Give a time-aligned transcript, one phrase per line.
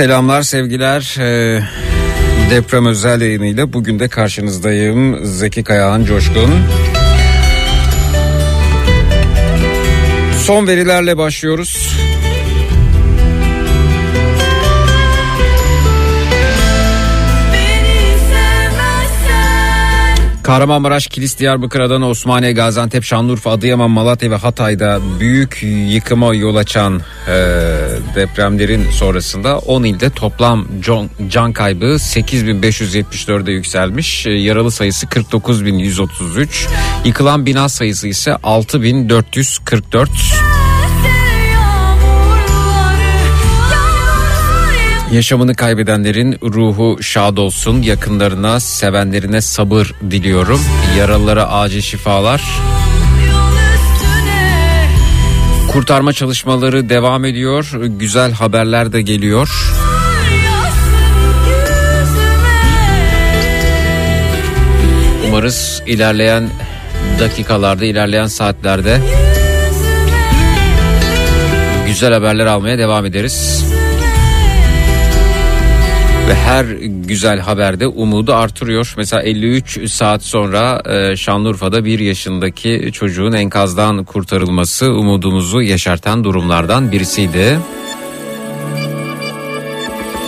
[0.00, 1.16] Selamlar sevgiler.
[1.18, 1.62] Ee,
[2.50, 5.26] deprem özel yayınıyla bugün de karşınızdayım.
[5.26, 6.50] Zeki Kayağan Coşkun.
[10.38, 11.96] Son verilerle başlıyoruz.
[20.42, 25.58] Kahramanmaraş, Kilis, Diyarbakır, Adana, Osmaniye, Gaziantep, Şanlıurfa, Adıyaman, Malatya ve Hatay'da büyük
[25.88, 27.00] yıkıma yol açan
[28.14, 34.26] depremlerin sonrasında 10 ilde toplam can, can kaybı 8574'e yükselmiş.
[34.26, 36.66] E, yaralı sayısı 49133.
[37.04, 40.10] Yıkılan bina sayısı ise 6444.
[45.12, 47.82] Yaşamını kaybedenlerin ruhu şad olsun.
[47.82, 50.60] Yakınlarına, sevenlerine sabır diliyorum.
[50.98, 52.42] Yaralılara acil şifalar.
[55.70, 57.70] Kurtarma çalışmaları devam ediyor.
[57.84, 59.72] Güzel haberler de geliyor.
[65.28, 66.50] Umarız ilerleyen
[67.20, 69.00] dakikalarda, ilerleyen saatlerde
[71.86, 73.64] güzel haberler almaya devam ederiz.
[76.30, 78.94] Ve her güzel haberde umudu artırıyor.
[78.96, 87.58] Mesela 53 saat sonra e, Şanlıurfa'da bir yaşındaki çocuğun enkazdan kurtarılması umudumuzu yaşartan durumlardan birisiydi.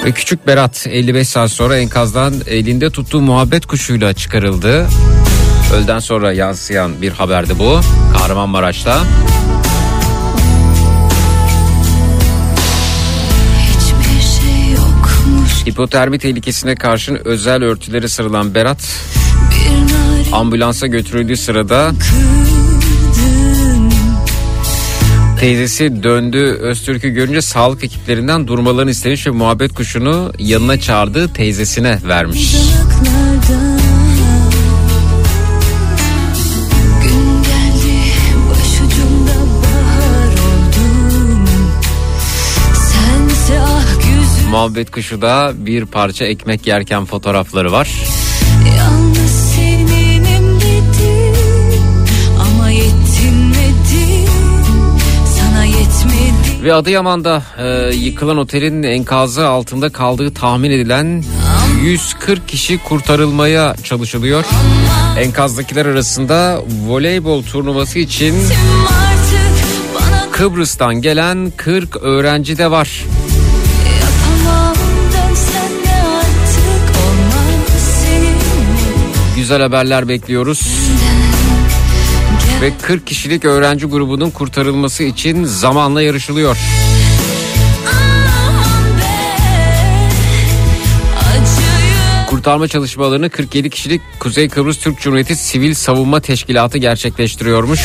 [0.04, 4.86] Ve küçük Berat 55 saat sonra enkazdan elinde tuttuğu muhabbet kuşuyla çıkarıldı.
[5.74, 7.80] Öğleden sonra yansıyan bir haberdi bu
[8.18, 9.02] Kahramanmaraş'ta.
[15.66, 18.78] Hipotermi tehlikesine karşın özel örtüleri sarılan Berat
[20.32, 21.92] ambulansa götürüldüğü sırada
[25.40, 32.56] teyzesi döndü Öztürk'ü görünce sağlık ekiplerinden durmalarını istemiş ve muhabbet kuşunu yanına çağırdığı teyzesine vermiş.
[44.52, 47.90] Muhabbet kuşu da bir parça ekmek yerken fotoğrafları var.
[56.64, 61.24] Ve Adıyaman'da e, yıkılan otelin enkazı altında kaldığı tahmin edilen
[61.82, 64.44] 140 kişi kurtarılmaya çalışılıyor.
[65.18, 68.34] Enkazdakiler arasında voleybol turnuvası için
[70.32, 73.04] Kıbrıs'tan gelen 40 öğrenci de var.
[79.52, 80.60] Güzel haberler bekliyoruz.
[82.62, 86.56] Ve 40 kişilik öğrenci grubunun kurtarılması için zamanla yarışılıyor.
[92.26, 97.80] Kurtarma çalışmalarını 47 kişilik Kuzey Kıbrıs Türk Cumhuriyeti Sivil Savunma Teşkilatı gerçekleştiriyormuş.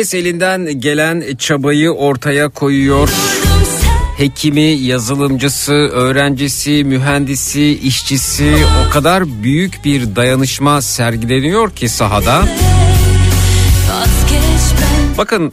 [0.00, 3.08] Herkes elinden gelen çabayı ortaya koyuyor.
[4.16, 12.48] Hekimi, yazılımcısı, öğrencisi, mühendisi, işçisi o kadar büyük bir dayanışma sergileniyor ki sahada.
[15.18, 15.52] Bakın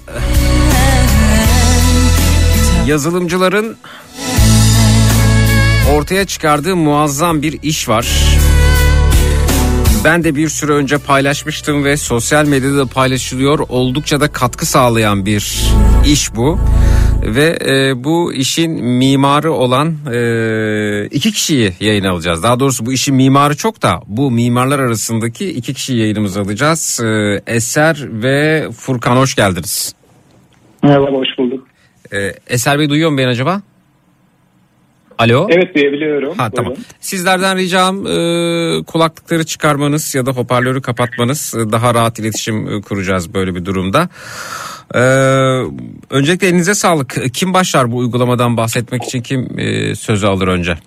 [2.87, 3.77] yazılımcıların
[5.95, 8.36] ortaya çıkardığı muazzam bir iş var.
[10.05, 13.59] Ben de bir süre önce paylaşmıştım ve sosyal medyada da paylaşılıyor.
[13.69, 15.71] Oldukça da katkı sağlayan bir
[16.05, 16.59] iş bu.
[17.23, 22.43] Ve e, bu işin mimarı olan e, iki kişiyi yayın alacağız.
[22.43, 26.99] Daha doğrusu bu işin mimarı çok da bu mimarlar arasındaki iki kişiyi yayınımıza alacağız.
[27.03, 29.95] E, Eser ve Furkan hoş geldiniz.
[30.83, 31.67] Merhaba, hoş bulduk.
[32.13, 33.61] E, Eser Bey duyuyor mu beni acaba?
[35.17, 35.47] Alo.
[35.49, 36.37] Evet duyabiliyorum.
[36.37, 36.73] Ha tamam.
[36.99, 43.33] Sizlerden ricam e, kulaklıkları çıkarmanız ya da hoparlörü kapatmanız e, daha rahat iletişim e, kuracağız
[43.33, 44.09] böyle bir durumda.
[44.95, 44.99] E,
[46.09, 47.15] öncelikle elinize sağlık.
[47.33, 50.77] Kim başlar bu uygulamadan bahsetmek için kim e, sözü alır önce?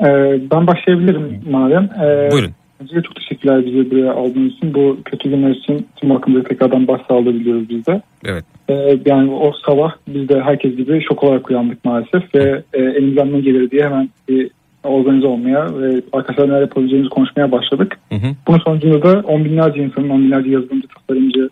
[0.00, 0.04] Ee,
[0.50, 1.84] ben başlayabilirim madem.
[1.84, 2.54] Ee, Buyurun.
[2.80, 4.74] Öncelikle çok teşekkürler bizi buraya aldığınız için.
[4.74, 8.02] Bu kötü günler için tüm hakkında tekrardan başsağlığı biliyoruz biz de.
[8.24, 8.44] Evet.
[8.68, 13.32] Ee, yani o sabah biz de herkes gibi şok olarak uyandık maalesef ve e, elimizden
[13.32, 14.50] ne gelir diye hemen bir
[14.84, 17.98] organize olmaya ve arkadaşlar neler yapabileceğimizi konuşmaya başladık.
[18.08, 18.26] Hı hı.
[18.48, 21.48] Bunun sonucunda da on binlerce insanın, on binlerce yazılımcı, tasarımcı,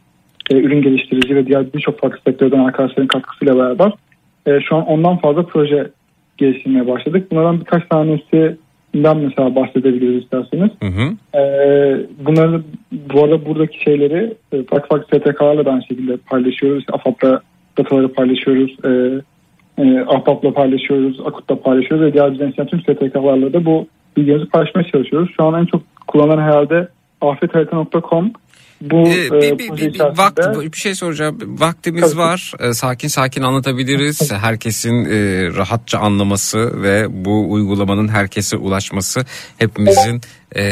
[0.51, 3.93] e, ürün geliştirici ve diğer birçok farklı sektörden arkadaşların katkısıyla beraber
[4.47, 5.91] e, şu an ondan fazla proje
[6.37, 7.31] geliştirmeye başladık.
[7.31, 7.89] Bunlardan birkaç
[8.95, 10.71] tanesinden mesela bahsedebiliriz isterseniz.
[10.83, 11.39] Hı hı.
[11.39, 12.63] Ee, bunları
[13.15, 16.81] bu arada buradaki şeyleri e, farklı farklı STK'larla da aynı şekilde paylaşıyoruz.
[16.81, 17.41] İşte AFAP'la
[17.79, 18.77] dataları paylaşıyoruz.
[18.85, 19.21] E,
[19.83, 21.21] e, AFAP'la paylaşıyoruz.
[21.21, 22.07] AKUT'la paylaşıyoruz.
[22.07, 23.87] Ve diğer bizden tüm STK'larla da bu
[24.17, 25.31] bilgilerimizi paylaşmaya çalışıyoruz.
[25.37, 26.89] Şu an en çok kullanılan herhalde
[27.21, 28.33] afetharita.com.
[28.91, 30.39] Bu Ee, e, bir, bir, bir, bir, vakt,
[30.73, 31.39] bir şey soracağım.
[31.61, 32.17] Vaktimiz Tabii.
[32.17, 32.53] var.
[32.61, 34.33] Ee, sakin sakin anlatabiliriz.
[34.33, 39.25] Herkesin e, rahatça anlaması ve bu uygulamanın herkese ulaşması
[39.59, 40.21] hepimizin
[40.57, 40.65] e,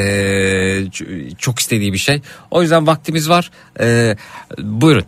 [1.38, 2.20] çok istediği bir şey.
[2.50, 3.50] O yüzden vaktimiz var.
[3.80, 4.16] E,
[4.58, 5.04] buyurun.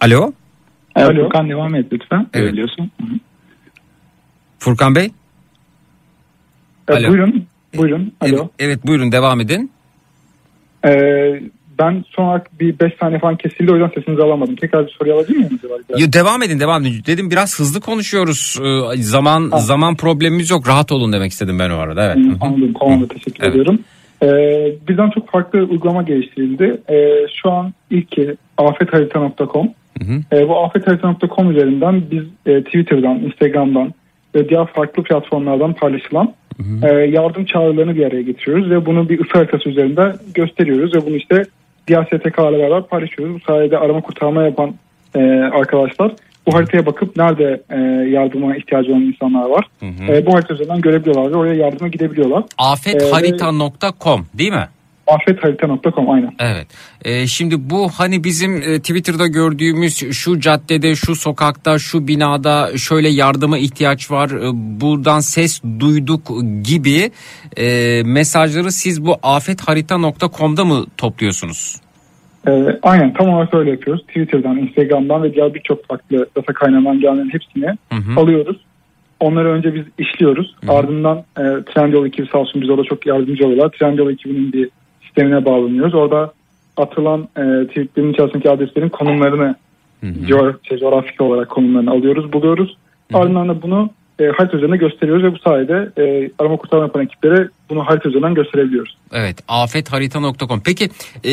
[0.00, 0.32] Alo.
[0.96, 2.26] Evet, Furkan devam et lütfen.
[2.34, 2.52] Evet.
[2.52, 2.90] Biliyorsun.
[4.58, 5.10] Furkan Bey.
[6.88, 7.08] E, Alo.
[7.08, 7.46] buyurun.
[7.76, 8.12] Buyurun.
[8.20, 8.36] Alo.
[8.36, 9.70] Evet, evet buyurun devam edin.
[10.86, 10.90] E,
[11.78, 14.56] ben son olarak bir 5 saniye falan kesildi o yüzden sesinizi alamadım.
[14.56, 15.60] Tekrar bir soruyu alabilir miyim?
[15.98, 17.02] Ya, devam edin devam edin.
[17.06, 18.58] Dedim biraz hızlı konuşuyoruz.
[18.62, 20.68] Ee, zaman zaman problemimiz yok.
[20.68, 22.04] Rahat olun demek istedim ben o arada.
[22.06, 22.16] Evet.
[22.16, 22.36] Hı.
[22.40, 22.74] Anladım.
[22.80, 23.50] Tamam da teşekkür Evet.
[23.50, 23.78] ediyorum.
[24.22, 24.26] Ee,
[24.88, 26.80] birden çok farklı uygulama geliştirildi.
[26.90, 29.68] Ee, şu an ilki afetharita.com.
[29.98, 30.20] Hı hı.
[30.32, 33.94] Ee, bu afetharita.com üzerinden biz e, Twitter'dan, Instagram'dan
[34.34, 36.34] ve diğer farklı platformlardan paylaşılan
[36.82, 41.16] e, yardım çağrılarını bir araya getiriyoruz ve bunu bir ısı haritası üzerinde gösteriyoruz ve bunu
[41.16, 41.42] işte
[41.88, 43.34] diğer STK'larla beraber paylaşıyoruz.
[43.34, 44.74] Bu sayede arama kurtarma yapan
[45.14, 45.20] e,
[45.52, 46.12] arkadaşlar
[46.46, 47.78] bu haritaya bakıp nerede e,
[48.10, 49.64] yardıma ihtiyacı olan insanlar var.
[50.08, 52.44] E, bu harita üzerinden görebiliyorlar ve oraya yardıma gidebiliyorlar.
[52.58, 54.68] Afetharita.com değil mi?
[55.08, 56.34] Afetharita.com aynen.
[56.38, 56.66] Evet.
[57.04, 63.08] Ee, şimdi bu hani bizim e, Twitter'da gördüğümüz şu caddede, şu sokakta, şu binada şöyle
[63.08, 64.30] yardıma ihtiyaç var.
[64.30, 64.50] e,
[64.80, 66.28] buradan ses duyduk
[66.62, 67.10] gibi
[67.56, 71.80] e, mesajları siz bu afetharita.com'da mı topluyorsunuz?
[72.48, 74.02] Ee, aynen tam olarak öyle yapıyoruz.
[74.06, 78.20] Twitter'dan, Instagram'dan ve diğer birçok farklı data kaynağından gelen hepsini Hı hı.
[78.20, 78.56] alıyoruz.
[79.20, 80.54] Onları önce biz işliyoruz.
[80.68, 81.42] Ardından e,
[81.74, 83.70] Trendyol ekibi sağ olsun bize orada çok yardımcı oluyorlar.
[83.78, 84.70] Trendyol ekibinin bir
[85.18, 85.94] sistemine bağlanıyoruz.
[85.94, 86.32] Orada
[86.76, 89.54] atılan e, tweetlerin içerisindeki adreslerin konumlarını
[90.02, 92.76] coğraf- şey, coğrafik olarak konumlarını alıyoruz, buluyoruz.
[93.14, 97.48] Ardından da bunu e, harita üzerinde gösteriyoruz ve bu sayede e, arama kurtarma yapan ekiplere
[97.70, 98.96] bunu harita üzerinden gösterebiliyoruz.
[99.12, 100.60] Evet afetharita.com.
[100.64, 100.90] Peki
[101.24, 101.30] e,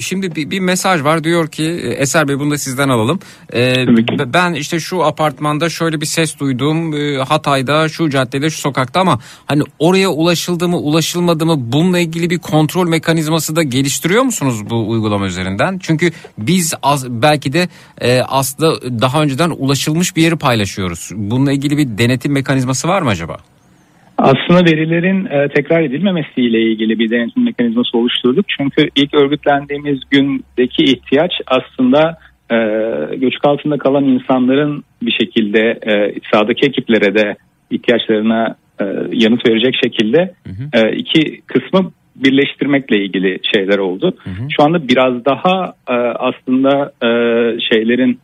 [0.00, 3.20] şimdi bir, bir mesaj var diyor ki e, Eser Bey bunu da sizden alalım.
[3.54, 3.86] E,
[4.32, 9.18] ben işte şu apartmanda şöyle bir ses duydum e, Hatay'da şu caddede şu sokakta ama
[9.46, 14.90] hani oraya ulaşıldı mı ulaşılmadı mı bununla ilgili bir kontrol mekanizması da geliştiriyor musunuz bu
[14.90, 15.78] uygulama üzerinden?
[15.78, 17.68] Çünkü biz az, belki de
[18.00, 21.10] e, aslında daha önceden ulaşılmış bir yeri paylaşıyoruz.
[21.14, 23.38] Bununla ilgili bir denetim mekanizması var mı acaba?
[24.22, 28.46] Aslında verilerin e, tekrar edilmemesiyle ilgili bir denetim mekanizması oluşturduk.
[28.58, 32.18] Çünkü ilk örgütlendiğimiz gündeki ihtiyaç aslında
[32.50, 32.56] e,
[33.16, 37.36] göçük altında kalan insanların bir şekilde e, sahadaki ekiplere de
[37.70, 40.34] ihtiyaçlarına e, yanıt verecek şekilde
[40.72, 44.16] e, iki kısmı birleştirmekle ilgili şeyler oldu.
[44.56, 47.08] Şu anda biraz daha e, aslında e,
[47.72, 48.20] şeylerin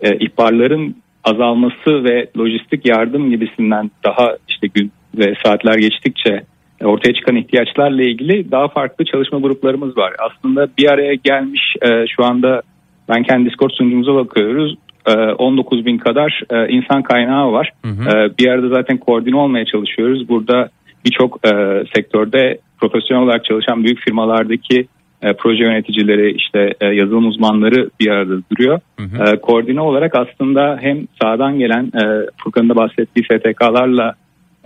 [0.00, 6.42] e, ihbarların azalması ve lojistik yardım gibisinden daha işte gün ve saatler geçtikçe
[6.84, 10.12] ortaya çıkan ihtiyaçlarla ilgili daha farklı çalışma gruplarımız var.
[10.18, 12.62] Aslında bir araya gelmiş e, şu anda
[13.08, 14.76] ben kendi Discord sunucumuza bakıyoruz.
[15.06, 17.72] E, 19 bin kadar e, insan kaynağı var.
[17.84, 20.28] E, bir arada zaten koordine olmaya çalışıyoruz.
[20.28, 20.68] Burada
[21.04, 21.50] birçok e,
[21.94, 24.86] sektörde profesyonel olarak çalışan büyük firmalardaki
[25.22, 28.80] e, proje yöneticileri işte e, yazılım uzmanları bir arada duruyor.
[29.00, 34.14] E, koordine olarak aslında hem sağdan gelen e, Furkan'ın da bahsettiği STK'larla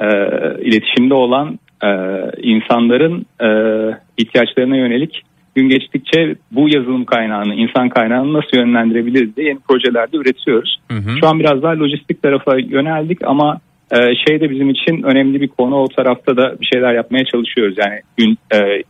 [0.00, 0.06] e,
[0.62, 1.88] iletişimde olan e,
[2.42, 3.48] insanların e,
[4.16, 5.22] ihtiyaçlarına yönelik
[5.54, 10.80] gün geçtikçe bu yazılım kaynağını, insan kaynağını nasıl yönlendirebiliriz diye yeni projelerde üretiyoruz.
[10.90, 11.10] Hı hı.
[11.20, 15.48] Şu an biraz daha lojistik tarafa yöneldik ama e, şey de bizim için önemli bir
[15.48, 17.74] konu o tarafta da bir şeyler yapmaya çalışıyoruz.
[17.78, 18.82] Yani gün, e,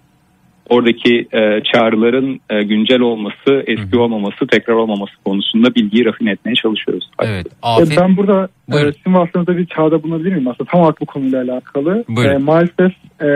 [0.70, 1.40] oradaki e,
[1.72, 7.10] çağrıların e, güncel olması, eski olmaması, tekrar olmaması konusunda bilgiyi rafine etmeye çalışıyoruz.
[7.22, 7.46] Evet.
[7.46, 7.98] E, Afet.
[8.00, 8.90] Ben burada Buyurun.
[8.90, 10.48] e, sizin vasıtanızda bir çağda bulunabilir miyim?
[10.48, 12.04] Aslında tam olarak bu konuyla alakalı.
[12.08, 12.34] Buyurun.
[12.34, 13.28] E, maalesef e,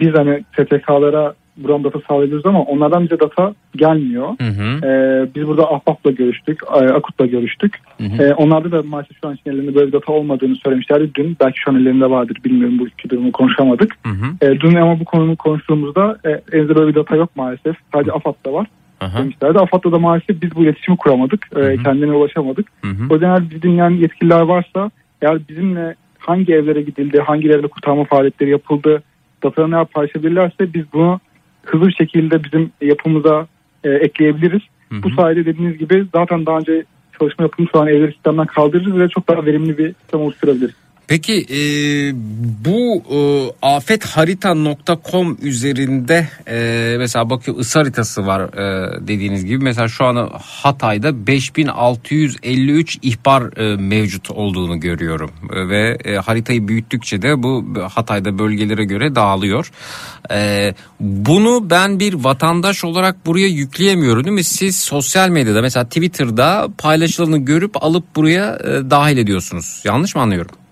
[0.00, 4.28] biz hani STK'lara buram data sağlıyoruz ama onlardan bize data gelmiyor.
[4.40, 4.86] Hı hı.
[4.86, 4.90] E,
[5.34, 7.78] biz burada Ahbap'la görüştük, e, Akut'la görüştük.
[7.98, 8.22] Hı hı.
[8.22, 11.10] E, onlarda da maalesef şu an için ellerinde böyle bir data olmadığını söylemişlerdi.
[11.14, 13.96] Dün belki şu an ellerinde vardır bilmiyorum bu iki durumu konuşamadık.
[14.02, 14.46] Hı hı.
[14.50, 17.76] E, dün ama bu konuyu konuştuğumuzda e, elinizde böyle bir data yok maalesef.
[17.92, 18.66] Sadece AFAD'da var
[19.00, 19.18] Aha.
[19.18, 19.58] demişlerdi.
[19.58, 21.48] AFAD'da da maalesef biz bu iletişimi kuramadık.
[21.56, 21.82] E, hı.
[21.82, 22.66] kendine ulaşamadık.
[22.84, 23.06] Hı hı.
[23.10, 24.90] O yüzden eğer bizi dinleyen yetkililer varsa
[25.22, 29.02] eğer bizimle hangi evlere gidildi, hangi evlere kurtarma faaliyetleri yapıldı,
[29.42, 31.20] datalarını paylaşabilirlerse biz bunu
[31.64, 33.46] hızlı bir şekilde bizim yapımıza
[33.84, 34.62] e, ekleyebiliriz.
[34.88, 35.02] Hı hı.
[35.02, 36.84] Bu sayede dediğiniz gibi zaten daha önce
[37.18, 40.74] çalışma yapılmış olan evleri sistemden kaldırırız ve çok daha verimli bir sistem oluşturabiliriz.
[41.08, 41.58] Peki e,
[42.64, 43.18] bu e,
[43.66, 49.64] afetharita.com üzerinde e, mesela bakıyor ısı haritası var e, dediğiniz gibi.
[49.64, 55.30] Mesela şu an Hatay'da 5653 ihbar e, mevcut olduğunu görüyorum.
[55.52, 59.70] E, ve e, haritayı büyüttükçe de bu Hatay'da bölgelere göre dağılıyor.
[60.30, 64.44] E, bunu ben bir vatandaş olarak buraya yükleyemiyorum değil mi?
[64.44, 69.82] Siz sosyal medyada mesela Twitter'da paylaşılanı görüp alıp buraya e, dahil ediyorsunuz.
[69.84, 70.63] Yanlış mı anlıyorum?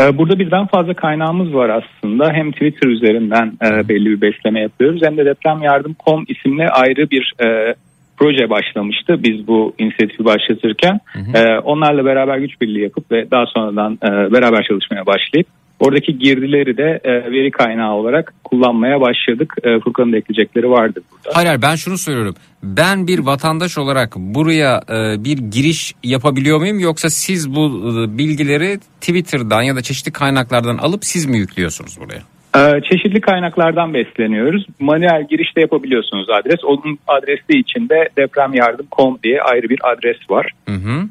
[0.00, 2.32] Ee, Burada birden fazla kaynağımız var aslında.
[2.32, 7.74] Hem Twitter üzerinden e, belli bir besleme yapıyoruz hem de depremyardım.com isimli ayrı bir e,
[8.16, 11.00] proje başlamıştı biz bu inisiyatifi başlatırken.
[11.34, 13.98] E, onlarla beraber güç birliği yapıp ve daha sonradan
[14.32, 15.46] beraber çalışmaya başlayıp
[15.80, 19.54] oradaki girdileri de e, veri kaynağı olarak kullanmaya başladık.
[19.62, 21.36] E, Furkan'ın da ekleyecekleri vardır burada.
[21.36, 22.34] Hayır hayır ben şunu söylüyorum.
[22.62, 28.78] Ben bir vatandaş olarak buraya e, bir giriş yapabiliyor muyum yoksa siz bu e, bilgileri
[29.00, 32.22] Twitter'dan ya da çeşitli kaynaklardan alıp siz mi yüklüyorsunuz buraya?
[32.56, 34.66] Ee, çeşitli kaynaklardan besleniyoruz.
[34.80, 36.64] Manuel girişte yapabiliyorsunuz adres.
[36.64, 40.50] Onun adresi içinde depremyardım.com diye ayrı bir adres var.
[40.68, 41.08] Hı hı.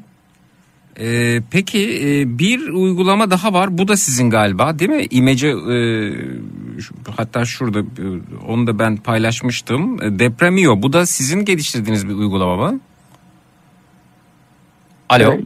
[1.00, 3.78] E, peki e, bir uygulama daha var.
[3.78, 5.06] Bu da sizin galiba değil mi?
[5.10, 5.76] İmece e,
[7.16, 8.04] hatta şurada e,
[8.48, 10.02] onu da ben paylaşmıştım.
[10.02, 10.82] E, Depremio.
[10.82, 12.80] Bu da sizin geliştirdiğiniz bir uygulama mı?
[15.08, 15.38] Alo.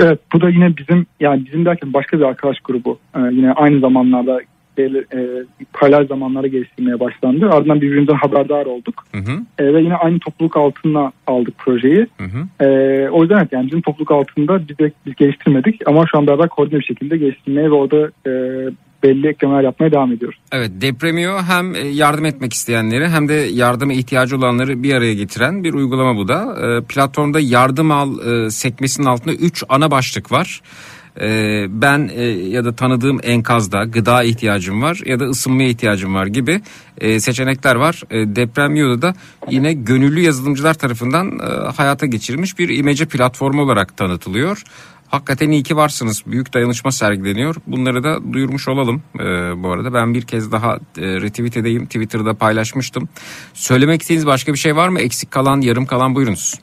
[0.00, 3.80] Evet bu da yine bizim yani bizim derken başka bir arkadaş grubu Ee, yine aynı
[3.80, 4.40] zamanlarda
[4.78, 7.50] belli, e, paralel zamanlara geliştirmeye başlandı.
[7.50, 9.04] Ardından birbirimizden haberdar olduk.
[9.12, 9.32] Hı hı.
[9.58, 12.06] E, ve yine aynı topluluk altında aldık projeyi.
[12.18, 12.64] Hı hı.
[12.64, 16.48] E, o yüzden yani bizim topluluk altında biz, de, biz geliştirmedik ama şu an beraber
[16.48, 18.32] koordine bir şekilde geliştirmeye ve orada e,
[19.02, 20.38] belli eklemeler yapmaya devam ediyoruz.
[20.52, 25.64] Evet Depremio hem e, yardım etmek isteyenleri hem de yardıma ihtiyacı olanları bir araya getiren
[25.64, 26.56] bir uygulama bu da.
[26.66, 30.60] E, Platformda yardım al e, sekmesinin altında 3 ana başlık var.
[31.20, 36.26] E, Ben e, ya da tanıdığım enkazda gıda ihtiyacım var ya da ısınmaya ihtiyacım var
[36.26, 36.60] gibi
[36.98, 38.02] e, seçenekler var.
[38.10, 39.14] E, Depremio'da da
[39.50, 44.62] yine gönüllü yazılımcılar tarafından e, hayata geçirilmiş bir imece platformu olarak tanıtılıyor.
[45.08, 46.22] Hakikaten iyi ki varsınız.
[46.26, 47.56] Büyük dayanışma sergileniyor.
[47.66, 49.22] Bunları da duyurmuş olalım ee,
[49.62, 49.94] bu arada.
[49.94, 51.86] Ben bir kez daha e, retweet edeyim.
[51.86, 53.08] Twitter'da paylaşmıştım.
[53.54, 55.00] Söylemek istediğiniz başka bir şey var mı?
[55.00, 56.54] Eksik kalan, yarım kalan buyurunuz.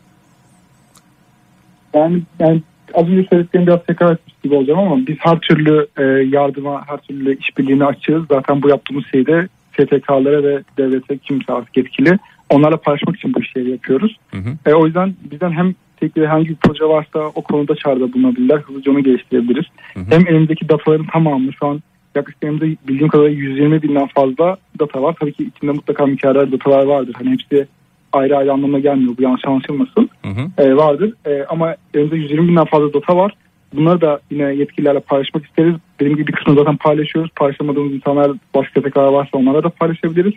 [1.94, 2.64] Yani, yani
[2.96, 6.04] az önce söylediklerim biraz tekrar etmiş gibi olacağım ama biz her türlü e,
[6.36, 8.24] yardıma, her türlü işbirliğine açığız.
[8.32, 13.72] Zaten bu yaptığımız şeyde STK'lara ve devlete kimse artık yetkili onlarla paylaşmak için bu işleri
[13.72, 14.18] yapıyoruz.
[14.32, 14.50] Hı hı.
[14.66, 18.58] E, o yüzden bizden hem tekli hangi bir proje varsa o konuda çağrıda bulunabilirler.
[18.58, 19.66] Hızlıca onu geliştirebiliriz.
[19.94, 20.06] Hı hı.
[20.10, 21.82] Hem elimizdeki dataların tamamı şu an
[22.16, 25.16] yaklaşık elimizde bildiğim kadarıyla 120 binden fazla data var.
[25.20, 27.14] Tabii ki içinde mutlaka miktarlar datalar vardır.
[27.18, 27.68] Hani hepsi
[28.16, 29.18] ayrı ayrı anlamına gelmiyor.
[29.18, 30.10] Bu yanlış anlaşılmasın.
[30.26, 30.64] Hı hı.
[30.64, 31.14] E, vardır.
[31.26, 33.34] E, ama elimizde 120 binden fazla data var.
[33.74, 35.76] Bunları da yine yetkililerle paylaşmak isteriz.
[36.00, 37.32] Dediğim gibi bir kısmını zaten paylaşıyoruz.
[37.36, 40.34] Paylaşamadığımız insanlar başka STK'lar varsa onlara da paylaşabiliriz.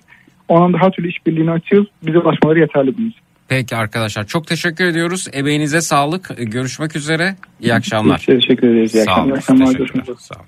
[0.48, 1.88] O anlamda her türlü işbirliğini açıyoruz.
[2.06, 3.20] Bize ulaşmaları yeterli bunun için.
[3.48, 5.26] Peki arkadaşlar çok teşekkür ediyoruz.
[5.32, 6.30] Emeğinize sağlık.
[6.38, 7.36] Görüşmek üzere.
[7.60, 8.18] İyi akşamlar.
[8.26, 8.94] Teşekkür ederiz.
[8.94, 9.66] İyi Sağ akşamlar.
[9.66, 9.74] olun.
[9.76, 10.16] Görüşmek üzere.
[10.18, 10.46] Sağ olun.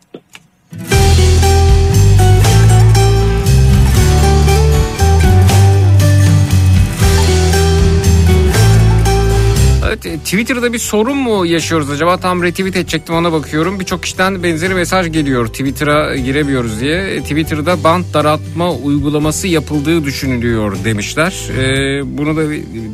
[9.87, 12.17] Evet, e, Twitter'da bir sorun mu yaşıyoruz acaba?
[12.17, 13.81] Tam retweet edecektim ona bakıyorum.
[13.81, 15.47] Birçok kişiden benzeri mesaj geliyor.
[15.47, 16.97] Twitter'a giremiyoruz diye.
[16.97, 21.33] E, Twitter'da bant daraltma uygulaması yapıldığı düşünülüyor demişler.
[21.59, 22.51] E, bunu da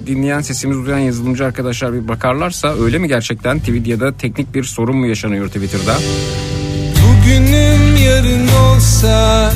[0.07, 3.59] dinleyen sesimiz duyan yazılımcı arkadaşlar bir bakarlarsa öyle mi gerçekten?
[3.59, 5.97] Tweet ya da teknik bir sorun mu yaşanıyor Twitter'da?
[7.03, 9.53] Bugünüm yarın olsa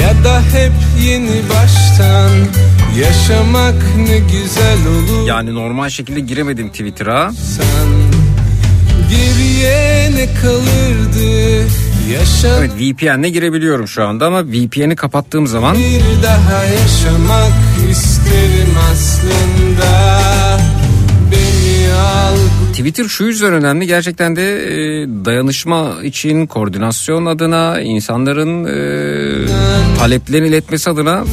[0.00, 0.72] ya da hep
[1.06, 2.30] yeni baştan
[3.00, 5.26] yaşamak ne güzel olur.
[5.26, 7.32] Yani normal şekilde giremedim Twitter'a.
[7.32, 7.88] Sen
[9.10, 11.64] geriye ne kalırdı
[12.12, 17.52] yaşa Evet VPN'le girebiliyorum şu anda ama VPN'i kapattığım zaman bir daha yaşamak
[17.90, 19.90] isterim aslında.
[21.32, 22.36] Beni al
[22.74, 30.90] Twitter şu yüzden önemli gerçekten de e, dayanışma için koordinasyon adına insanların e, taleplerini iletmesi
[30.90, 31.24] adına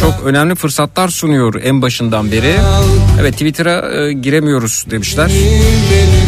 [0.00, 2.54] çok önemli fırsatlar sunuyor en başından beri.
[3.20, 5.28] Evet Twitter'a e, giremiyoruz demişler.
[5.90, 6.19] belime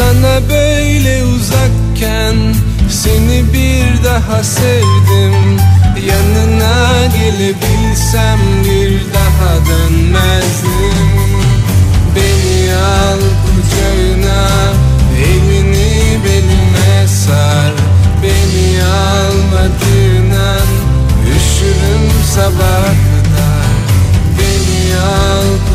[0.00, 2.36] Sana böyle uzakken
[2.90, 5.60] seni bir daha sevdim.
[6.06, 11.10] Yanına gelebilsem bir daha dönmezdim.
[12.16, 14.48] Beni al kucağına
[15.18, 17.72] Elini belime sar.
[18.22, 20.68] Beni almadığın an
[21.26, 23.70] Üşürüm sabaha kadar.
[24.38, 25.69] Beni al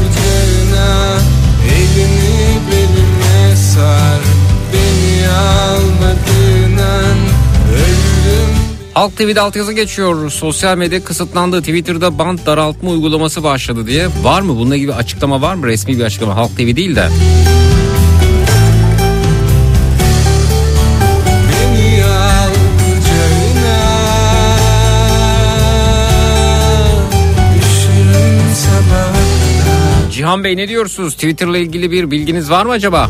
[8.95, 10.29] Halk TV'de altyazı geçiyor.
[10.31, 11.59] Sosyal medya kısıtlandı.
[11.59, 14.07] Twitter'da band daraltma uygulaması başladı diye.
[14.23, 14.57] Var mı?
[14.57, 15.67] Bununla bir açıklama var mı?
[15.67, 16.35] Resmi bir açıklama.
[16.35, 17.09] Halk TV değil de.
[30.11, 31.13] Cihan Bey ne diyorsunuz?
[31.13, 33.09] Twitter'la ilgili bir bilginiz var mı acaba?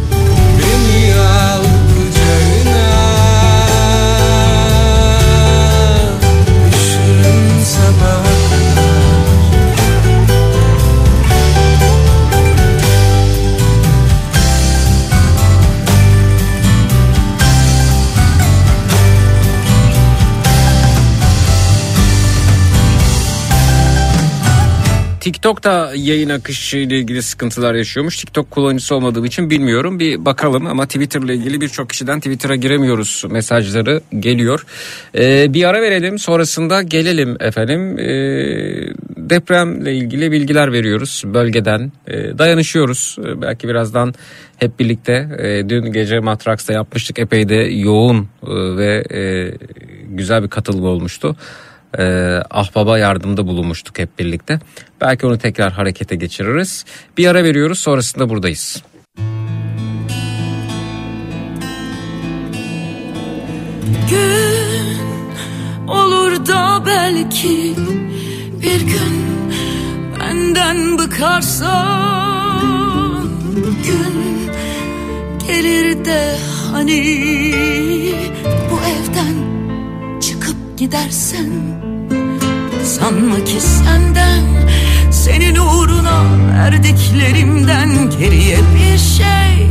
[25.46, 28.18] TikTok da yayın akışı ile ilgili sıkıntılar yaşıyormuş.
[28.18, 30.00] TikTok kullanıcısı olmadığım için bilmiyorum.
[30.00, 34.66] Bir bakalım ama Twitter ile ilgili birçok kişiden Twitter'a giremiyoruz mesajları geliyor.
[35.16, 38.00] Ee, bir ara verelim sonrasında gelelim efendim.
[38.00, 38.06] Ee,
[39.18, 41.92] depremle ilgili bilgiler veriyoruz bölgeden.
[42.08, 43.18] Ee, dayanışıyoruz.
[43.20, 44.14] Ee, belki birazdan
[44.58, 47.20] hep birlikte e, dün gece Matraks'ta yapmıştık.
[47.20, 49.52] Epey de yoğun e, ve e,
[50.10, 51.36] güzel bir katılım olmuştu
[52.00, 54.60] e, ahbaba yardımda bulunmuştuk hep birlikte.
[55.02, 56.86] Belki onu tekrar harekete geçiririz.
[57.18, 58.84] Bir ara veriyoruz sonrasında buradayız.
[64.10, 64.98] gün
[65.88, 67.76] olur da belki
[68.62, 69.26] bir gün
[70.20, 72.46] benden bıkarsan
[73.84, 74.52] gün
[75.48, 76.38] gelir de
[76.72, 77.02] hani
[78.72, 79.45] bu evden
[80.78, 81.50] gidersen
[82.84, 84.44] sanma ki senden
[85.12, 89.68] senin uğruna verdiklerimden geriye bir şey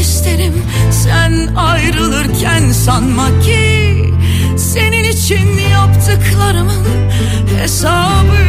[0.00, 0.54] isterim.
[0.90, 3.94] Sen ayrılırken sanma ki
[4.56, 6.86] senin için yaptıklarımın
[7.58, 8.40] hesabı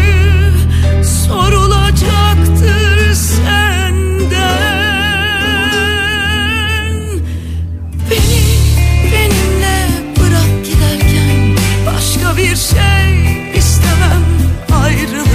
[1.03, 4.31] sorulacaktır senden.
[8.11, 8.40] Beni
[12.51, 14.23] bir şey istemem
[14.83, 15.30] ayrılırken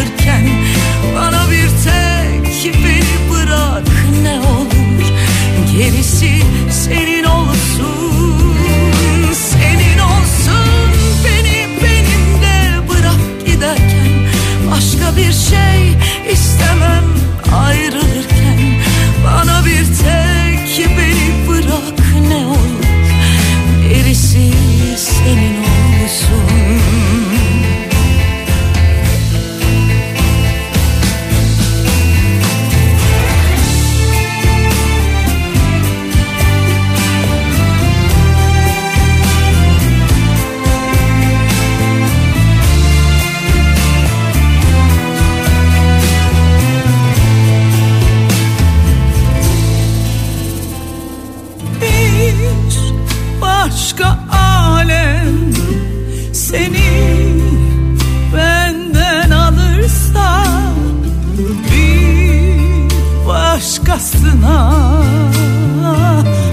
[63.86, 64.72] başkasına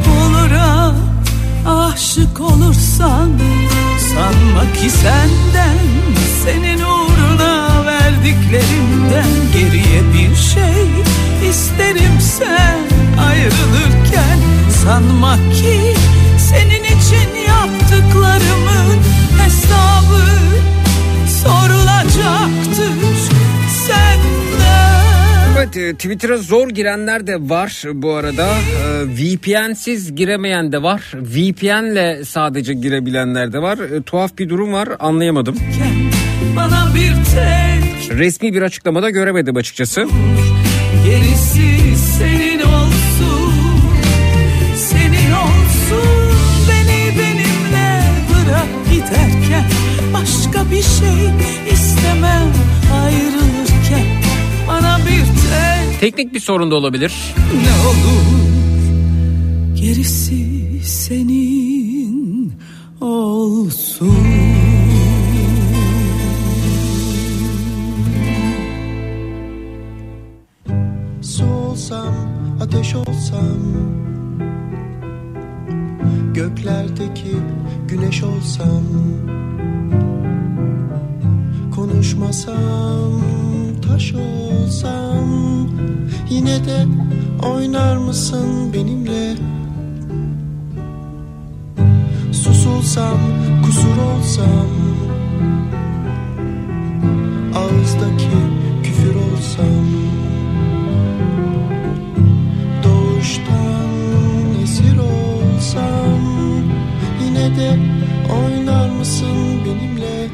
[0.08, 0.93] Olur ha
[1.67, 3.30] aşık olursan
[4.13, 5.78] Sanma ki senden
[6.43, 10.88] senin uğruna verdiklerimden Geriye bir şey
[11.50, 12.19] isterim.
[12.39, 12.80] Sen
[13.28, 14.39] ayrılırken
[14.84, 15.96] Sanma ki
[16.38, 18.98] senin için yaptıklarımın
[19.39, 20.26] hesabı
[21.41, 22.93] sorulacaktır.
[23.88, 24.19] Sen
[25.63, 28.47] Evet e, Twitter'a zor girenler de var bu arada.
[28.47, 31.12] E, VPN'siz giremeyen de var.
[31.15, 33.78] VPN'le sadece girebilenler de var.
[33.78, 35.56] E, tuhaf bir durum var anlayamadım.
[36.95, 37.13] Bir
[38.17, 40.08] Resmi bir açıklamada göremedim açıkçası.
[41.06, 43.54] gerisi senin olsun
[44.76, 46.34] Senin olsun
[46.69, 49.65] beni benimle bırak giderken
[50.13, 51.30] Başka bir şey
[51.71, 52.72] istemem
[56.03, 57.13] Teknik bir sorun da olabilir.
[57.37, 58.25] ne olur
[59.75, 62.53] Gerisi senin
[63.01, 64.17] olsun
[71.21, 72.15] Su olsam,
[72.61, 73.57] ateş olsam
[76.33, 77.35] Göklerdeki
[77.87, 78.83] güneş olsam
[81.75, 83.21] Konuşmasam,
[83.93, 85.27] taş olsam
[86.29, 86.86] Yine de
[87.47, 89.36] oynar mısın benimle?
[92.32, 93.19] Susulsam,
[93.65, 94.67] kusur olsam
[97.56, 98.38] Ağızdaki
[98.84, 99.86] küfür olsam
[102.84, 106.19] doğuştan esir olsam
[107.25, 107.79] Yine de
[108.34, 110.29] oynar mısın benimle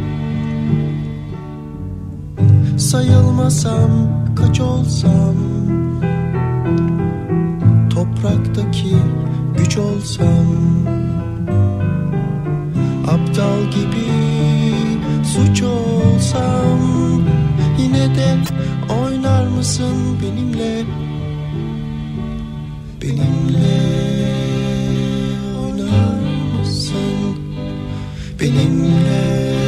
[2.80, 3.90] Sayılmasam
[4.36, 5.36] kaç olsam
[7.90, 8.96] Topraktaki
[9.58, 10.46] güç olsam
[13.08, 14.10] Aptal gibi
[15.24, 16.80] suç olsam
[17.80, 18.38] Yine de
[19.02, 20.84] oynar mısın benimle
[23.02, 23.80] Benimle
[25.62, 26.20] oynar
[26.60, 27.38] mısın?
[28.40, 29.59] Benimle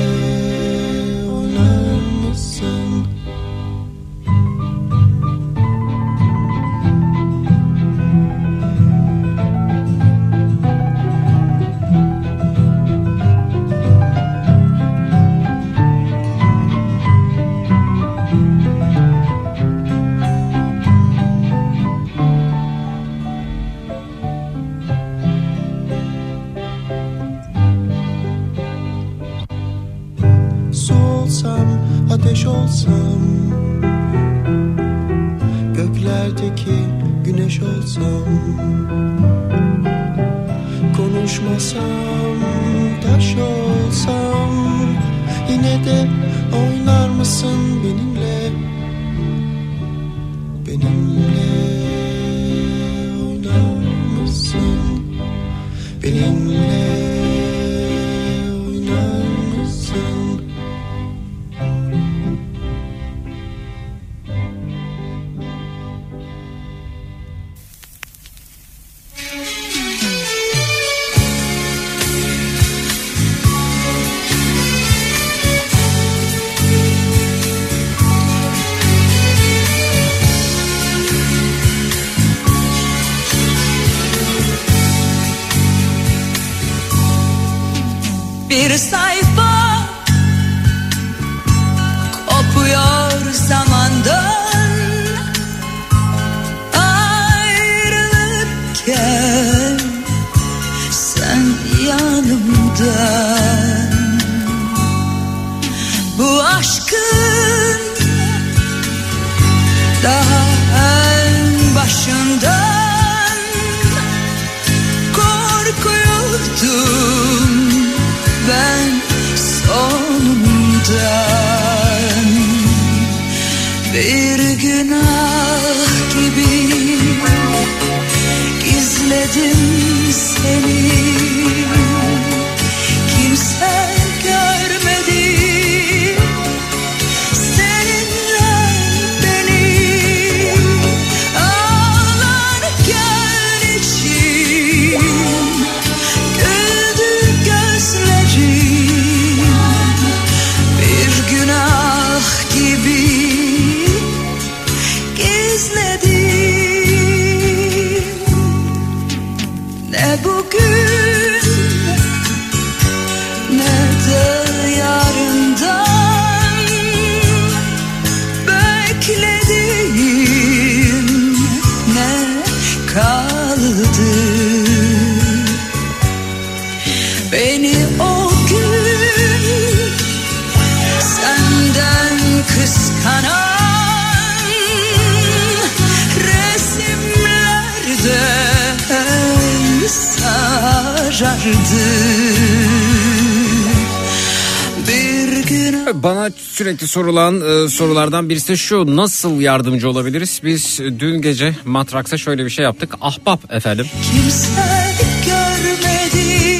[196.91, 200.41] sorulan e, sorulardan birisi de şu nasıl yardımcı olabiliriz?
[200.43, 202.95] Biz dün gece Matraks'a şöyle bir şey yaptık.
[203.01, 203.85] Ahbap efendim.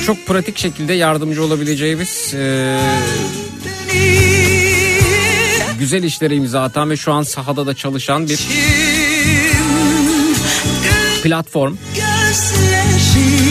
[0.06, 2.78] Çok pratik şekilde yardımcı olabileceğimiz e,
[5.80, 8.39] güzel işlere imza atan ve şu an sahada da çalışan bir
[11.24, 11.76] platform.
[11.96, 13.51] gözlerim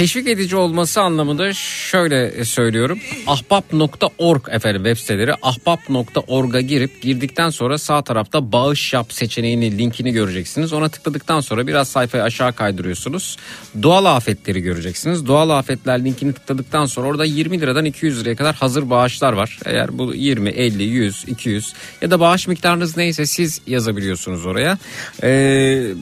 [0.00, 2.98] Teşvik edici olması anlamında şöyle söylüyorum.
[3.26, 5.32] Ahbap.org efendim web siteleri.
[5.42, 10.72] Ahbap.org'a girip girdikten sonra sağ tarafta bağış yap seçeneğini linkini göreceksiniz.
[10.72, 13.36] Ona tıkladıktan sonra biraz sayfayı aşağı kaydırıyorsunuz.
[13.82, 15.26] Doğal afetleri göreceksiniz.
[15.26, 19.58] Doğal afetler linkini tıkladıktan sonra orada 20 liradan 200 liraya kadar hazır bağışlar var.
[19.64, 24.78] Eğer bu 20, 50, 100, 200 ya da bağış miktarınız neyse siz yazabiliyorsunuz oraya.
[25.22, 25.94] Eee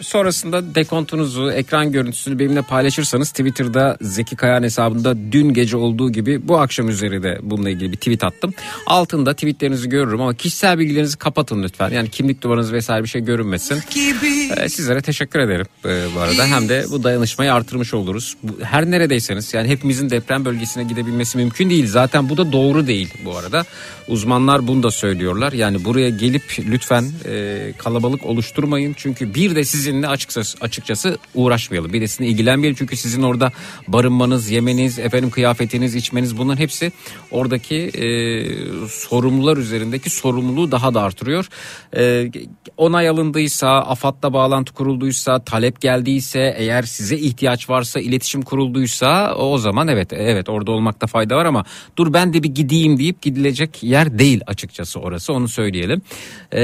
[0.00, 6.58] Sonrasında dekontunuzu, ekran görüntüsünü benimle paylaşırsanız Twitter'da Zeki Kayan hesabında dün gece olduğu gibi bu
[6.58, 8.54] akşam üzeri de bununla ilgili bir tweet attım.
[8.86, 11.90] Altında tweetlerinizi görürüm ama kişisel bilgilerinizi kapatın lütfen.
[11.90, 13.78] Yani kimlik numaranız vesaire bir şey görünmesin.
[14.56, 16.46] Ee, Sizlere teşekkür ederim e, bu arada.
[16.46, 18.36] Hem de bu dayanışmayı artırmış oluruz.
[18.42, 21.86] Bu- Her neredeyseniz yani hepimizin deprem bölgesine gidebilmesi mümkün değil.
[21.86, 23.64] Zaten bu da doğru değil bu arada.
[24.08, 25.52] Uzmanlar bunu da söylüyorlar.
[25.52, 28.94] Yani buraya gelip lütfen e, kalabalık oluşturmayın.
[28.98, 31.92] Çünkü bir de sizinle açıkçası, açıkçası uğraşmayalım.
[31.92, 32.76] Bir de sizinle ilgilenmeyelim.
[32.78, 33.52] Çünkü sizin orada
[33.88, 36.92] barınmanız, yemeniz, efendim kıyafetiniz, içmeniz bunların hepsi
[37.30, 38.06] oradaki e,
[38.88, 41.48] sorumlular üzerindeki sorumluluğu daha da artırıyor.
[41.96, 42.30] E,
[42.76, 49.88] onay alındıysa, AFAD'la bağlantı kurulduysa, talep geldiyse, eğer size ihtiyaç varsa, iletişim kurulduysa o zaman
[49.88, 51.64] evet evet orada olmakta fayda var ama
[51.96, 56.02] dur ben de bir gideyim deyip gidilecek yer değil açıkçası orası onu söyleyelim.
[56.54, 56.60] E,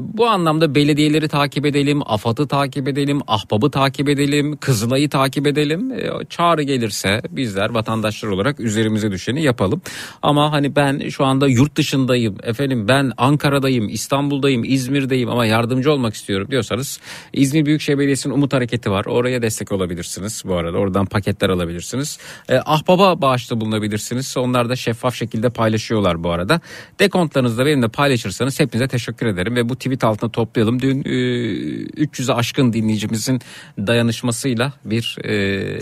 [0.00, 5.92] bu anlamda belediyeleri takip edelim, AFAD'ı takip edelim, Ahbab'ı takip edelim, Kızılay'ı takip edelim.
[5.92, 9.82] E, çağrı gelirse bizler vatandaşlar olarak üzerimize düşeni yapalım.
[10.22, 16.14] Ama hani ben şu anda yurt dışındayım, efendim ben Ankara'dayım, İstanbul'dayım, İzmir'deyim ama yardımcı olmak
[16.14, 17.00] istiyorum diyorsanız
[17.32, 19.04] İzmir Büyükşehir Belediyesi'nin Umut Hareketi var.
[19.04, 20.78] Oraya destek olabilirsiniz bu arada.
[20.78, 22.18] Oradan paketler alabilirsiniz.
[22.48, 24.36] E, Ahbab'a bağışta bulunabilirsiniz.
[24.36, 26.60] Onlar da şeffaf şekilde paylaşıyorlar bu arada.
[26.98, 30.82] Dekontlarınızı da benimle paylaşırsanız hepinize teşekkür ederim ve bu tweet altına toplayalım.
[30.82, 31.08] Dün e,
[32.04, 33.40] 300'e aşkın dinleyicimizin
[33.78, 35.34] dayanışmasıyla bir e,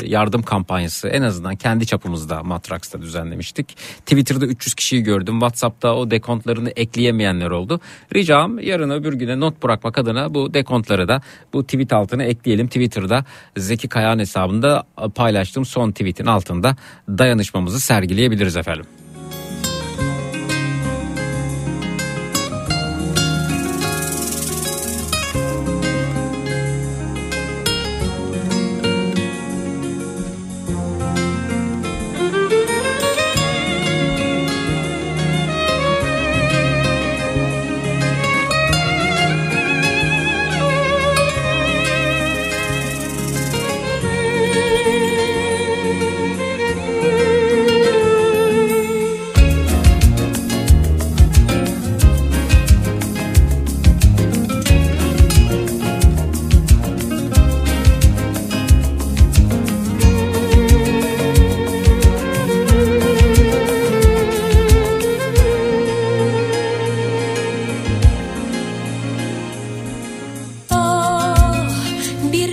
[0.07, 3.77] yardım kampanyası en azından kendi çapımızda Matraks'ta düzenlemiştik.
[4.07, 5.35] Twitter'da 300 kişiyi gördüm.
[5.35, 7.81] WhatsApp'ta o dekontlarını ekleyemeyenler oldu.
[8.15, 12.67] Ricam yarın öbür güne not bırakmak adına bu dekontları da bu tweet altına ekleyelim.
[12.67, 13.25] Twitter'da
[13.57, 16.77] Zeki Kayağan hesabında paylaştığım son tweetin altında
[17.09, 19.00] dayanışmamızı sergileyebiliriz efendim.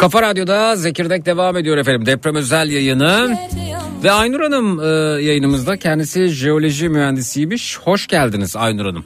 [0.07, 2.05] Kafa Radyo'da Zekirdek devam ediyor efendim.
[2.05, 3.37] Deprem özel yayını.
[4.03, 4.85] Ve Aynur Hanım e,
[5.23, 5.77] yayınımızda.
[5.77, 7.77] Kendisi jeoloji mühendisiymiş.
[7.79, 9.05] Hoş geldiniz Aynur Hanım.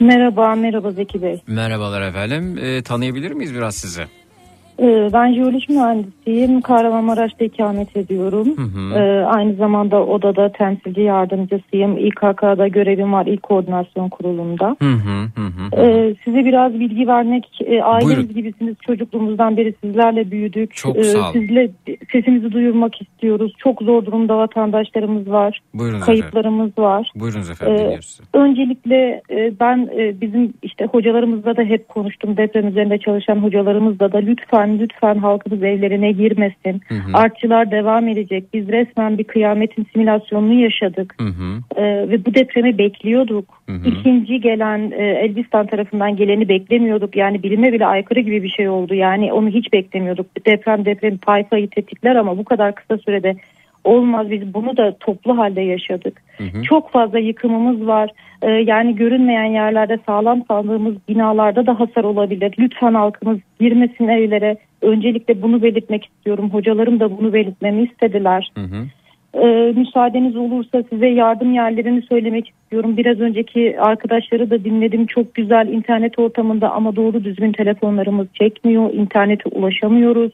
[0.00, 1.42] Merhaba, merhaba Zeki Bey.
[1.46, 2.58] Merhabalar efendim.
[2.58, 4.02] E, tanıyabilir miyiz biraz sizi?
[4.82, 6.60] Ee, ben jeoloji mühendisiyim.
[6.60, 8.48] Kahramanmaraş'ta ikamet ediyorum.
[8.96, 11.98] Ee, aynı zamanda odada temsilci yardımcısıyım.
[11.98, 14.76] İKK'da görevim var İl Koordinasyon Kurulu'nda.
[14.82, 15.82] Hı hı hı hı.
[15.82, 18.34] Ee, size biraz bilgi vermek, e, ailemiz Buyurun.
[18.34, 18.76] gibisiniz.
[18.86, 20.74] Çocukluğumuzdan beri sizlerle büyüdük.
[20.74, 21.32] Çok Ee, sağ olun.
[21.32, 21.70] Sizle
[22.12, 23.52] sesimizi duyurmak istiyoruz.
[23.58, 25.60] Çok zor durumda vatandaşlarımız var.
[25.74, 26.20] Buyurunuz efendim.
[26.20, 27.10] Kayıplarımız var.
[27.14, 28.38] Buyurunuz efendim Ee.
[28.38, 32.36] Öncelikle e, ben e, bizim işte hocalarımızla da hep konuştum.
[32.36, 36.80] Deprem üzerinde çalışan hocalarımızla da lütfen lütfen halkımız evlerine girmesin.
[36.88, 37.12] Hı hı.
[37.14, 38.44] Artçılar devam edecek.
[38.54, 41.14] Biz resmen bir kıyametin simülasyonunu yaşadık.
[41.20, 41.80] Hı hı.
[41.82, 43.62] E, ve bu depremi bekliyorduk.
[43.68, 43.88] Hı hı.
[43.88, 47.16] İkinci gelen e, Elbistan tarafından geleni beklemiyorduk.
[47.16, 48.94] Yani bilime bile aykırı gibi bir şey oldu.
[48.94, 50.26] Yani onu hiç beklemiyorduk.
[50.46, 53.36] Deprem deprem tayfayı tetikler ama bu kadar kısa sürede
[53.84, 56.22] olmaz biz bunu da toplu halde yaşadık.
[56.62, 58.10] Çok fazla yıkımımız var.
[58.42, 62.54] Ee, yani görünmeyen yerlerde sağlam sandığımız binalarda da hasar olabilir.
[62.58, 64.56] Lütfen halkımız girmesin evlere.
[64.82, 66.50] Öncelikle bunu belirtmek istiyorum.
[66.50, 68.52] Hocalarım da bunu belirtmemi istediler.
[69.34, 72.96] Ee, müsaadeniz olursa size yardım yerlerini söylemek istiyorum.
[72.96, 75.06] Biraz önceki arkadaşları da dinledim.
[75.06, 78.92] Çok güzel internet ortamında ama doğru düzgün telefonlarımız çekmiyor.
[78.92, 80.32] İnternete ulaşamıyoruz.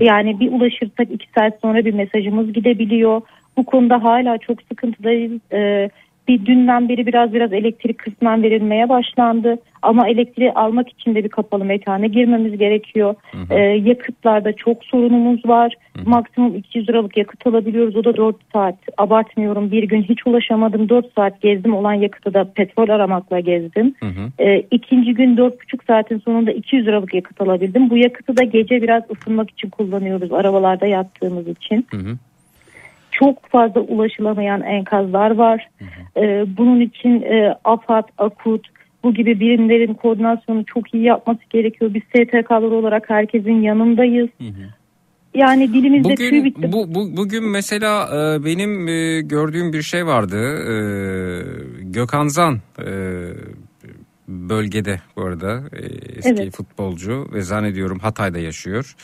[0.00, 3.22] Yani bir ulaşırsak iki saat sonra bir mesajımız gidebiliyor.
[3.56, 5.32] Bu konuda hala çok sıkıntıdayız.
[5.52, 5.90] Ee,
[6.30, 9.58] bir dünden beri biraz biraz elektrik kısmen verilmeye başlandı.
[9.82, 13.14] Ama elektriği almak için de bir kapalı mekana girmemiz gerekiyor.
[13.50, 15.74] Ee, yakıtlarda çok sorunumuz var.
[16.06, 17.96] Maksimum 200 liralık yakıt alabiliyoruz.
[17.96, 18.74] O da 4 saat.
[18.98, 20.88] Abartmıyorum bir gün hiç ulaşamadım.
[20.88, 23.94] 4 saat gezdim olan yakıtı da petrol aramakla gezdim.
[24.38, 27.90] Ee, ikinci gün 4,5 saatin sonunda 200 liralık yakıt alabildim.
[27.90, 30.32] Bu yakıtı da gece biraz ısınmak için kullanıyoruz.
[30.32, 31.86] Arabalarda yattığımız için
[33.20, 35.68] çok fazla ulaşılamayan enkazlar var.
[36.16, 38.66] Ee, bunun için e, AFAD, AKUT
[39.02, 41.94] bu gibi birimlerin koordinasyonu çok iyi yapması gerekiyor.
[41.94, 44.28] Biz STK'lar olarak herkesin yanındayız.
[45.34, 46.72] Yani dilimizde tüy Bugün bitti.
[46.72, 50.36] bu, bu bugün mesela e, benim e, gördüğüm bir şey vardı.
[50.72, 50.74] E,
[51.82, 52.90] Gökhan Zan e,
[54.28, 55.84] bölgede bu arada e,
[56.18, 56.56] eski Evet.
[56.56, 58.94] futbolcu ve zannediyorum Hatay'da yaşıyor.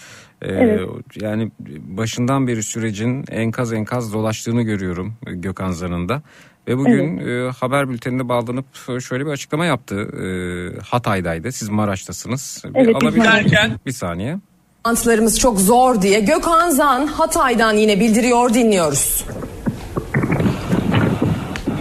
[0.43, 0.89] E, Evet.
[1.20, 1.51] Yani
[1.89, 6.22] başından beri sürecin enkaz enkaz dolaştığını görüyorum e, Gökhan Zan'ın da.
[6.68, 8.66] Ve bugün e, haber bültenine bağlanıp
[8.97, 9.95] e, şöyle bir açıklama yaptı.
[10.01, 10.26] E,
[10.80, 11.53] Hatay'daydı.
[11.53, 12.62] Siz Maraş'tasınız.
[12.64, 13.72] Bir Evet, alabilir- Maraş'tayız.
[13.87, 14.39] Bir saniye.
[14.84, 19.24] Antlarımız çok zor diye Gökhan Zan Hatay'dan yine bildiriyor dinliyoruz.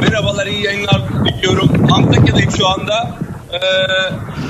[0.01, 1.70] Merhabalar, iyi yayınlar diliyorum.
[1.93, 3.18] Antakya'dayım şu anda.
[3.53, 3.58] Ee,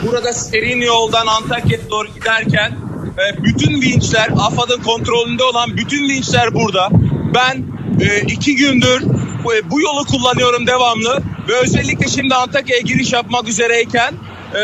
[0.07, 2.71] burada serin yoldan Antakya'ya doğru giderken
[3.17, 6.89] e, bütün vinçler, AFAD'ın kontrolünde olan bütün vinçler burada.
[7.35, 7.63] Ben
[8.01, 9.03] e, iki gündür
[9.43, 14.13] bu, bu yolu kullanıyorum devamlı ve özellikle şimdi Antakya'ya giriş yapmak üzereyken
[14.53, 14.61] e,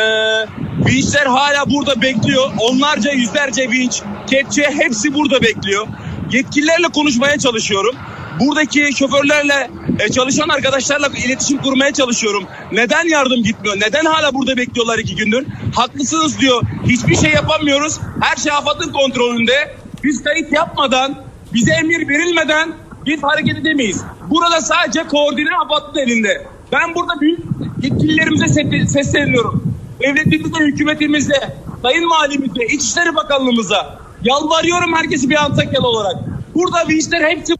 [0.85, 2.51] vinçler hala burada bekliyor.
[2.59, 5.87] Onlarca yüzlerce vinç, kepçe hepsi burada bekliyor.
[6.31, 7.95] Yetkililerle konuşmaya çalışıyorum.
[8.39, 9.69] Buradaki şoförlerle
[9.99, 12.43] e, çalışan arkadaşlarla iletişim kurmaya çalışıyorum.
[12.71, 13.75] Neden yardım gitmiyor?
[13.79, 15.45] Neden hala burada bekliyorlar iki gündür?
[15.75, 16.61] Haklısınız diyor.
[16.87, 17.99] Hiçbir şey yapamıyoruz.
[18.21, 19.75] Her şey AFAD'ın kontrolünde.
[20.03, 21.15] Biz kayıt yapmadan,
[21.53, 22.73] bize emir verilmeden
[23.05, 24.01] biz hareket edemeyiz.
[24.29, 26.47] Burada sadece koordine AFAD'ın elinde.
[26.71, 27.39] Ben burada büyük
[27.81, 29.73] yetkililerimize se- sesleniyorum.
[30.01, 36.15] Devletimizde, hükümetimizde, Sayın Valimizde, İçişleri Bakanlığımıza yalvarıyorum herkesi bir Antakyalı olarak.
[36.55, 37.53] Burada vinçler hepsi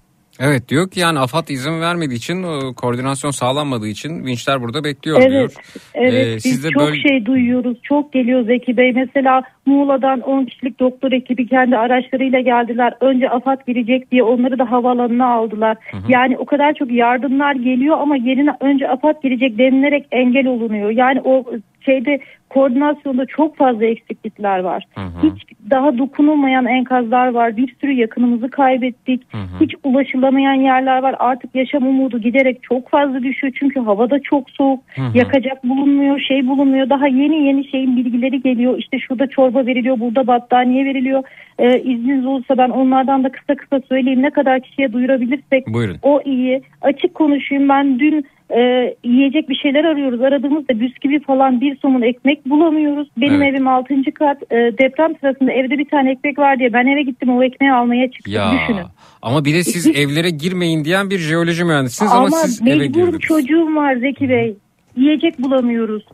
[0.44, 5.22] Evet diyor ki yani AFAD izin vermediği için e, koordinasyon sağlanmadığı için vinçler burada bekliyor
[5.22, 5.32] diyor.
[5.32, 5.56] Evet,
[5.94, 6.14] evet.
[6.14, 7.78] Ee, Biz çok böyle- şey duyuyoruz.
[7.84, 8.92] Çok geliyor Zeki Bey.
[8.96, 12.94] Mesela Muğla'dan 10 kişilik doktor ekibi kendi araçlarıyla geldiler.
[13.02, 15.78] Önce AFAD girecek diye onları da havaalanına aldılar.
[16.08, 20.90] Yani o kadar çok yardımlar geliyor ama yerine önce AFAD girecek denilerek engel olunuyor.
[20.90, 21.46] Yani o
[21.86, 22.20] şeyde
[22.50, 24.86] koordinasyonda çok fazla eksiklikler var.
[25.24, 27.58] Hiç daha dokunulmayan enkazlar var.
[27.58, 29.22] Bir sürü yakınımızı kaybettik.
[29.60, 31.16] Hiç ulaşılamayan yerler var.
[31.20, 33.54] Artık yaşam umudu giderek çok fazla düşüyor.
[33.60, 34.80] Çünkü havada çok soğuk.
[35.14, 36.90] Yakacak bulunmuyor, şey bulunmuyor.
[36.90, 38.78] Daha yeni yeni şeyin bilgileri geliyor.
[38.78, 41.24] İşte şurada çorba veriliyor, burada battaniye veriliyor.
[41.60, 44.22] Ee, izniniz olursa ben onlardan da kısa kısa söyleyeyim.
[44.22, 45.98] Ne kadar kişiye duyurabilirsek Buyurun.
[46.02, 46.62] o iyi.
[46.82, 48.26] Açık konuşayım ben dün
[48.58, 50.22] e, yiyecek bir şeyler arıyoruz.
[50.22, 53.08] Aradığımızda bisküvi falan bir somun ekmek bulamıyoruz.
[53.18, 53.54] Benim Evet.
[53.54, 53.96] evim 6.
[54.14, 54.38] kat.
[54.52, 58.12] E, deprem sırasında evde bir tane ekmek var diye ben eve gittim o ekmeği almaya
[58.12, 58.34] çıktım.
[58.34, 58.86] Ya Düşünün.
[59.22, 62.94] ama bir de siz evlere girmeyin diyen bir jeoloji mühendisiniz ama, Ama siz eve mecbur
[62.94, 63.20] girdiniz.
[63.20, 64.56] çocuğum var Zeki Bey.
[64.98, 66.06] Yiyecek bulamıyoruz.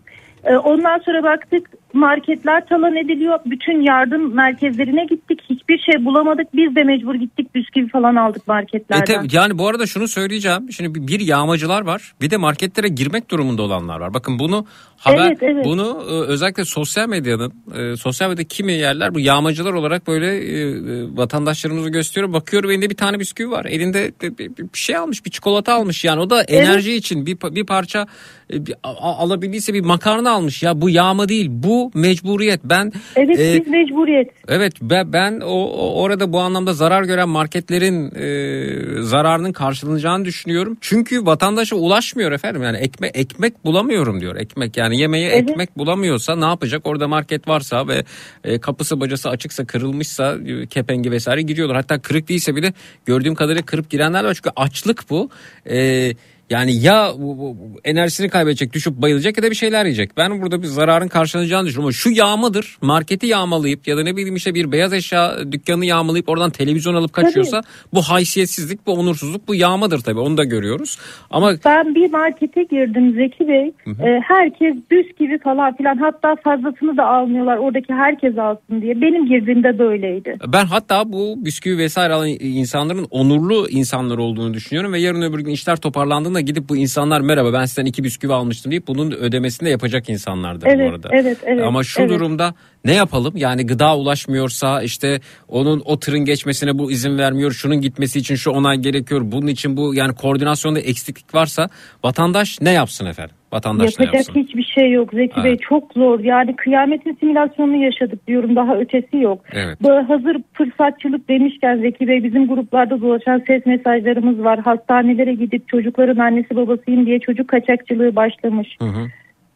[0.44, 3.40] Ee, Ondan sonra baktık marketler talan ediliyor.
[3.46, 5.40] Bütün yardım merkezlerine gittik.
[5.50, 6.48] Hiçbir şey bulamadık.
[6.54, 9.06] Biz de mecbur gittik bisküvi falan aldık E marketlerden.
[9.06, 10.72] tabii, yani bu arada şunu söyleyeceğim.
[10.72, 12.14] Şimdi bir- yağmacılar var.
[12.22, 14.14] Bir de marketlere girmek durumunda olanlar var.
[14.14, 14.66] Bakın bunu
[14.98, 15.66] haber Evet, evet.
[15.66, 20.62] bunu e, özellikle sosyal medyanın e, sosyal medyada kimi yerler bu yağmacılar olarak böyle e,
[20.62, 22.34] e, vatandaşlarımızı gösteriyor.
[22.34, 23.66] Bakıyorum elinde bir tane bisküvi var.
[23.66, 26.04] Elinde bir, şey almış, bir çikolata almış.
[26.04, 28.06] Yani o da enerji için bir bir parça
[28.54, 30.64] e, bir, a- alabildiyse bir makarna almış.
[30.64, 31.48] Ya bu yağma değil.
[31.52, 32.62] Bu mecburiyet.
[32.64, 34.30] Ben Evet e, biz mecburiyet.
[34.48, 40.78] Evet ben, ben o, o- orada bu anlamda zarar gören marketlerin e, zararının karşılanacağını düşünüyorum.
[40.82, 44.36] Çünkü vatandaşa ulaşmıyor efendim yani ekmek ekmek bulamıyorum diyor.
[44.36, 45.50] Ekmek yani yemeğe Evet.
[45.50, 46.82] ekmek bulamıyorsa ne yapacak?
[46.88, 48.04] Orada market varsa ve
[48.44, 51.78] e, kapısı bacası açıksa kırılmışsa e, kepengi vesaire giriyorlar.
[51.78, 52.74] Hatta kırık değilse bile
[53.06, 55.30] gördüğüm kadarıyla kırıp girenler var çünkü açlık bu.
[55.70, 56.12] E,
[56.50, 60.18] Yani ya bu, bu- enerjisini kaybedecek, düşüp bayılacak ya da bir şeyler yiyecek.
[60.18, 61.94] Ben burada bir zararın karşılanacağını düşünüyorum.
[61.94, 62.78] Şu yağmadır.
[62.82, 67.14] Marketi yağmalayıp ya da ne bileyim işte bir beyaz eşya dükkanı yağmalayıp oradan televizyon alıp
[67.14, 67.62] kaçıyorsa
[67.94, 70.20] bu haysiyetsizlik, bu onursuzluk, bu yağmadır tabii.
[70.20, 70.98] Onu da görüyoruz.
[71.32, 73.72] Ama Ben bir markete girdim Zeki Bey.
[73.88, 79.02] Ee, herkes bisküvi falan filan hatta fazlasını da almıyorlar oradaki herkes alsın diye.
[79.02, 80.38] Benim girdiğimde böyleydi.
[80.48, 85.52] Ben hatta bu bisküvi vesaire alan insanların onurlu insanlar olduğunu düşünüyorum ve yarın öbür gün
[85.52, 89.70] işler toparlandığında gidip bu insanlar merhaba ben sizden iki bisküvi almıştım deyip bunun ödemesini de
[89.70, 91.10] yapacak insanlardır Evet, bu arada.
[91.12, 92.10] evet, evet, Ama şu evet.
[92.12, 92.54] durumda
[92.86, 93.38] ne yapalım?
[93.38, 97.52] Yani gıda ulaşmıyorsa işte onun o tırın geçmesine bu izin vermiyor.
[97.52, 99.22] Şunun gitmesi için şu onay gerekiyor.
[99.24, 101.70] Bunun için bu yani koordinasyonda eksiklik varsa
[102.04, 103.36] vatandaş ne yapsın efendim?
[103.54, 104.36] Vatandaş Yapacak yapsın?
[104.36, 105.62] hiçbir şey yok Zeki Bey Evet.
[105.62, 106.20] çok zor.
[106.20, 109.40] Yani kıyametin simülasyonunu yaşadık diyorum daha ötesi yok.
[109.54, 109.84] Evet.
[109.84, 114.60] Böyle hazır fırsatçılık demişken Zeki Bey bizim gruplarda dolaşan ses mesajlarımız var.
[114.60, 118.78] Hastanelere gidip çocukların annesi babasıyım diye çocuk kaçakçılığı başlamış.
[118.82, 119.08] Hı hı.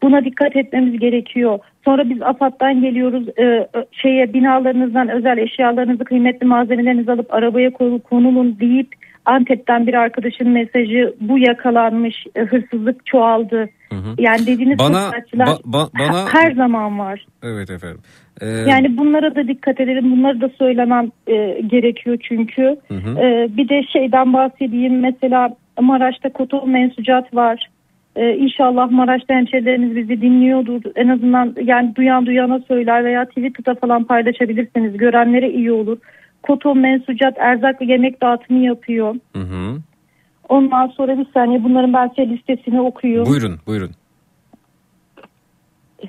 [0.02, 1.58] Buna dikkat etmemiz gerekiyor.
[1.84, 7.70] Sonra biz AFAD'dan geliyoruz e, e, şeye binalarınızdan özel eşyalarınızı kıymetli malzemelerinizi alıp arabaya
[8.10, 8.88] konulun deyip
[9.24, 13.68] Antep'ten bir arkadaşın mesajı bu yakalanmış e, hırsızlık çoğaldı.
[14.18, 17.26] Yani dediğiniz Bana- ba- ba- bana- her zaman var.
[17.42, 18.00] Evet efendim.
[18.40, 20.12] Ee, Yani bunlara da dikkat edelim.
[20.16, 22.76] Bunları da söylemem e, gerekiyor çünkü.
[22.88, 23.18] Hı hı.
[23.20, 25.00] E, bir de şeyden bahsedeyim.
[25.00, 27.68] Mesela Maraş'ta koton mensucat var.
[28.16, 30.82] E, inşallah Maraş'ta hemşehrilerimiz bizi dinliyordur.
[30.96, 34.96] En azından yani duyan duyana söyler veya Twitter'da falan paylaşabilirsiniz.
[34.96, 35.98] Görenlere iyi olur.
[36.42, 39.14] Koton mensucat erzak ve yemek dağıtımı yapıyor.
[39.36, 39.78] Hı hı.
[40.48, 43.26] Ondan sonra bir saniye bunların size listesini okuyayım.
[43.26, 43.90] Buyurun buyurun.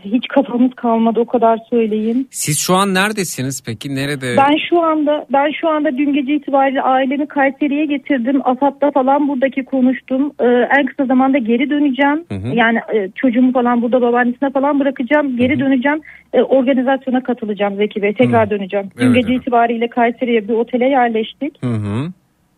[0.06, 2.28] Hiç kafamız kalmadı o kadar söyleyeyim.
[2.32, 3.96] Siz şu an neredesiniz peki?
[3.96, 4.36] Nerede?
[4.38, 8.42] Ben şu anda ben şu anda dün gece itibariyle ailemi Kayseri'ye getirdim.
[8.46, 10.32] AFAD'da falan buradaki konuştum.
[10.40, 10.46] Ee,
[10.80, 12.26] en kısa zamanda geri döneceğim.
[12.30, 12.56] Hı hı.
[12.56, 15.38] Yani e, çocuğumu falan burada babaannesine falan bırakacağım.
[15.38, 16.02] Geri döneceğim.
[16.34, 18.14] E, organizasyona katılacağım Zeki Bey.
[18.14, 18.90] Tekrar döneceğim.
[18.98, 19.42] Dün Evet, gece evet.
[19.42, 21.64] itibariyle Kayseri'ye bir otele yerleştik.
[21.64, 22.12] Hı hı.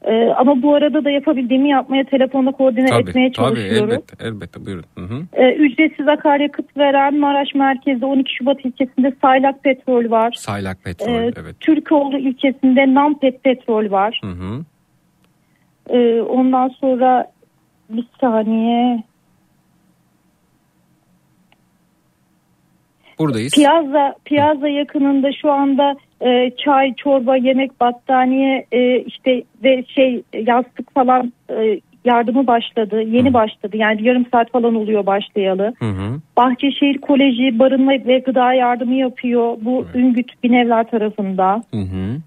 [0.08, 3.92] Ee, ama bu arada da yapabildiğimi yapmaya telefonla koordine Tabii, etmeye tabii çalışıyorum.
[3.92, 4.84] elbette, elbette buyurun.
[4.98, 5.22] Hı hı.
[5.34, 10.32] Ee, ücretsiz akaryakıt veren Maraş merkezde 12 Şubat ilçesinde Saylak Petrol var.
[10.38, 11.60] Saylak petrol Ee, evet.
[11.60, 14.20] Türkoğlu ilçesinde Nampet Petrol var.
[14.24, 14.66] Hı hı.
[15.90, 17.32] Ee, ondan sonra
[17.90, 19.04] bir saniye.
[23.20, 23.54] Buradayız.
[23.54, 30.94] Piazza Piazza yakınında şu anda e, çay, çorba, yemek, battaniye e, işte ve şey yastık
[30.94, 33.02] falan e, yardımı başladı.
[33.02, 33.78] Yeni başladı.
[33.78, 35.74] Yani yarım saat falan oluyor başlayalı.
[35.80, 36.20] Hı hı.
[36.38, 39.58] Bahçeşehir Koleji barınma ve gıda yardımı yapıyor.
[39.62, 41.64] Bu Üngüt Binevler tarafında.
[41.72, 42.18] Hı hı.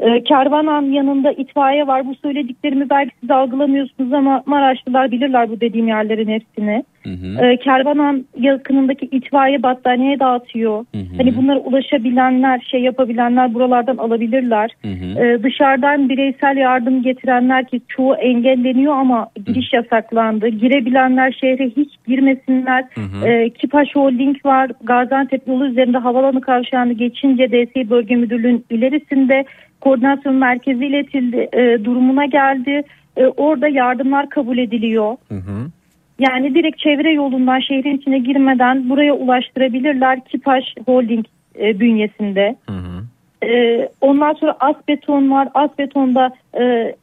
[0.00, 2.06] Ee, Kervanan yanında itfaiye var.
[2.06, 6.84] Bu söylediklerimi belki siz algılamıyorsunuz ama Maraşlılar bilirler bu dediğim yerlerin hepsini.
[7.02, 7.44] Hı hı.
[7.46, 10.78] Ee, Kervanan yakınındaki itfaiye battaniye dağıtıyor.
[10.78, 10.98] hı.
[11.16, 14.70] Hani bunlara ulaşabilenler, şey yapabilenler buralardan alabilirler.
[14.82, 15.24] Hı hı.
[15.24, 20.48] Ee, dışarıdan bireysel yardım getirenler ki çoğu engelleniyor ama giriş yasaklandı.
[20.48, 22.84] Girebilenler şehre hiç girmesinler.
[22.94, 23.28] hı.
[23.28, 24.70] Ee, Kipaş Holding var.
[24.82, 29.44] Gaziantep yolu üzerinde havalanı kavşağını geçince DSİ Bölge Müdürlüğü'nün ilerisinde
[29.80, 31.48] koordinasyon merkezi iletildi.
[31.52, 32.82] e, durumuna geldi.
[33.16, 35.16] E, orada yardımlar kabul ediliyor.
[35.28, 35.70] Hı hı.
[36.18, 40.24] Yani direkt çevre yolundan şehrin içine girmeden buraya ulaştırabilirler.
[40.24, 41.26] Kipaş Holding
[41.60, 42.56] e, bünyesinde.
[42.68, 43.02] Hı hı.
[43.46, 45.48] Ee, ondan sonra asbeton var.
[45.54, 46.94] Asbetonda e,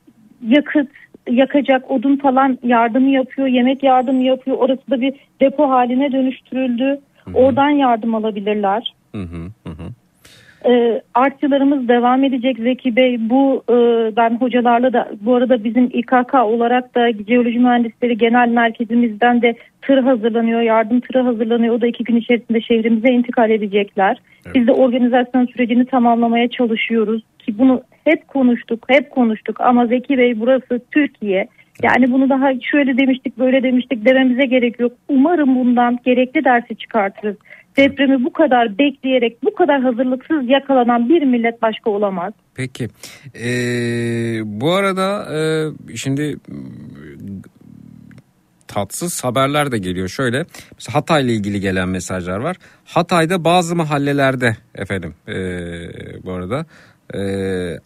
[0.47, 0.89] yakıt
[1.29, 3.47] yakacak odun falan yardımı yapıyor.
[3.47, 4.57] Yemek yardımı yapıyor.
[4.57, 6.99] Orası da bir depo haline dönüştürüldü.
[7.33, 8.93] Oradan yardım alabilirler.
[9.11, 9.69] Hı hı.
[9.69, 9.69] Hı
[10.65, 13.17] Ee, artçılarımız devam edecek Zeki Bey.
[13.19, 13.75] Bu e,
[14.15, 19.97] ben hocalarla da bu arada bizim İKK olarak da Jeoloji Mühendisleri Genel Merkezimizden de tır
[19.97, 20.61] hazırlanıyor.
[20.61, 21.75] Yardım tırı hazırlanıyor.
[21.75, 24.17] O da iki gün içerisinde şehrimize intikal edecekler.
[24.55, 27.23] Biz de organizasyon sürecini tamamlamaya çalışıyoruz.
[27.39, 31.47] Ki bunu hep konuştuk, hep konuştuk ama Zeki Bey burası Türkiye.
[31.83, 34.91] Yani bunu daha şöyle demiştik, böyle demiştik dememize gerek yok.
[35.09, 37.35] Umarım bundan gerekli dersi çıkartırız.
[37.77, 42.33] Depremi bu kadar bekleyerek, bu kadar hazırlıksız yakalanan bir millet başka olamaz.
[42.55, 42.87] Peki.
[43.35, 45.37] Ee, bu arada e,
[45.97, 46.37] şimdi
[48.67, 50.07] tatsız haberler de geliyor.
[50.07, 50.45] Şöyle
[50.91, 52.57] Hatay ile ilgili gelen mesajlar var.
[52.85, 55.33] Hatay'da bazı mahallelerde efendim e,
[56.23, 56.65] bu arada
[57.15, 57.19] e,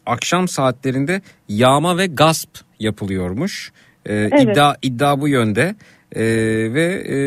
[0.05, 3.71] akşam saatlerinde yağma ve gasp yapılıyormuş.
[4.05, 4.33] E, Evet.
[4.43, 5.75] iddia iddia bu yönde.
[6.17, 6.23] E,
[6.73, 7.17] ve e,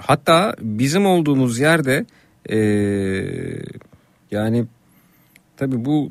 [0.00, 2.06] hatta bizim olduğumuz yerde
[2.50, 2.58] e,
[4.30, 4.64] yani
[5.56, 6.10] tabii bu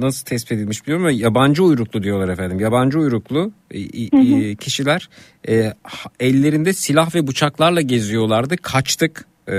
[0.00, 2.60] nasıl tespit edilmiş bilmiyorum ama yabancı uyruklu diyorlar efendim.
[2.60, 5.08] Yabancı uyruklu e, e, kişiler
[5.48, 5.72] e,
[6.20, 8.56] ellerinde silah ve bıçaklarla geziyorlardı.
[8.56, 9.54] Kaçtık e,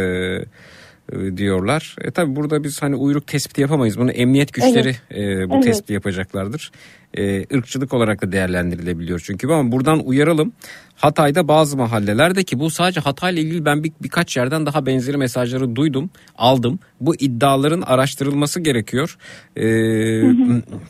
[1.38, 1.96] diyorlar.
[2.02, 3.98] E tabi burada biz hani uyruk tespiti yapamayız.
[3.98, 5.64] Bunu emniyet güçleri e, bu Evet.
[5.64, 6.72] tespiti yapacaklardır.
[7.14, 10.54] E, ırkçılık olarak da değerlendirilebiliyor çünkü ama buradan uyaralım.
[10.96, 15.76] Hatay'da bazı mahallelerde ki bu sadece Hatay'la ilgili ben bir, birkaç yerden daha benzeri mesajları
[15.76, 16.80] duydum, aldım.
[17.02, 19.18] Bu iddiaların araştırılması gerekiyor.
[19.58, 19.64] E,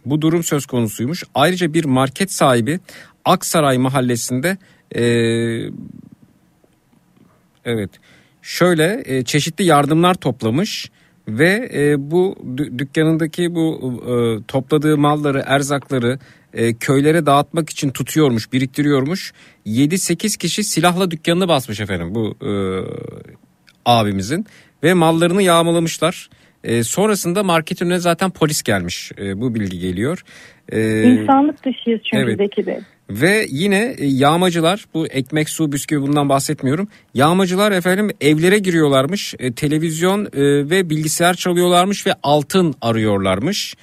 [0.06, 1.24] bu durum söz konusuymuş.
[1.36, 2.80] Ayrıca bir market sahibi
[3.26, 4.58] Aksaray mahallesinde
[4.96, 5.04] e,
[7.66, 7.90] Evet.
[8.42, 10.92] Şöyle e, çeşitli yardımlar toplamış
[11.28, 14.14] ve e, bu dü- dükkanındaki bu e,
[14.48, 16.20] topladığı malları, erzakları
[16.54, 19.34] e, köylere dağıtmak için tutuyormuş, biriktiriyormuş.
[19.66, 22.52] 7-8 kişi silahla dükkanını basmış efendim bu e,
[23.86, 24.46] abimizin
[24.84, 26.30] ve mallarını yağmalamışlar.
[26.64, 29.12] E, sonrasında marketin önüne zaten polis gelmiş.
[29.18, 30.24] E, bu bilgi geliyor.
[30.72, 32.38] E, İnsanlık dışıyız çünkü evet.
[32.38, 32.80] Zeki Bey.
[33.12, 36.88] Ve yine e, yağmacılar bu ekmek su bisküvi bundan bahsetmiyorum.
[37.14, 39.36] Yağmacılar efendim evlere giriyorlarmış.
[39.40, 40.30] E, televizyon e,
[40.70, 43.76] ve bilgisayar çalıyorlarmış ve altın arıyorlarmış.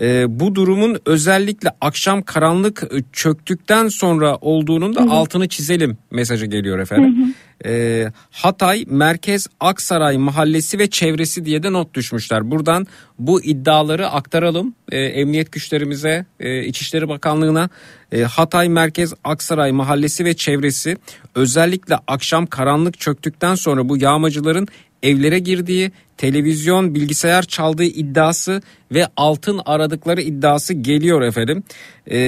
[0.00, 6.78] E, bu durumun özellikle akşam karanlık e, çöktükten sonra olduğunun da altını çizelim mesajı geliyor
[6.78, 7.34] efendim.
[7.64, 12.50] E, Hatay Merkez Aksaray Mahallesi ve çevresi diye de not düşmüşler.
[12.50, 12.86] Buradan
[13.18, 17.68] bu iddiaları aktaralım e, emniyet güçlerimize, e, İçişleri Bakanlığı'na.
[18.12, 20.96] E, Hatay Merkez Aksaray Mahallesi ve çevresi
[21.34, 24.68] özellikle akşam karanlık çöktükten sonra bu yağmacıların
[25.02, 28.62] evlere girdiği, televizyon, bilgisayar çaldığı iddiası
[28.92, 31.62] ve altın aradıkları iddiası geliyor efendim.
[32.06, 32.18] Ee,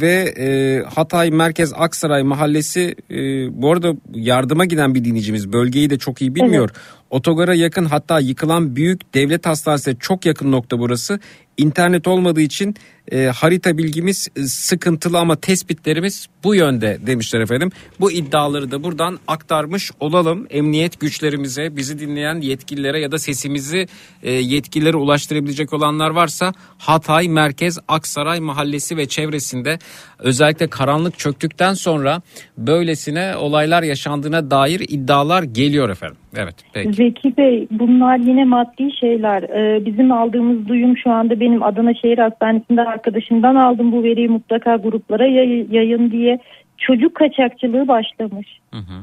[0.00, 3.16] ve e, Hatay Merkez Aksaray Mahallesi e,
[3.62, 6.70] bu arada yardıma giden bir dinleyicimiz bölgeyi de çok iyi bilmiyor.
[7.10, 11.20] Otogara yakın hatta yıkılan büyük devlet hastanesine çok yakın nokta burası.
[11.56, 12.74] İnternet olmadığı için
[13.12, 17.70] e, harita bilgimiz e, sıkıntılı ama tespitlerimiz bu yönde demişler efendim.
[18.00, 20.46] Bu iddiaları da buradan aktarmış olalım.
[20.50, 22.40] Emniyet güçlerimize, bizi dinleyen
[22.74, 23.86] yetkililere ya da sesimizi
[24.22, 29.78] e, yetkililere ulaştırabilecek olanlar varsa Hatay Merkez Aksaray Mahallesi ve çevresinde
[30.18, 32.22] özellikle karanlık çöktükten sonra
[32.58, 36.16] böylesine olaylar yaşandığına dair iddialar geliyor efendim.
[36.36, 36.92] Evet peki.
[36.92, 39.42] Zeki Bey bunlar yine maddi şeyler.
[39.42, 44.76] Ee, bizim aldığımız duyum şu anda benim Adana Şehir Hastanesi'nde arkadaşımdan aldım bu veriyi mutlaka
[44.76, 46.38] gruplara yay- yayın diye.
[46.78, 48.58] Çocuk kaçakçılığı başlamış.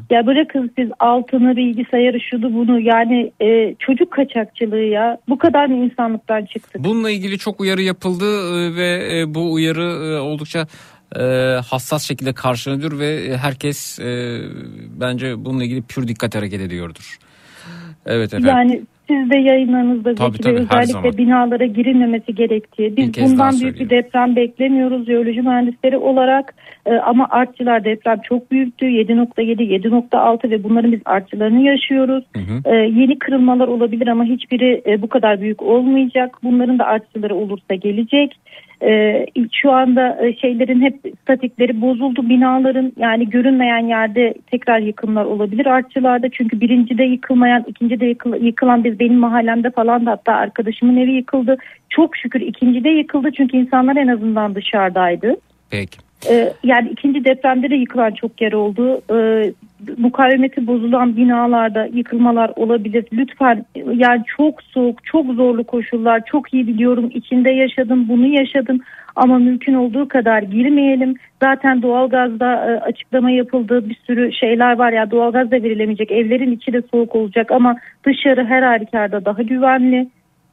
[0.09, 5.17] Ya bırakın siz altını, bilgisayarı, şudu bunu yani e, çocuk kaçakçılığı ya.
[5.29, 6.83] Bu kadar mı insanlıktan çıktık?
[6.83, 10.67] Bununla ilgili çok uyarı yapıldı e, ve e, bu uyarı e, oldukça
[11.65, 13.99] hassas şekilde karşılanıyor ve herkes
[14.99, 17.17] bence bununla ilgili pür dikkat hareket ediyordur.
[18.05, 18.49] Evet efendim.
[18.49, 18.81] Yani
[19.11, 20.83] siz de yayınlarınızda Tabii, tabii, zaman.
[20.83, 22.97] özellikle binalara girilmemesi gerektiği.
[22.97, 26.53] Biz bundan büyük bir deprem beklemiyoruz jeoloji mühendisleri olarak.
[26.85, 28.85] Ee, ama artçılar deprem çok büyüktü.
[28.85, 32.23] 7.7, 7.6 ve bunların biz artçılarını yaşıyoruz.
[32.65, 36.37] Ee, yeni kırılmalar olabilir ama hiçbiri e, bu kadar büyük olmayacak.
[36.43, 38.35] Bunların da artçıları olursa gelecek.
[38.83, 39.25] Ee,
[39.61, 46.29] şu anda e, şeylerin hep statikleri bozuldu binaların yani görünmeyen yerde tekrar yıkımlar olabilir artçılarda
[46.29, 51.57] çünkü birincide yıkılmayan ikincide yıkıl- yıkılan biz benim mahallemde falan da hatta arkadaşımın evi yıkıldı
[51.89, 55.35] çok şükür ikincide yıkıldı çünkü insanlar en azından dışarıdaydı.
[55.71, 56.10] Peki.
[56.29, 59.01] Ee, yani ikinci depremde de yıkılan çok yer oldu.
[59.13, 59.53] Ee,
[59.97, 63.05] mukavemeti bozulan binalarda yıkılmalar olabilir.
[63.13, 66.21] Lütfen yani çok soğuk, çok zorlu koşullar.
[66.25, 67.09] Çok iyi biliyorum.
[67.13, 68.79] içinde yaşadım, bunu yaşadım.
[69.15, 71.15] Ama mümkün olduğu kadar girmeyelim.
[71.43, 73.89] Zaten doğalgazda e, açıklama yapıldı.
[73.89, 76.11] Bir sürü şeyler var ya doğalgaz da verilemeyecek.
[76.11, 80.07] Evlerin içi de soğuk olacak ama dışarı her halükarda daha güvenli.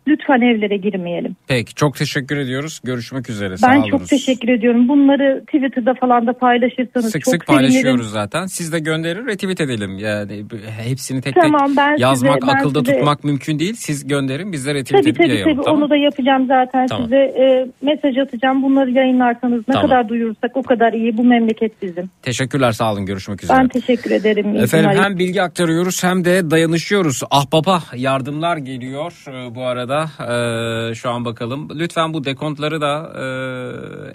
[0.09, 1.37] Lütfen evlere girmeyelim.
[1.49, 2.81] Peki çok teşekkür ediyoruz.
[2.85, 3.57] Görüşmek üzere.
[3.57, 3.91] Sağ Ben olunuz.
[3.91, 4.89] çok teşekkür ediyorum.
[4.89, 7.69] Bunları Twitter'da falan da paylaşırsanız Sık çok sık sevinirim.
[7.71, 8.47] paylaşıyoruz zaten.
[8.47, 9.99] Siz de gönderin retweet edelim.
[9.99, 10.45] Yani
[10.89, 13.75] hepsini tek Tamam, tek yazmak size- akılda size- tutmak mümkün değil.
[13.75, 15.53] Siz gönderin biz de retweet Tabii edip tabii yayalım.
[15.55, 15.83] tabii tamam?
[15.83, 17.05] onu da yapacağım zaten Tamam.
[17.05, 18.63] size e, mesaj atacağım.
[18.63, 19.91] Bunları yayınlarsanız ne Tamam.
[19.91, 21.17] kadar duyurursak o kadar iyi.
[21.17, 22.11] Bu memleket bizim.
[22.23, 23.59] Teşekkürler sağ olun görüşmek üzere.
[23.59, 24.55] Ben teşekkür ederim.
[24.55, 25.05] İyi Efendim günler.
[25.05, 27.23] hem bilgi aktarıyoruz hem de dayanışıyoruz.
[27.31, 29.98] Ahbaba yardımlar geliyor e, bu arada.
[30.05, 31.69] E, şu an bakalım.
[31.79, 33.13] Lütfen bu dekontları da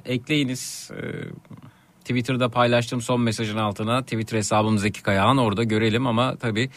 [0.07, 0.91] e, ekleyiniz.
[0.91, 1.01] E,
[1.99, 6.69] Twitter'da paylaştığım son mesajın altına Twitter hesabım Zeki Kayağan orada görelim ama tabii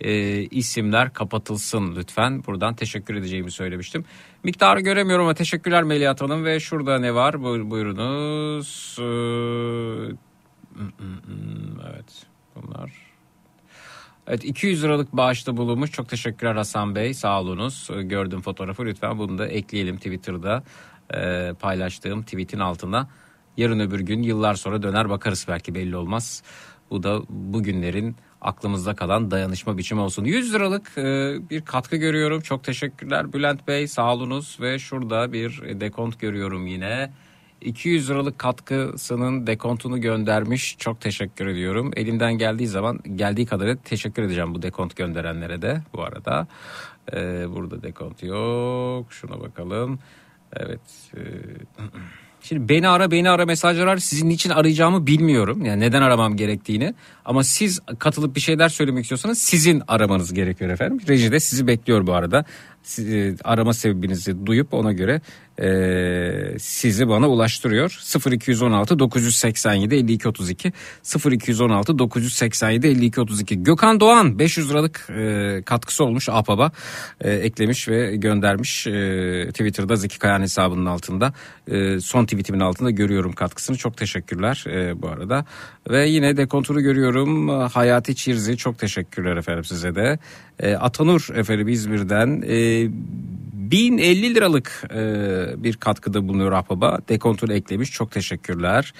[0.00, 2.44] e, isimler kapatılsın lütfen.
[2.46, 4.04] Buradan teşekkür edeceğimi söylemiştim.
[4.42, 8.96] Miktarı göremiyorum ama teşekkürler Melihat Hanım ve şurada ne var Buyur, buyurunuz.
[9.00, 10.16] Ee,
[11.90, 13.05] evet bunlar
[14.26, 15.92] Evet 200 liralık bağışta bulunmuş.
[15.92, 17.14] Çok teşekkürler Hasan Bey.
[17.14, 17.88] Sağ olunuz.
[17.96, 18.84] Ee, Gördüm fotoğrafı.
[18.84, 20.62] Lütfen bunu da ekleyelim Twitter'da
[21.14, 23.08] e, paylaştığım tweetin altına.
[23.56, 26.42] Yarın öbür gün yıllar sonra döner bakarız belki belli olmaz.
[26.90, 30.24] Bu da bugünlerin aklımızda kalan dayanışma biçimi olsun.
[30.24, 32.40] 100 liralık e, bir katkı görüyorum.
[32.40, 33.88] Çok teşekkürler Bülent Bey.
[33.88, 37.12] Sağ olunuz ve şurada bir dekont görüyorum yine.
[37.60, 40.76] 200 liralık katkısının dekontunu göndermiş.
[40.78, 41.90] Çok teşekkür ediyorum.
[41.96, 46.46] Elimden geldiği zaman geldiği kadarıyla teşekkür edeceğim bu dekont gönderenlere de bu arada.
[47.12, 49.12] Ee, burada dekont yok.
[49.12, 49.98] Şuna bakalım.
[50.56, 50.80] Evet.
[51.16, 51.20] e,
[52.48, 53.96] Şimdi beni ara beni ara mesajlar.
[53.96, 55.64] Sizin için arayacağımı bilmiyorum.
[55.64, 56.94] Yani neden aramam gerektiğini.
[57.24, 61.00] Ama siz katılıp bir şeyler söylemek istiyorsanız sizin aramanız gerekiyor efendim.
[61.08, 62.44] Reji de sizi bekliyor bu arada.
[62.82, 65.20] Siz, e, arama sebebinizi duyup ona göre
[65.62, 68.00] e, sizi bana ulaştırıyor.
[68.32, 70.72] 0216 987 52 32
[71.30, 76.72] 0216 987 52 32 Gökhan Doğan 500 liralık e, katkısı olmuş APAB'a
[77.20, 81.32] e, eklemiş ve göndermiş e, Twitter'da Zeki Kayan hesabının altında.
[81.68, 83.76] E, son tweetimin altında görüyorum katkısını.
[83.76, 85.44] Çok teşekkürler e, bu arada.
[85.90, 87.48] Ve yine dekonturu görüyorum.
[87.48, 90.18] Hayati Çirzi çok teşekkürler efendim size de.
[90.58, 92.88] E, Atanur efendim İzmir'den e,
[93.70, 96.98] 1050 liralık e, bir katkıda bulunuyor Ahbaba.
[97.08, 97.92] Dekontunu eklemiş.
[97.92, 98.94] Çok teşekkürler.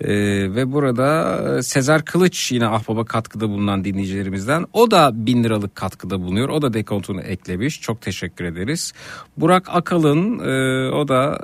[0.00, 0.10] E,
[0.54, 4.66] ve burada e, Sezer Kılıç yine Ahbaba katkıda bulunan dinleyicilerimizden.
[4.72, 6.48] O da 1000 liralık katkıda bulunuyor.
[6.48, 7.80] O da dekontunu eklemiş.
[7.80, 8.92] Çok teşekkür ederiz.
[9.36, 11.38] Burak Akalın e, o da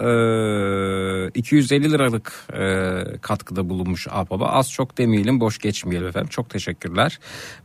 [1.27, 4.47] e, 250 liralık e, katkıda bulunmuş Ahbaba.
[4.47, 6.29] Az çok demeyelim boş geçmeyelim efendim.
[6.29, 7.19] Çok teşekkürler.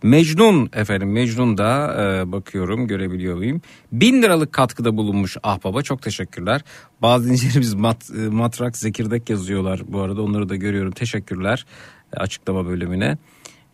[0.04, 3.62] Mecnun efendim Mecnun da e, bakıyorum görebiliyor muyum?
[3.92, 5.82] 1000 liralık katkıda bulunmuş Ahbaba.
[5.82, 6.62] Çok teşekkürler.
[7.02, 10.79] Bazı dinleyicilerimiz mat, e, matrak zekirdek yazıyorlar bu arada onları da görüyorum.
[10.92, 11.66] Teşekkürler
[12.14, 13.18] e, açıklama bölümüne.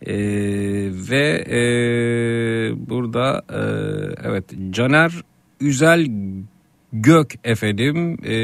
[0.06, 0.14] Ee,
[1.10, 1.58] ve e,
[2.90, 3.60] burada e,
[4.28, 5.12] evet Caner
[5.60, 6.06] Üzel
[6.92, 8.36] Gök efendim e,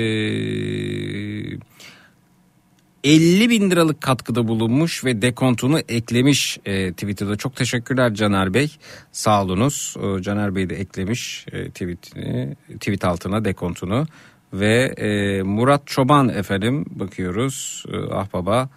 [3.05, 7.37] 50 bin liralık katkıda bulunmuş ve dekontunu eklemiş e, Twitter'da.
[7.37, 8.77] Çok teşekkürler Caner Bey.
[9.13, 9.97] Sağ olunuz.
[10.03, 14.07] E, Caner Bey de eklemiş e, tweetini, tweet altına dekontunu.
[14.53, 17.85] Ve e, Murat Çoban efendim bakıyoruz.
[17.93, 18.69] E, ah baba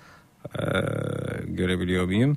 [0.59, 0.61] e,
[1.47, 2.36] görebiliyor muyum?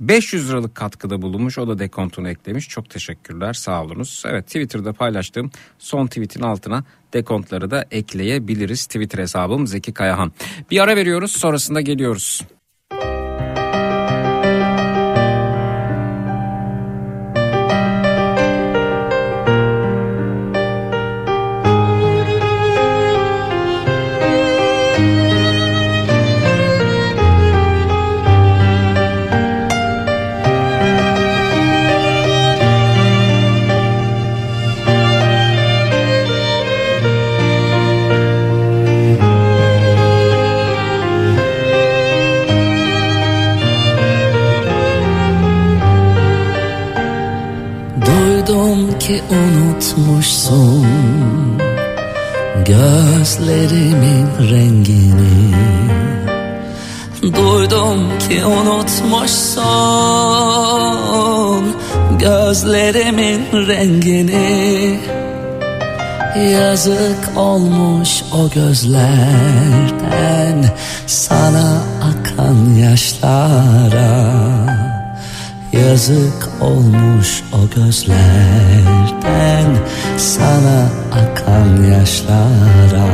[0.00, 1.58] 500 liralık katkıda bulunmuş.
[1.58, 2.68] O da dekontunu eklemiş.
[2.68, 3.52] Çok teşekkürler.
[3.52, 4.22] Sağ olunuz.
[4.26, 8.86] Evet Twitter'da paylaştığım son tweetin altına dekontları da ekleyebiliriz.
[8.86, 10.32] Twitter hesabım Zeki Kayahan.
[10.70, 11.32] Bir ara veriyoruz.
[11.32, 12.42] Sonrasında geliyoruz.
[49.08, 50.86] Ki unutmuşsun
[52.66, 55.54] Gözlerimin rengini.
[57.22, 59.64] Duydum ki unutmuşsun
[62.18, 65.00] Gözlerimin rengini.
[66.52, 69.98] Yazık olmuş o gözlerden
[71.06, 74.48] Sana akan yaşlara
[75.72, 79.76] Yazık olmuş o gözlerden
[80.16, 83.08] Sana akan yaşlara.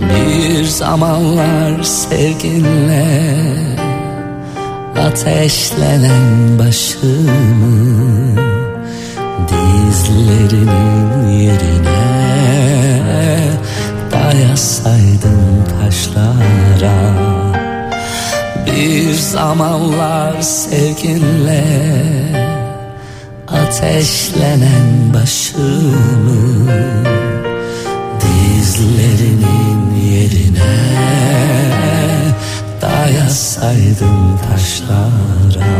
[0.00, 3.06] Bir zamanlar sevginle
[5.06, 8.36] Ateşlenen başımı
[9.48, 12.00] Dizlerinin yerine
[14.12, 17.39] Dayasaydım taşlara
[18.66, 21.64] bir zamanlar sevginle
[23.48, 26.70] ateşlenen başımı
[28.20, 30.76] dizlerinin yerine
[32.82, 35.70] dayasaydım taşlara.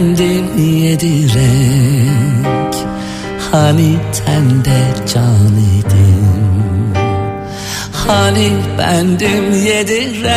[0.00, 0.48] kendim
[0.84, 2.74] yedirek
[3.52, 4.80] Hani tende
[5.12, 6.94] can idim
[8.06, 10.30] Hani bendim yedirek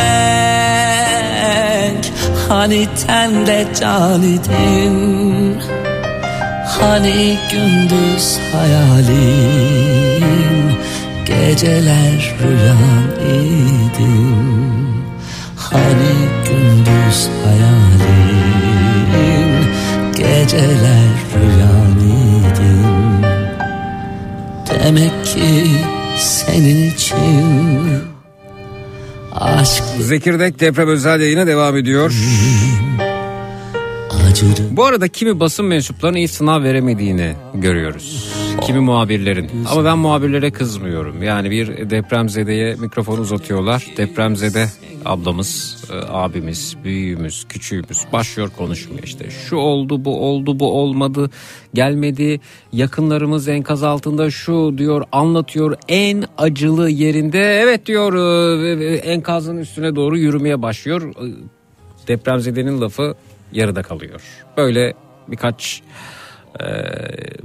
[2.48, 5.56] Hani tende can idim
[6.80, 10.24] Hani gündüz hayalim
[11.26, 14.44] Geceler rüyam idim
[15.56, 18.03] Hani gündüz hayalim
[20.44, 23.22] Geceler rüyan idim
[24.70, 25.66] Demek ki
[26.16, 27.16] senin için
[29.32, 32.12] Aşk Zekirdek deprem özel yayına devam ediyor.
[34.30, 38.34] acırım Bu arada kimi basın mensuplarının iyi sınav veremediğini görüyoruz.
[38.66, 39.50] Kimi muhabirlerin.
[39.70, 41.22] Ama ben muhabirlere kızmıyorum.
[41.22, 43.86] Yani bir depremzedeye mikrofon uzatıyorlar.
[43.96, 44.66] Depremzede
[45.04, 49.30] ablamız, e, abimiz, büyüğümüz, küçüğümüz başlıyor konuşmaya işte.
[49.30, 51.30] Şu oldu, bu oldu, bu olmadı,
[51.74, 52.40] gelmedi.
[52.72, 55.76] Yakınlarımız enkaz altında şu diyor, anlatıyor.
[55.88, 58.14] En acılı yerinde evet diyor
[58.80, 61.02] e, enkazın üstüne doğru yürümeye başlıyor.
[61.02, 61.26] E,
[62.08, 63.14] Depremzedenin lafı
[63.52, 64.22] yarıda kalıyor.
[64.56, 64.94] Böyle
[65.28, 65.82] birkaç
[66.60, 66.66] e,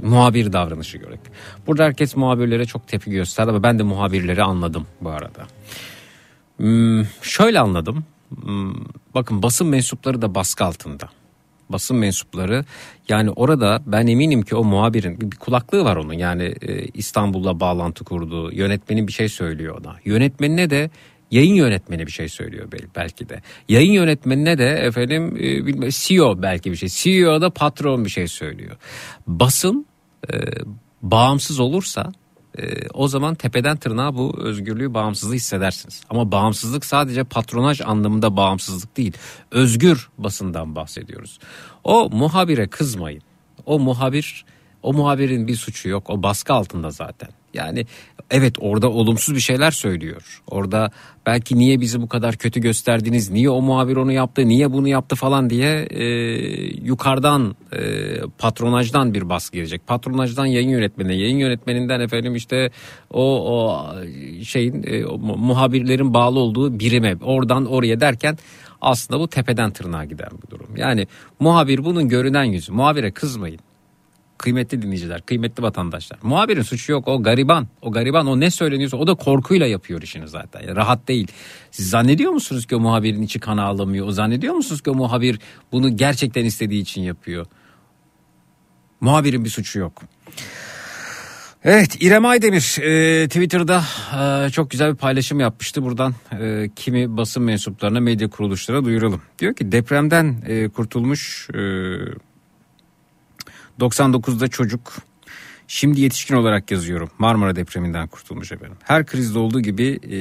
[0.02, 1.20] muhabir davranışı gördük.
[1.66, 5.46] Burada herkes muhabirlere çok tepki gösterdi ama ben de muhabirleri anladım bu arada.
[6.56, 8.04] Hmm, şöyle anladım.
[8.44, 8.74] Hmm,
[9.14, 11.08] bakın basın mensupları da baskı altında.
[11.68, 12.64] Basın mensupları
[13.08, 16.12] yani orada ben eminim ki o muhabirin bir, bir kulaklığı var onun.
[16.12, 18.52] Yani e, İstanbul'la bağlantı kurdu.
[18.52, 19.96] Yönetmenin bir şey söylüyor ona.
[20.04, 20.90] Yönetmenine de
[21.30, 23.42] yayın yönetmeni bir şey söylüyor bel- belki de.
[23.68, 25.36] Yayın yönetmenine de efendim
[25.82, 26.88] e, CEO belki bir şey.
[26.88, 28.76] CEO da patron bir şey söylüyor.
[29.26, 29.86] Basın
[30.32, 30.34] e,
[31.02, 32.12] bağımsız olursa
[32.58, 36.02] e, o zaman tepeden tırnağa bu özgürlüğü bağımsızlığı hissedersiniz.
[36.10, 39.12] Ama bağımsızlık sadece patronaj anlamında bağımsızlık değil.
[39.50, 41.38] Özgür basından bahsediyoruz.
[41.84, 43.22] O muhabire kızmayın.
[43.66, 44.44] O muhabir
[44.82, 46.10] o muhabirin bir suçu yok.
[46.10, 47.28] O baskı altında zaten.
[47.54, 47.86] Yani
[48.30, 50.42] evet orada olumsuz bir şeyler söylüyor.
[50.46, 50.90] Orada
[51.26, 55.16] belki niye bizi bu kadar kötü gösterdiniz, niye o muhabir onu yaptı, niye bunu yaptı
[55.16, 56.04] falan diye e,
[56.84, 57.80] yukarıdan e,
[58.38, 59.86] patronajdan bir baskı gelecek.
[59.86, 62.70] Patronajdan yayın yönetmenine, yayın yönetmeninden efendim işte
[63.10, 63.86] o, o
[64.44, 68.38] şeyin e, o mu- muhabirlerin bağlı olduğu birime oradan oraya derken
[68.80, 70.76] aslında bu tepeden tırnağa giden bir durum.
[70.76, 71.06] Yani
[71.40, 72.72] muhabir bunun görünen yüzü.
[72.72, 73.60] Muhabire kızmayın
[74.40, 76.18] kıymetli dinleyiciler, kıymetli vatandaşlar.
[76.22, 77.68] Muhabirin suçu yok o gariban.
[77.82, 80.60] O gariban o ne söyleniyorsa o da korkuyla yapıyor işini zaten.
[80.60, 81.28] Yani rahat değil.
[81.70, 84.06] Siz zannediyor musunuz ki o muhabirin içi kan ağlamıyor?
[84.06, 85.38] O zannediyor musunuz ki o muhabir
[85.72, 87.46] bunu gerçekten istediği için yapıyor?
[89.00, 90.02] Muhabirin bir suçu yok.
[91.64, 93.84] Evet İrem Aydemir e, Twitter'da
[94.46, 95.82] e, çok güzel bir paylaşım yapmıştı.
[95.82, 99.22] Buradan e, kimi basın mensuplarına medya kuruluşlara duyuralım.
[99.38, 101.60] Diyor ki depremden e, kurtulmuş e,
[103.80, 104.92] 99'da çocuk.
[105.68, 107.10] Şimdi yetişkin olarak yazıyorum.
[107.18, 108.76] Marmara depreminden kurtulmuş efendim.
[108.84, 110.20] Her krizde olduğu gibi e,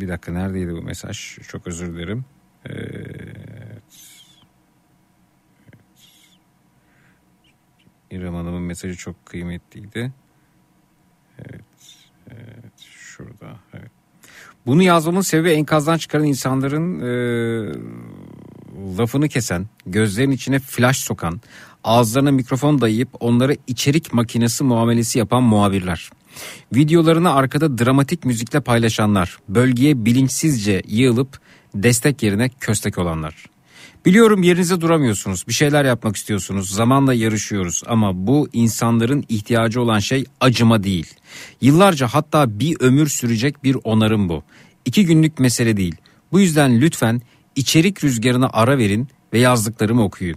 [0.00, 1.38] bir dakika neredeydi bu mesaj?
[1.48, 2.24] Çok özür dilerim.
[2.64, 3.82] E, evet.
[8.10, 10.12] İrem Hanım'ın mesajı çok kıymetliydi.
[11.38, 11.64] Evet,
[12.30, 13.56] evet şurada.
[13.74, 13.90] Evet.
[14.66, 17.08] Bunu yazmamın sebebi enkazdan çıkaran insanların e,
[18.98, 21.40] lafını kesen, gözlerin içine flash sokan,
[21.86, 26.10] ağızlarına mikrofon dayayıp onlara içerik makinesi muamelesi yapan muhabirler.
[26.74, 31.40] Videolarını arkada dramatik müzikle paylaşanlar, bölgeye bilinçsizce yığılıp
[31.74, 33.46] destek yerine köstek olanlar.
[34.06, 40.24] Biliyorum yerinize duramıyorsunuz, bir şeyler yapmak istiyorsunuz, zamanla yarışıyoruz ama bu insanların ihtiyacı olan şey
[40.40, 41.14] acıma değil.
[41.60, 44.42] Yıllarca hatta bir ömür sürecek bir onarım bu.
[44.84, 45.94] İki günlük mesele değil.
[46.32, 47.22] Bu yüzden lütfen
[47.56, 50.36] içerik rüzgarına ara verin ve yazdıklarımı okuyun.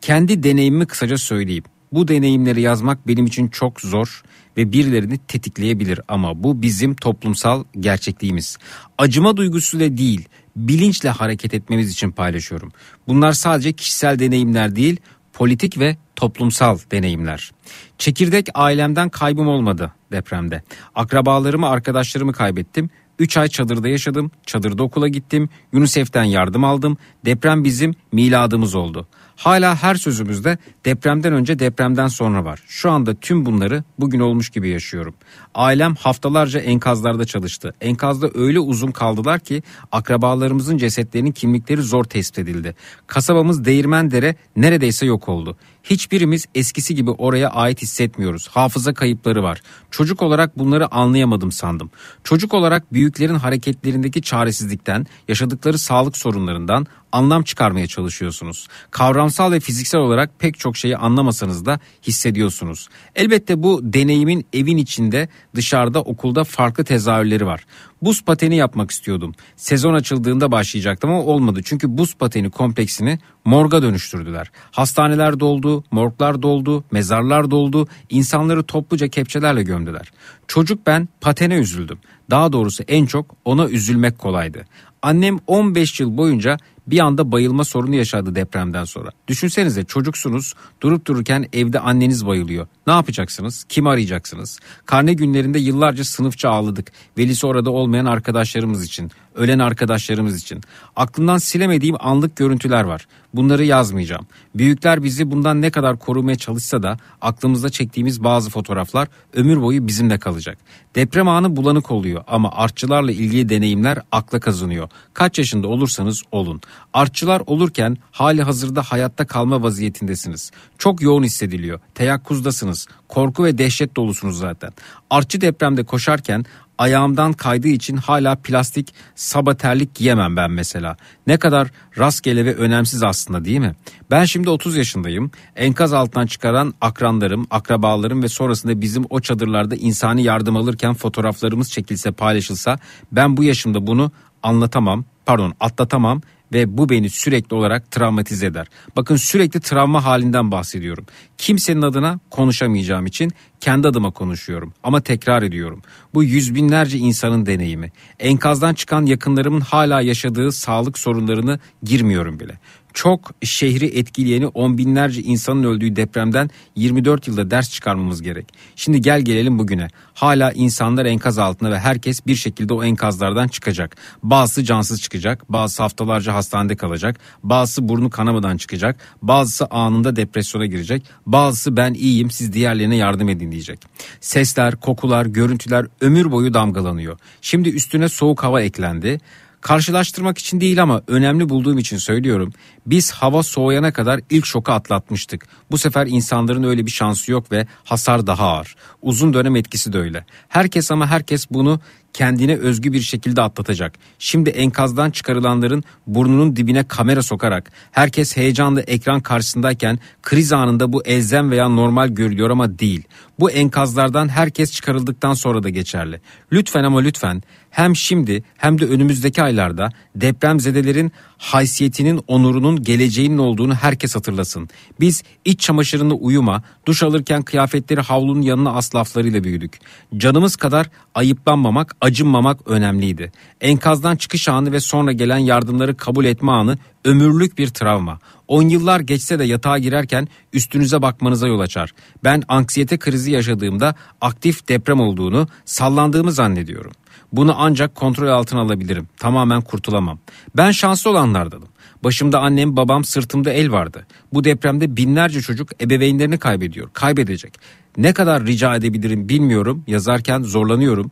[0.00, 1.64] Kendi deneyimimi kısaca söyleyeyim.
[1.92, 4.22] Bu deneyimleri yazmak benim için çok zor
[4.56, 8.58] ve birilerini tetikleyebilir ama bu bizim toplumsal gerçekliğimiz.
[8.98, 12.72] Acıma duygusuyla değil, bilinçle hareket etmemiz için paylaşıyorum.
[13.08, 14.96] Bunlar sadece kişisel deneyimler değil,
[15.32, 17.50] politik ve toplumsal deneyimler.
[17.98, 20.62] Çekirdek ailemden kaybım olmadı depremde.
[20.94, 22.90] Akrabalarımı, arkadaşlarımı kaybettim.
[23.18, 26.96] 3 ay çadırda yaşadım, çadırda okula gittim, UNICEF'ten yardım aldım.
[27.24, 29.08] Deprem bizim miladımız oldu.
[29.38, 32.62] Hala her sözümüzde depremden önce depremden sonra var.
[32.66, 35.14] Şu anda tüm bunları bugün olmuş gibi yaşıyorum.
[35.54, 37.74] Ailem haftalarca enkazlarda çalıştı.
[37.80, 39.62] Enkazda öyle uzun kaldılar ki
[39.92, 42.74] akrabalarımızın cesetlerinin kimlikleri zor tespit edildi.
[43.06, 45.56] Kasabamız Değirmendere neredeyse yok oldu.
[45.90, 48.48] Hiçbirimiz eskisi gibi oraya ait hissetmiyoruz.
[48.48, 49.62] Hafıza kayıpları var.
[49.90, 51.90] Çocuk olarak bunları anlayamadım sandım.
[52.24, 58.66] Çocuk olarak büyüklerin hareketlerindeki çaresizlikten, yaşadıkları sağlık sorunlarından anlam çıkarmaya çalışıyorsunuz.
[58.90, 62.88] Kavramsal ve fiziksel olarak pek çok şeyi anlamasanız da hissediyorsunuz.
[63.14, 67.66] Elbette bu deneyimin evin içinde, dışarıda, okulda farklı tezahürleri var.
[68.02, 69.34] Buz pateni yapmak istiyordum.
[69.56, 71.60] Sezon açıldığında başlayacaktım ama olmadı.
[71.64, 74.50] Çünkü buz pateni kompleksini morga dönüştürdüler.
[74.70, 77.88] Hastaneler doldu, morglar doldu, mezarlar doldu.
[78.10, 80.12] İnsanları topluca kepçelerle gömdüler.
[80.48, 81.98] Çocuk ben patene üzüldüm.
[82.30, 84.64] Daha doğrusu en çok ona üzülmek kolaydı.
[85.02, 86.56] Annem 15 yıl boyunca
[86.90, 89.10] bir anda bayılma sorunu yaşadı depremden sonra.
[89.28, 92.66] Düşünsenize çocuksunuz durup dururken evde anneniz bayılıyor.
[92.86, 93.64] Ne yapacaksınız?
[93.68, 94.58] Kim arayacaksınız?
[94.86, 96.92] Karne günlerinde yıllarca sınıfça ağladık.
[97.18, 100.60] Velisi orada olmayan arkadaşlarımız için, ölen arkadaşlarımız için.
[100.96, 103.06] Aklımdan silemediğim anlık görüntüler var.
[103.34, 104.26] Bunları yazmayacağım.
[104.54, 110.18] Büyükler bizi bundan ne kadar korumaya çalışsa da aklımızda çektiğimiz bazı fotoğraflar ömür boyu bizimle
[110.18, 110.58] kalacak.
[110.94, 114.88] Deprem anı bulanık oluyor ama artçılarla ilgili deneyimler akla kazanıyor.
[115.14, 116.60] Kaç yaşında olursanız olun.
[116.92, 120.50] Artçılar olurken hali hazırda hayatta kalma vaziyetindesiniz.
[120.78, 121.80] Çok yoğun hissediliyor.
[121.94, 122.86] Teyakkuzdasınız.
[123.08, 124.72] Korku ve dehşet dolusunuz zaten.
[125.10, 126.44] Artçı depremde koşarken
[126.78, 130.96] ayağımdan kaydığı için hala plastik saba terlik giyemem ben mesela.
[131.26, 131.68] Ne kadar
[131.98, 133.74] rastgele ve önemsiz aslında değil mi?
[134.10, 135.30] Ben şimdi 30 yaşındayım.
[135.56, 142.12] Enkaz altından çıkaran akranlarım, akrabalarım ve sonrasında bizim o çadırlarda insani yardım alırken fotoğraflarımız çekilse
[142.12, 142.78] paylaşılsa
[143.12, 144.12] ben bu yaşımda bunu
[144.42, 146.20] anlatamam, pardon atlatamam
[146.52, 148.66] ve bu beni sürekli olarak travmatize eder.
[148.96, 151.06] Bakın sürekli travma halinden bahsediyorum.
[151.38, 155.82] Kimsenin adına konuşamayacağım için kendi adıma konuşuyorum ama tekrar ediyorum.
[156.14, 157.92] Bu yüz binlerce insanın deneyimi.
[158.18, 162.58] Enkazdan çıkan yakınlarımın hala yaşadığı sağlık sorunlarını girmiyorum bile
[162.94, 168.46] çok şehri etkileyeni on binlerce insanın öldüğü depremden 24 yılda ders çıkarmamız gerek.
[168.76, 169.88] Şimdi gel gelelim bugüne.
[170.14, 173.96] Hala insanlar enkaz altında ve herkes bir şekilde o enkazlardan çıkacak.
[174.22, 181.02] Bazısı cansız çıkacak, bazısı haftalarca hastanede kalacak, bazısı burnu kanamadan çıkacak, bazısı anında depresyona girecek,
[181.26, 183.80] bazısı ben iyiyim siz diğerlerine yardım edin diyecek.
[184.20, 187.18] Sesler, kokular, görüntüler ömür boyu damgalanıyor.
[187.40, 189.20] Şimdi üstüne soğuk hava eklendi.
[189.60, 192.52] Karşılaştırmak için değil ama önemli bulduğum için söylüyorum.
[192.86, 195.46] Biz hava soğuyana kadar ilk şoku atlatmıştık.
[195.70, 198.76] Bu sefer insanların öyle bir şansı yok ve hasar daha ağır.
[199.02, 200.24] Uzun dönem etkisi de öyle.
[200.48, 201.80] Herkes ama herkes bunu
[202.12, 203.92] kendine özgü bir şekilde atlatacak.
[204.18, 211.50] Şimdi enkazdan çıkarılanların burnunun dibine kamera sokarak herkes heyecanlı ekran karşısındayken kriz anında bu elzem
[211.50, 213.02] veya normal görülüyor ama değil.
[213.40, 216.20] Bu enkazlardan herkes çıkarıldıktan sonra da geçerli.
[216.52, 224.16] Lütfen ama lütfen hem şimdi hem de önümüzdeki aylarda depremzedelerin haysiyetinin, onurunun, geleceğinin olduğunu herkes
[224.16, 224.68] hatırlasın.
[225.00, 229.78] Biz iç çamaşırını uyuma, duş alırken kıyafetleri havlunun yanına as laflarıyla büyüdük.
[230.16, 233.32] Canımız kadar ayıplanmamak, acınmamak önemliydi.
[233.60, 238.18] Enkazdan çıkış anı ve sonra gelen yardımları kabul etme anı ömürlük bir travma.
[238.48, 241.92] 10 yıllar geçse de yatağa girerken üstünüze bakmanıza yol açar.
[242.24, 246.92] Ben anksiyete krizi yaşadığımda aktif deprem olduğunu, sallandığımı zannediyorum.
[247.32, 249.08] Bunu ancak kontrol altına alabilirim.
[249.16, 250.18] Tamamen kurtulamam.
[250.56, 251.68] Ben şanslı olanlardanım.
[252.04, 254.06] Başımda annem babam sırtımda el vardı.
[254.32, 256.88] Bu depremde binlerce çocuk ebeveynlerini kaybediyor.
[256.92, 257.54] Kaybedecek.
[257.96, 259.84] Ne kadar rica edebilirim bilmiyorum.
[259.86, 261.10] Yazarken zorlanıyorum.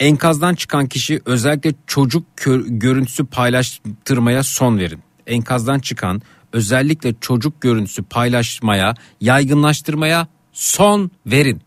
[0.00, 2.24] Enkazdan çıkan kişi özellikle çocuk
[2.66, 5.00] görüntüsü paylaştırmaya son verin.
[5.26, 6.22] Enkazdan çıkan
[6.52, 11.62] özellikle çocuk görüntüsü paylaşmaya, yaygınlaştırmaya son verin.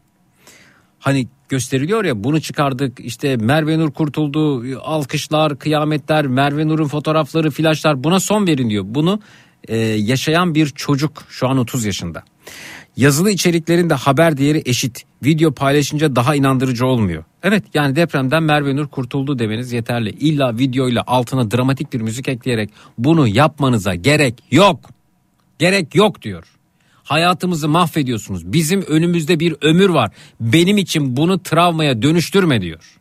[1.00, 8.04] Hani gösteriliyor ya bunu çıkardık işte Merve Nur kurtuldu alkışlar kıyametler Merve Nur'un fotoğrafları flaşlar
[8.04, 8.84] buna son verin diyor.
[8.88, 9.20] Bunu
[9.68, 12.24] e, yaşayan bir çocuk şu an 30 yaşında.
[12.98, 15.04] Yazılı içeriklerin de haber değeri eşit.
[15.24, 17.24] Video paylaşınca daha inandırıcı olmuyor.
[17.44, 20.10] Evet yani depremden Merve Nur kurtuldu demeniz yeterli.
[20.10, 24.80] İlla videoyla altına dramatik bir müzik ekleyerek bunu yapmanıza gerek yok.
[25.60, 26.61] Gerek yok diyor.
[27.12, 28.54] Hayatımızı mahvediyorsunuz.
[28.54, 30.12] Bizim önümüzde bir ömür var.
[30.40, 33.00] Benim için bunu travmaya dönüştürme diyor.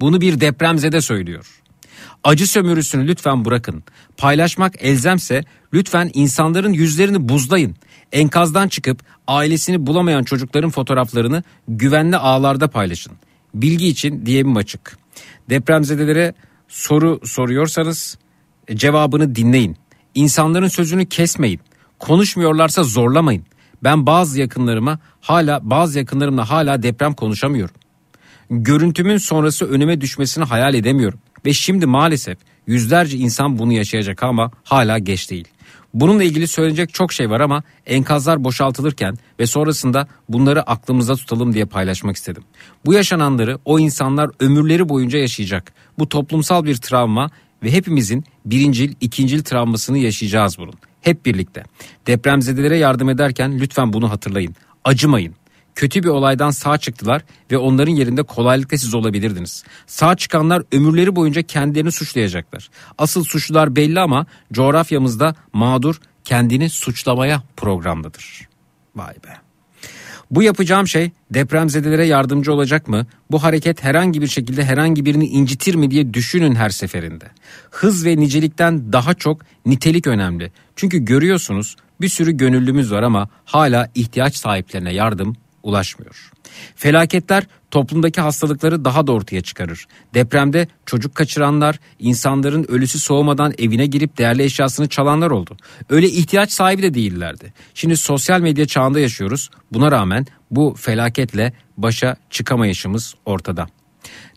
[0.00, 1.46] Bunu bir depremzede söylüyor.
[2.24, 3.84] Acı sömürüsünü lütfen bırakın.
[4.16, 7.76] Paylaşmak elzemse lütfen insanların yüzlerini buzlayın.
[8.12, 13.12] Enkazdan çıkıp ailesini bulamayan çocukların fotoğraflarını güvenli ağlarda paylaşın.
[13.54, 14.98] Bilgi için diyemim açık.
[15.50, 16.34] Depremzedelere
[16.68, 18.18] soru soruyorsanız
[18.74, 19.76] cevabını dinleyin.
[20.14, 21.60] İnsanların sözünü kesmeyin.
[21.98, 23.44] Konuşmuyorlarsa zorlamayın.
[23.82, 27.74] Ben bazı yakınlarıma hala bazı yakınlarımla hala deprem konuşamıyorum.
[28.50, 31.18] Görüntümün sonrası önüme düşmesini hayal edemiyorum.
[31.46, 35.48] Ve şimdi maalesef yüzlerce insan bunu yaşayacak ama hala geç değil.
[35.94, 41.64] Bununla ilgili söyleyecek çok şey var ama enkazlar boşaltılırken ve sonrasında bunları aklımızda tutalım diye
[41.64, 42.42] paylaşmak istedim.
[42.86, 45.72] Bu yaşananları o insanlar ömürleri boyunca yaşayacak.
[45.98, 47.30] Bu toplumsal bir travma
[47.62, 50.74] ve hepimizin birincil, ikincil travmasını yaşayacağız bunun.
[51.04, 51.64] Hep birlikte.
[52.06, 54.54] Depremzedelere yardım ederken lütfen bunu hatırlayın.
[54.84, 55.34] Acımayın.
[55.74, 59.64] Kötü bir olaydan sağ çıktılar ve onların yerinde kolaylıkla siz olabilirdiniz.
[59.86, 62.70] Sağ çıkanlar ömürleri boyunca kendilerini suçlayacaklar.
[62.98, 68.48] Asıl suçlular belli ama coğrafyamızda mağdur kendini suçlamaya programdadır.
[68.96, 69.43] Vay be.
[70.34, 73.06] Bu yapacağım şey depremzedelere yardımcı olacak mı?
[73.30, 77.24] Bu hareket herhangi bir şekilde herhangi birini incitir mi diye düşünün her seferinde.
[77.70, 80.52] Hız ve nicelikten daha çok nitelik önemli.
[80.76, 86.30] Çünkü görüyorsunuz bir sürü gönüllümüz var ama hala ihtiyaç sahiplerine yardım ulaşmıyor.
[86.76, 89.86] Felaketler toplumdaki hastalıkları daha da ortaya çıkarır.
[90.14, 95.56] Depremde çocuk kaçıranlar, insanların ölüsü soğumadan evine girip değerli eşyasını çalanlar oldu.
[95.90, 97.52] Öyle ihtiyaç sahibi de değillerdi.
[97.74, 99.50] Şimdi sosyal medya çağında yaşıyoruz.
[99.72, 103.66] Buna rağmen bu felaketle başa çıkamayışımız ortada.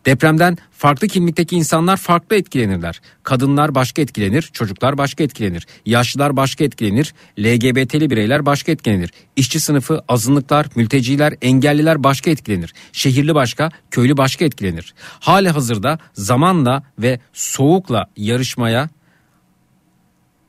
[0.06, 3.02] Depremden farklı kimlikteki insanlar farklı etkilenirler.
[3.24, 9.12] Kadınlar başka etkilenir, çocuklar başka etkilenir, yaşlılar başka etkilenir, LGBT'li bireyler başka etkilenir.
[9.36, 12.74] İşçi sınıfı, azınlıklar, mülteciler, engelliler başka etkilenir.
[12.92, 14.94] Şehirli başka, köylü başka etkilenir.
[15.20, 18.90] Hali hazırda zamanla ve soğukla yarışmaya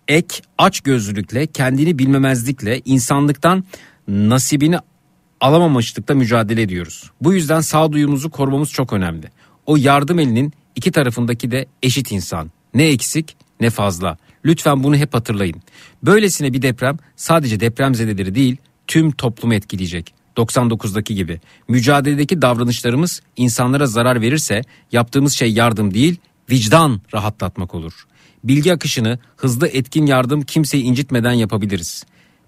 [0.09, 3.65] ek aç gözlülükle, kendini bilmemezlikle, insanlıktan
[4.09, 4.79] nasibini
[5.41, 7.11] alamamışlıkla mücadele ediyoruz.
[7.21, 9.31] Bu yüzden sağduyumuzu korumamız çok önemli.
[9.69, 12.51] O yardım elinin iki tarafındaki de eşit insan.
[12.75, 14.17] Ne eksik ne fazla.
[14.45, 15.63] Lütfen bunu hep hatırlayın.
[16.03, 18.57] Böylesine bir deprem sadece depremzedeleri değil
[18.87, 20.15] tüm toplumu etkileyecek.
[20.37, 21.41] 99'daki gibi.
[21.69, 24.63] Mücadeledeki davranışlarımız insanlara zarar verirse
[24.93, 26.17] yaptığımız şey yardım değil
[26.51, 28.07] vicdan rahatlatmak olur.
[28.45, 32.05] Bilgi akışını hızlı etkin yardım kimseyi incitmeden yapabiliriz.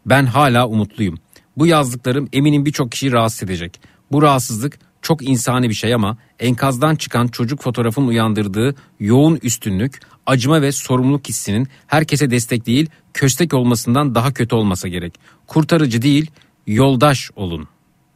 [0.06, 1.18] Ben hala umutluyum.
[1.56, 3.80] Bu yazdıklarım eminim birçok kişiyi rahatsız edecek.
[4.12, 10.62] Bu rahatsızlık çok insani bir şey ama enkazdan çıkan çocuk fotoğrafın uyandırdığı yoğun üstünlük, acıma
[10.62, 15.14] ve sorumluluk hissinin herkese destek değil, köstek olmasından daha kötü olmasa gerek.
[15.46, 16.30] Kurtarıcı değil,
[16.66, 17.68] yoldaş olun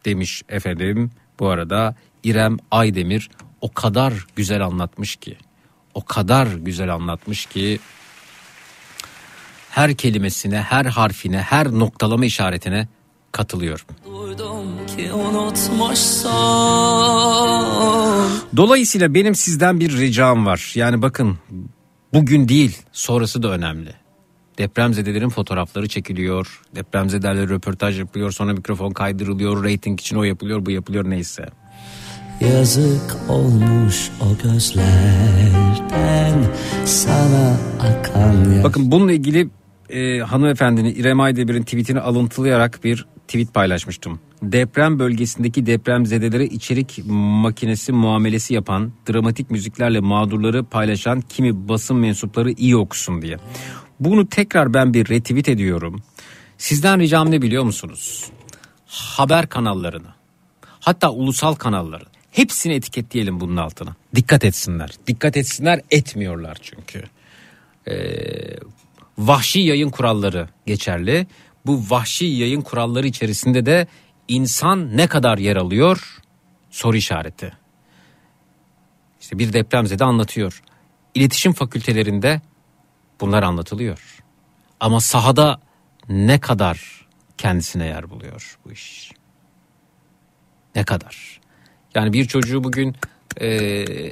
[0.05, 1.11] demiş efendim.
[1.39, 3.29] Bu arada İrem Aydemir
[3.61, 5.37] o kadar güzel anlatmış ki,
[5.93, 7.79] o kadar güzel anlatmış ki
[9.69, 12.87] her kelimesine, her harfine, her noktalama işaretine
[13.31, 13.85] katılıyorum.
[14.05, 14.67] Duydum
[14.97, 16.31] ki unutmuşsun
[18.57, 20.71] Dolayısıyla benim sizden bir ricam var.
[20.75, 21.37] Yani bakın
[22.13, 23.93] bugün değil sonrası da önemli.
[24.57, 26.61] Depremzedelerin fotoğrafları çekiliyor.
[26.75, 28.31] Depremzedelerle röportaj yapılıyor.
[28.31, 29.63] Sonra mikrofon kaydırılıyor.
[29.63, 31.45] Rating için o yapılıyor bu yapılıyor neyse.
[32.41, 36.43] Yazık olmuş o gözlerden
[36.85, 39.49] sana akan yaş Bakın bununla ilgili
[39.89, 44.19] e, hanımefendinin İrem Aydemir'in tweetini alıntılayarak bir tweet paylaşmıştım.
[44.41, 52.75] Deprem bölgesindeki depremzedelere içerik makinesi muamelesi yapan, dramatik müziklerle mağdurları paylaşan kimi basın mensupları iyi
[52.75, 53.37] okusun diye.
[53.99, 56.03] Bunu tekrar ben bir retweet ediyorum.
[56.57, 58.25] Sizden ricam ne biliyor musunuz?
[58.85, 60.07] Haber kanallarını,
[60.79, 62.05] hatta ulusal kanalları
[62.35, 63.95] hepsini etiketleyelim bunun altına.
[64.15, 64.91] Dikkat etsinler.
[65.07, 67.03] Dikkat etsinler etmiyorlar çünkü.
[67.87, 67.95] Ee,
[69.17, 71.27] vahşi yayın kuralları geçerli.
[71.65, 73.87] Bu vahşi yayın kuralları içerisinde de
[74.27, 76.17] insan ne kadar yer alıyor?
[76.69, 77.53] Soru işareti.
[79.21, 80.63] İşte bir depremzede anlatıyor.
[81.15, 82.41] İletişim fakültelerinde
[83.21, 84.23] bunlar anlatılıyor.
[84.79, 85.61] Ama sahada
[86.09, 89.11] ne kadar kendisine yer buluyor bu iş?
[90.75, 91.41] Ne kadar?
[91.95, 92.95] Yani bir çocuğu bugün
[93.41, 93.47] e,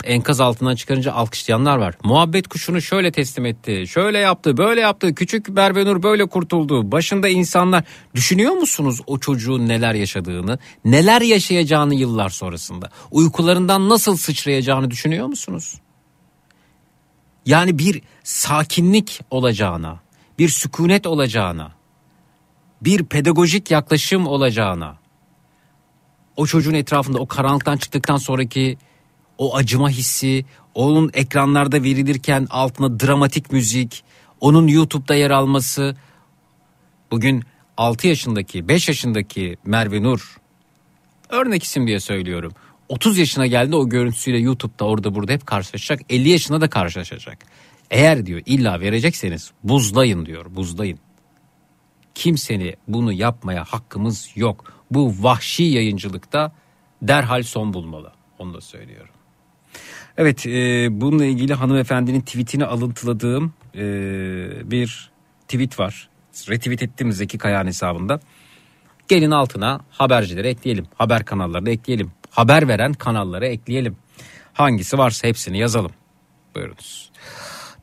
[0.04, 1.96] enkaz altından çıkarınca alkışlayanlar var.
[2.04, 5.16] Muhabbet kuşunu şöyle teslim etti, şöyle yaptı, böyle yaptı.
[5.16, 6.92] Küçük Berbenur böyle kurtuldu.
[6.92, 7.84] Başında insanlar
[8.16, 12.90] düşünüyor musunuz o çocuğun neler yaşadığını, neler yaşayacağını yıllar sonrasında?
[13.12, 15.80] Uykularından nasıl sıçrayacağını düşünüyor musunuz?
[17.46, 20.00] Yani bir sakinlik olacağına,
[20.40, 21.72] bir sükunet olacağına,
[22.82, 24.98] bir pedagojik yaklaşım olacağına,
[26.36, 28.78] o çocuğun etrafında o karanlıktan çıktıktan sonraki
[29.38, 30.46] o acıma hissi,
[30.76, 34.04] onun ekranlarda verilirken altına dramatik müzik,
[34.42, 35.96] onun YouTube'da yer alması.
[37.12, 37.44] Bugün
[37.78, 40.38] 6 yaşındaki, 5 yaşındaki Merve Nur,
[41.30, 42.54] örnek isim diye söylüyorum.
[42.90, 46.02] 30 yaşına geldi o görüntüsüyle YouTube'da orada burada hep karşılaşacak.
[46.10, 47.38] 50 yaşında da karşılaşacak.
[47.92, 51.00] Eğer diyor illa verecekseniz buzlayın diyor buzlayın.
[52.16, 54.74] Kimseni bunu yapmaya hakkımız yok.
[54.92, 56.52] Bu vahşi yayıncılıkta
[57.02, 58.12] derhal son bulmalı.
[58.40, 59.14] Onu da söylüyorum.
[60.18, 63.82] Evet e, bununla ilgili hanımefendinin tweetini alıntıladığım e,
[64.72, 65.12] bir
[65.48, 66.10] tweet var.
[66.50, 68.20] retweet ettim Zeki Kayağan hesabında.
[69.08, 70.86] Gelin altına habercileri ekleyelim.
[70.96, 72.12] Haber kanallarını ekleyelim.
[72.30, 73.98] Haber veren kanalları ekleyelim.
[74.54, 75.92] Hangisi varsa hepsini yazalım.
[76.56, 77.12] Buyurunuz.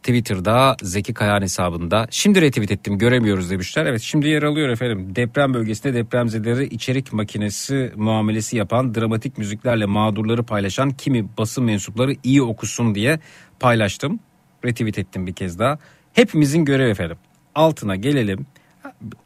[0.02, 3.86] Twitter'da Zeki Kayağan hesabında şimdi retweet ettim göremiyoruz demişler.
[3.86, 5.16] Evet şimdi yer alıyor efendim.
[5.16, 12.42] Deprem bölgesinde depremzedeleri içerik makinesi muamelesi yapan dramatik müziklerle mağdurları paylaşan kimi basın mensupları iyi
[12.42, 13.20] okusun diye
[13.60, 14.20] paylaştım.
[14.64, 15.78] Retweet ettim bir kez daha.
[16.12, 17.16] Hepimizin görevi efendim.
[17.54, 18.46] Altına gelelim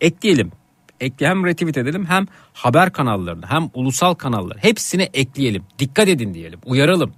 [0.00, 0.52] ekleyelim.
[1.00, 5.62] Ekle hem retweet edelim hem haber kanallarını hem ulusal kanalları hepsini ekleyelim.
[5.78, 7.12] Dikkat edin diyelim uyaralım.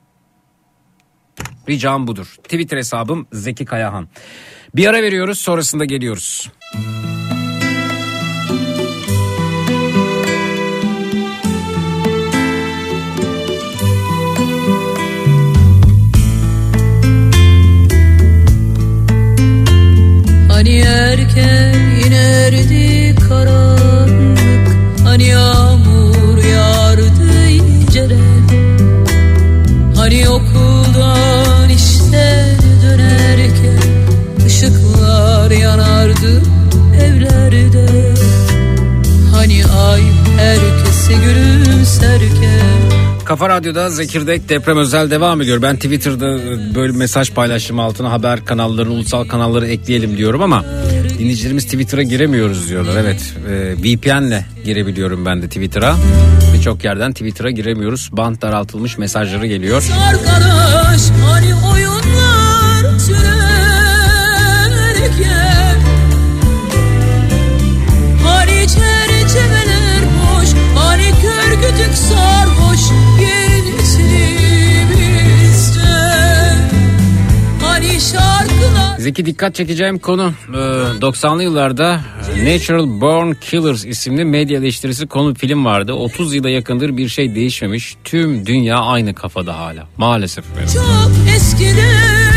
[1.68, 2.26] Ricam budur.
[2.42, 4.08] Twitter hesabım Zeki Kayahan.
[4.76, 6.50] Bir ara veriyoruz sonrasında geliyoruz.
[20.48, 21.74] Hani erken
[22.06, 28.46] inerdi karanlık Hani yağmur yağardı inceden
[29.96, 30.75] Hani okuldan
[32.06, 33.78] işten dönerken
[34.46, 36.42] ışıklar yanardı
[37.02, 37.86] evlerde
[39.32, 40.02] Hani ay
[40.38, 42.76] herkese gülümserken
[43.24, 45.62] Kafa Radyo'da Zekirdek deprem özel devam ediyor.
[45.62, 46.26] Ben Twitter'da
[46.74, 50.64] böyle mesaj paylaşım altına haber kanalları, ulusal kanalları ekleyelim diyorum ama
[51.18, 52.96] dinleyicilerimiz Twitter'a giremiyoruz diyorlar.
[52.96, 55.96] Evet e, VPN'le girebiliyorum ben de Twitter'a.
[56.54, 58.10] Birçok yerden Twitter'a giremiyoruz.
[58.12, 59.84] Band daraltılmış mesajları geliyor.
[60.08, 61.85] Arkadaş hani oyunlar
[79.06, 82.00] Zeki dikkat çekeceğim konu e, 90'lı yıllarda
[82.44, 85.92] Natural Born Killers isimli medya eleştirisi konu film vardı.
[85.92, 87.96] 30 yıla yakındır bir şey değişmemiş.
[88.04, 89.88] Tüm dünya aynı kafada hala.
[89.96, 90.44] Maalesef.
[90.74, 92.35] Çok eskiden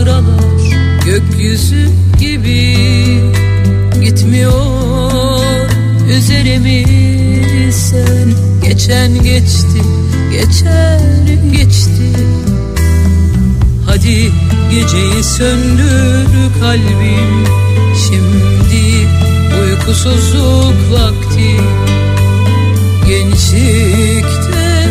[0.00, 1.88] hatıralar gökyüzü
[2.20, 2.76] gibi.
[4.04, 5.40] Gitmiyor
[6.08, 9.82] üzerimizden geçen geçti
[10.32, 12.12] geçen geçti.
[13.86, 14.32] Hadi
[14.70, 16.26] geceyi söndür
[16.60, 17.44] kalbim.
[18.06, 19.08] Şimdi
[19.62, 21.56] uykusuzluk vakti.
[23.08, 24.88] Gençlikte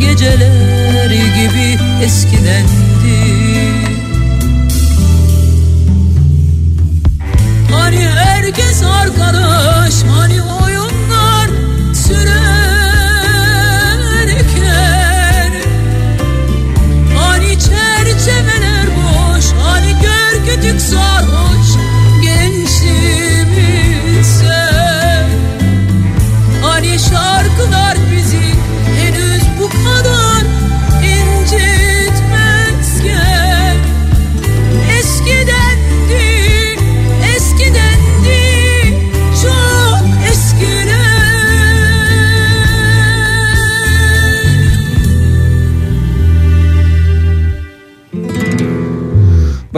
[0.00, 3.71] geceler gibi eskidendi
[8.42, 10.61] herkes arkadaş hani oyunlar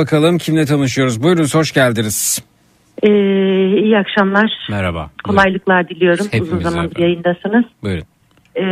[0.05, 1.23] Bakalım kimle tanışıyoruz.
[1.23, 2.43] Buyurun hoş geldiniz.
[3.03, 3.09] Ee,
[3.85, 4.53] iyi akşamlar.
[4.71, 5.11] Merhaba.
[5.25, 6.27] Kolaylıklar diliyorum.
[6.31, 7.65] Hepimize Uzun zamandır yayındasınız.
[7.83, 8.05] Buyurun.
[8.55, 8.63] Ee,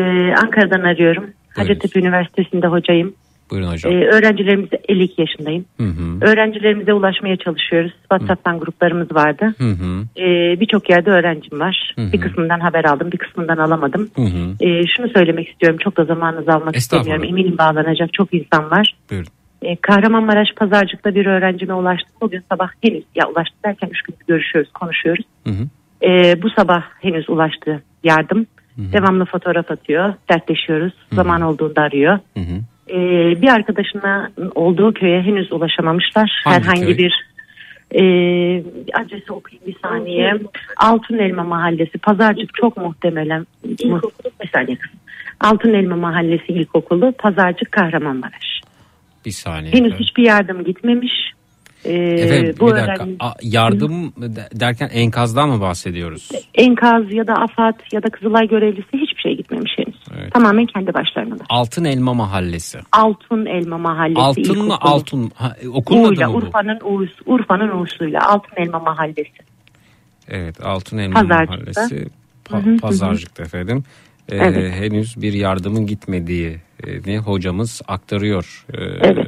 [0.43, 1.25] Ankara'dan arıyorum.
[1.57, 3.15] Hacettepe Üniversitesi'nde hocayım.
[3.51, 3.93] Buyurun hocam.
[3.93, 5.65] Ee, öğrencilerimize 52 yaşındayım.
[5.81, 6.31] Hı hı.
[6.31, 7.93] Öğrencilerimize ulaşmaya çalışıyoruz.
[8.01, 9.55] WhatsApp'tan gruplarımız vardı.
[9.59, 10.05] Hı hı.
[10.23, 11.95] Ee, Birçok yerde öğrencim var.
[11.97, 12.13] Hı hı.
[12.13, 14.11] Bir kısmından haber aldım, bir kısmından alamadım.
[14.17, 14.65] Hı hı.
[14.67, 15.79] Ee, şunu söylemek istiyorum.
[15.85, 17.25] Çok da zamanınızı almak istemiyorum.
[17.25, 18.95] Eminim bağlanacak çok insan var.
[19.11, 19.29] Buyurun.
[19.63, 22.13] Ee, Kahramanmaraş Pazarcık'ta bir öğrencime ulaştım.
[22.21, 25.25] Bugün sabah henüz ya ulaştı derken üç gündür görüşüyoruz, konuşuyoruz.
[25.47, 25.69] Hı hı.
[26.03, 28.47] Ee, bu sabah henüz ulaştı yardım.
[28.79, 30.93] Devamlı fotoğraf atıyor, dertleşiyoruz.
[31.13, 32.19] Zaman olduğunda arıyor.
[32.37, 32.61] Hı hı.
[32.91, 36.43] Ee, bir arkadaşına olduğu köye henüz ulaşamamışlar.
[36.45, 36.99] Hangi Herhangi köy?
[36.99, 37.33] bir
[37.95, 38.03] e,
[39.01, 40.35] adresi okuyayım bir saniye.
[40.77, 41.99] Altın Elma Mahallesi.
[41.99, 43.47] Pazarcık çok muhtemelen.
[43.85, 44.01] Mu-
[44.43, 44.77] bir saniye.
[45.41, 47.13] Altın Elma Mahallesi İlkokulu.
[47.13, 48.62] Pazarcık Kahramanmaraş.
[49.25, 49.73] Bir saniye.
[49.73, 51.13] Henüz hiçbir yardım gitmemiş.
[51.85, 56.29] Ee, Efendim bu bir dakika öğrenci- A- yardım de- derken enkazdan mı bahsediyoruz?
[56.55, 60.31] enkaz ya da AFAD ya da Kızılay görevlisi hiçbir şey gitmemiş henüz.
[60.33, 61.37] Tamamen kendi başlarına.
[61.49, 62.79] Altın Elma Mahallesi.
[62.93, 64.21] Altın Elma Mahallesi.
[64.21, 65.29] Altın mı?
[65.35, 66.37] Ha, e, okulun adı mı bu?
[66.37, 69.33] Urfa'nın U'su, Urfa'nın U'suyla Altın Elma Mahallesi.
[70.29, 71.53] Evet Altın Elma Pazarcık'ta.
[71.55, 72.07] Mahallesi
[72.45, 72.77] pa- Hı hı, hı hı.
[72.77, 73.85] Pazarcık'ta efendim.
[74.29, 74.73] Ee, Evet.
[74.75, 75.87] Henüz bir yardımın
[76.87, 78.65] gitmediğini hocamız aktarıyor.
[78.75, 79.27] Ee, Evet.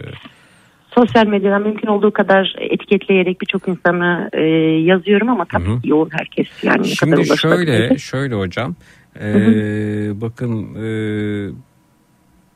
[0.94, 4.40] Sosyal medyadan mümkün olduğu kadar etiketleyerek birçok insanı e,
[4.82, 7.76] yazıyorum ama tabii ki yoğun herkes yani ne kadar Şimdi ulaşılabilir.
[7.78, 8.74] şöyle şöyle hocam.
[9.20, 10.86] Ee, bakın e,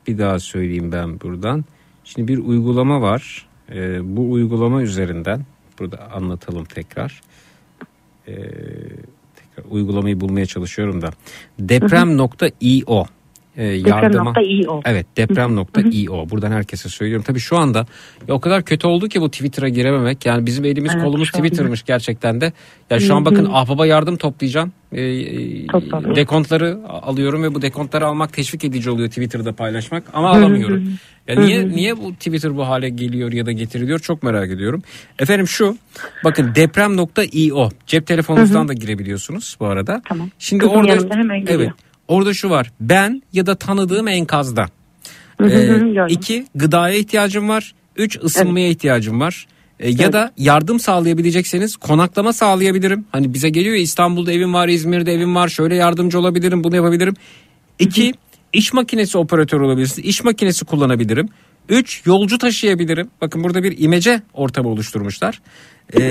[0.07, 1.65] bir daha söyleyeyim ben buradan.
[2.03, 3.47] Şimdi bir uygulama var.
[3.73, 5.41] Ee, bu uygulama üzerinden
[5.79, 7.21] burada anlatalım tekrar.
[8.27, 8.33] Ee,
[9.35, 11.09] tekrar uygulamayı bulmaya çalışıyorum da.
[11.59, 13.05] Deprem.io
[13.59, 14.81] e, yardıma Deprem.io.
[14.85, 17.25] Evet deprem.io buradan herkese söylüyorum.
[17.27, 17.85] Tabii şu anda
[18.27, 20.25] ya o kadar kötü oldu ki bu Twitter'a girememek.
[20.25, 21.31] Yani bizim elimiz Evet, kolumuz.
[21.31, 22.53] Twitter'mış gerçekten de.
[22.89, 24.71] Ya şu an bakın ahbaba yardım toplayacağım.
[24.91, 26.15] Ee, e, Toplamıyor.
[26.15, 30.93] dekontları alıyorum ve bu dekontları almak teşvik edici oluyor Twitter'da paylaşmak ama alamıyorum.
[31.27, 34.83] Ya niye niye bu Twitter bu hale geliyor ya da getiriliyor çok merak ediyorum.
[35.19, 35.77] Efendim şu
[36.23, 40.01] bakın deprem.io cep telefonunuzdan da girebiliyorsunuz bu arada.
[40.05, 40.29] Tamam.
[40.39, 40.93] Şimdi Kızım orada
[41.47, 41.71] evet
[42.09, 44.65] orada şu var ben ya da tanıdığım enkazda.
[45.43, 45.79] Ee,
[46.09, 47.73] iki gıdaya ihtiyacım var.
[47.95, 49.47] Üç ısınmaya ihtiyacım var.
[49.79, 50.13] Ee, Ya Evet.
[50.13, 53.05] da yardım sağlayabilecekseniz konaklama sağlayabilirim.
[53.11, 55.47] Hani bize geliyor ya İstanbul'da evim var, İzmir'de evim var.
[55.49, 57.13] Şöyle yardımcı olabilirim, bunu yapabilirim.
[57.79, 58.13] İki
[58.53, 60.07] iş makinesi operatörü olabilirsiniz.
[60.09, 61.29] İş makinesi kullanabilirim.
[61.69, 63.09] Üç yolcu taşıyabilirim.
[63.21, 65.41] Bakın burada bir imece ortamı oluşturmuşlar.
[65.93, 66.01] Ee,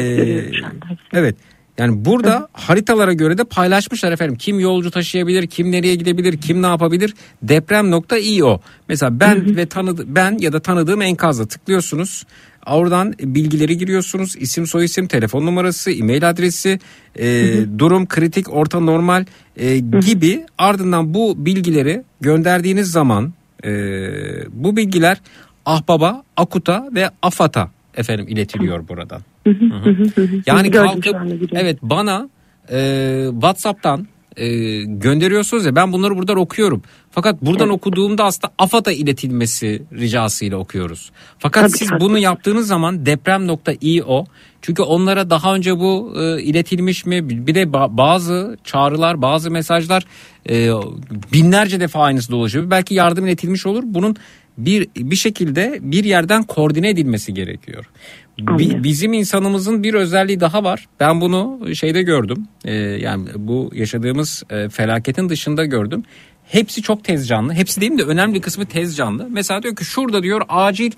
[1.13, 1.37] evet.
[1.79, 4.37] Yani burada haritalara göre de paylaşmışlar efendim.
[4.37, 7.15] Kim yolcu taşıyabilir, kim nereye gidebilir, kim ne yapabilir?
[7.43, 8.61] Deprem.io.
[8.89, 12.25] Mesela ben ve tanıdı ben ya da tanıdığım enkazda tıklıyorsunuz.
[12.67, 14.37] Oradan bilgileri giriyorsunuz.
[14.37, 16.81] İsim, soyisim, telefon numarası, e-mail adresi,
[17.19, 19.25] e, durum kritik, orta normal
[19.57, 23.33] e, gibi ardından bu bilgileri gönderdiğiniz zaman
[23.65, 23.71] e,
[24.51, 25.21] bu bilgiler
[25.67, 29.21] Ahbaba, Akut'a ve AFAD'a efendim iletiliyor buradan.
[30.47, 31.17] Yani kalkıp
[31.53, 32.29] evet bana
[32.73, 34.07] e, WhatsApp'tan
[34.39, 34.49] e,
[34.83, 36.83] gönderiyorsunuz ya ben bunları buradan okuyorum.
[37.11, 41.11] Fakat buradan okuduğumda aslında AFAD'a iletilmesi ricasıyla okuyoruz.
[41.39, 42.01] Fakat Tabii, siz tabii.
[42.01, 44.25] bunu yaptığınız zaman deprem.io
[44.63, 50.05] çünkü onlara daha önce bu e, iletilmiş mi bir de ba- bazı çağrılar bazı mesajlar
[50.51, 50.71] e,
[51.33, 52.71] binlerce defa aynısı dolaşıyor.
[52.71, 53.83] Belki yardım iletilmiş olur.
[53.87, 54.17] Bunun
[54.59, 57.85] bir bir şekilde bir yerden koordine edilmesi gerekiyor.
[58.39, 60.89] Bi- bizim insanımızın bir özelliği daha var.
[61.01, 62.47] Ben bunu şeyde gördüm.
[62.65, 66.05] Ee, yani bu yaşadığımız e, felaketin dışında gördüm.
[66.45, 67.53] Hepsi çok tez canlı.
[67.53, 69.27] Hepsi değil de önemli kısmı tez canlı.
[69.31, 70.93] Mesela diyor ki şurada diyor acil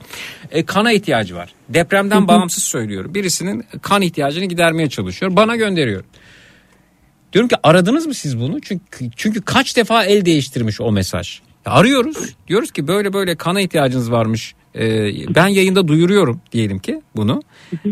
[0.50, 1.52] e, kana ihtiyacı var.
[1.68, 3.14] Depremden bağımsız söylüyorum.
[3.14, 5.36] Birisinin kan ihtiyacını gidermeye çalışıyor.
[5.36, 6.04] Bana gönderiyor.
[7.32, 8.60] Diyorum ki aradınız mı siz bunu?
[8.60, 11.40] Çünkü çünkü kaç defa el değiştirmiş o mesaj.
[11.66, 12.16] Arıyoruz.
[12.48, 14.54] Diyoruz ki böyle böyle kana ihtiyacınız varmış.
[14.74, 17.42] Ee, ben yayında duyuruyorum diyelim ki bunu.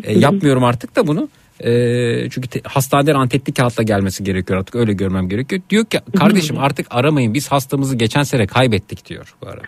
[0.02, 1.28] Ee, yapmıyorum artık da bunu.
[1.64, 5.62] Ee, çünkü te- hastaneden antetli kağıtla gelmesi gerekiyor artık öyle görmem gerekiyor.
[5.70, 9.62] Diyor ki kardeşim artık aramayın biz hastamızı geçen sene kaybettik diyor bu arada.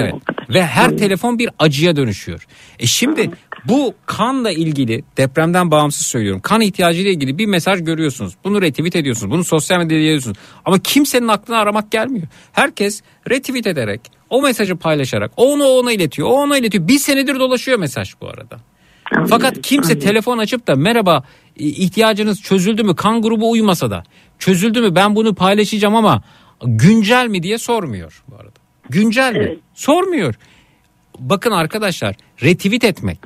[0.00, 0.14] Evet.
[0.50, 2.46] Ve her telefon bir acıya dönüşüyor.
[2.78, 3.30] E şimdi
[3.68, 6.40] bu kanla ilgili depremden bağımsız söylüyorum.
[6.40, 8.34] Kan ihtiyacıyla ilgili bir mesaj görüyorsunuz.
[8.44, 9.32] Bunu retweet ediyorsunuz.
[9.32, 10.36] Bunu sosyal medyada yazıyorsunuz.
[10.64, 12.26] Ama kimsenin aklına aramak gelmiyor.
[12.52, 16.28] Herkes retweet ederek o mesajı paylaşarak o onu ona iletiyor.
[16.28, 16.88] O ona iletiyor.
[16.88, 18.60] Bir senedir dolaşıyor mesaj bu arada.
[19.28, 21.24] Fakat kimse telefon açıp da merhaba
[21.56, 24.04] ihtiyacınız çözüldü mü kan grubu uymasa da
[24.38, 26.22] çözüldü mü ben bunu paylaşacağım ama
[26.62, 28.58] güncel mi diye sormuyor bu arada.
[28.90, 29.58] Güncel mi?
[29.74, 30.34] Sormuyor.
[31.18, 33.18] Bakın arkadaşlar retweet etmek,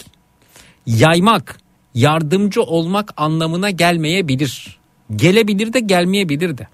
[0.86, 1.58] yaymak,
[1.94, 4.78] yardımcı olmak anlamına gelmeyebilir.
[5.16, 6.68] Gelebilir de gelmeyebilir de.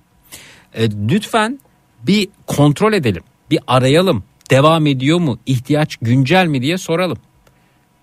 [0.75, 1.59] E, lütfen
[2.03, 3.23] bir kontrol edelim.
[3.51, 4.25] Bir arayalım.
[4.51, 5.39] Devam ediyor mu?
[5.47, 7.19] İhtiyaç güncel mi diye soralım.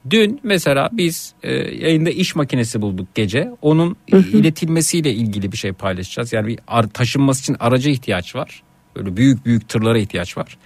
[0.10, 3.52] Dün mesela biz e, yayında iş makinesi bulduk gece.
[3.62, 6.34] Onun iletilmesiyle ilgili bir şey paylaşacağız.
[6.34, 6.60] Yani bir
[6.94, 8.64] taşınması için araca ihtiyaç var.
[8.96, 10.58] Böyle büyük büyük tırlara ihtiyaç var.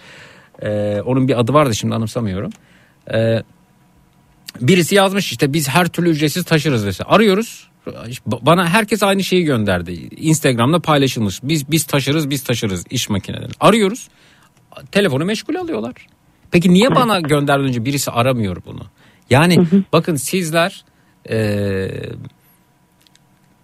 [0.61, 2.51] E, onun bir adı vardı şimdi anımsamıyorum.
[3.13, 3.43] E,
[4.61, 7.09] birisi yazmış işte biz her türlü ücretsiz taşırız mesela.
[7.09, 7.67] Arıyoruz.
[8.29, 9.91] Ba- Bana herkes aynı şeyi gönderdi.
[10.17, 11.39] Instagram'da paylaşılmış.
[11.43, 13.51] Biz biz taşırız, biz taşırız iş makineleri.
[13.59, 14.07] Arıyoruz.
[14.91, 15.93] Telefonu meşgul alıyorlar.
[16.51, 18.81] Peki niye bana gönderden önce birisi aramıyor bunu?
[19.29, 20.85] Yani bakın sizler
[21.29, 22.09] eee,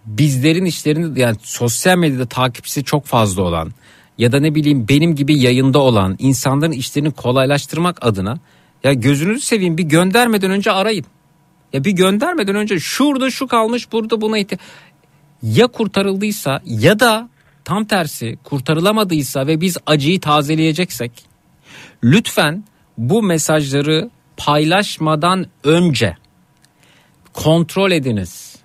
[0.05, 3.71] bizlerin işlerini yani sosyal medyada takipçisi çok fazla olan
[4.17, 8.39] ya da ne bileyim benim gibi yayında olan insanların işlerini kolaylaştırmak adına
[8.83, 11.05] ya gözünüzü seveyim bir göndermeden önce arayın.
[11.73, 14.61] Ya bir göndermeden önce şurada şu kalmış burada buna ihtiyaç.
[15.43, 17.29] Ya kurtarıldıysa ya da
[17.65, 21.11] tam tersi kurtarılamadıysa ve biz acıyı tazeleyeceksek
[22.03, 22.63] lütfen
[22.97, 26.17] bu mesajları paylaşmadan önce
[27.33, 28.55] kontrol ediniz.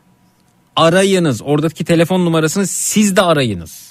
[0.77, 1.43] Arayınız.
[1.43, 3.90] Oradaki telefon numarasını siz de arayınız.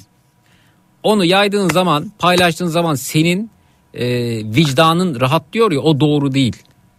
[1.03, 3.51] Onu yaydığın zaman, paylaştığın zaman senin
[3.93, 4.07] e,
[4.55, 6.55] vicdanın rahat diyor ya o doğru değil.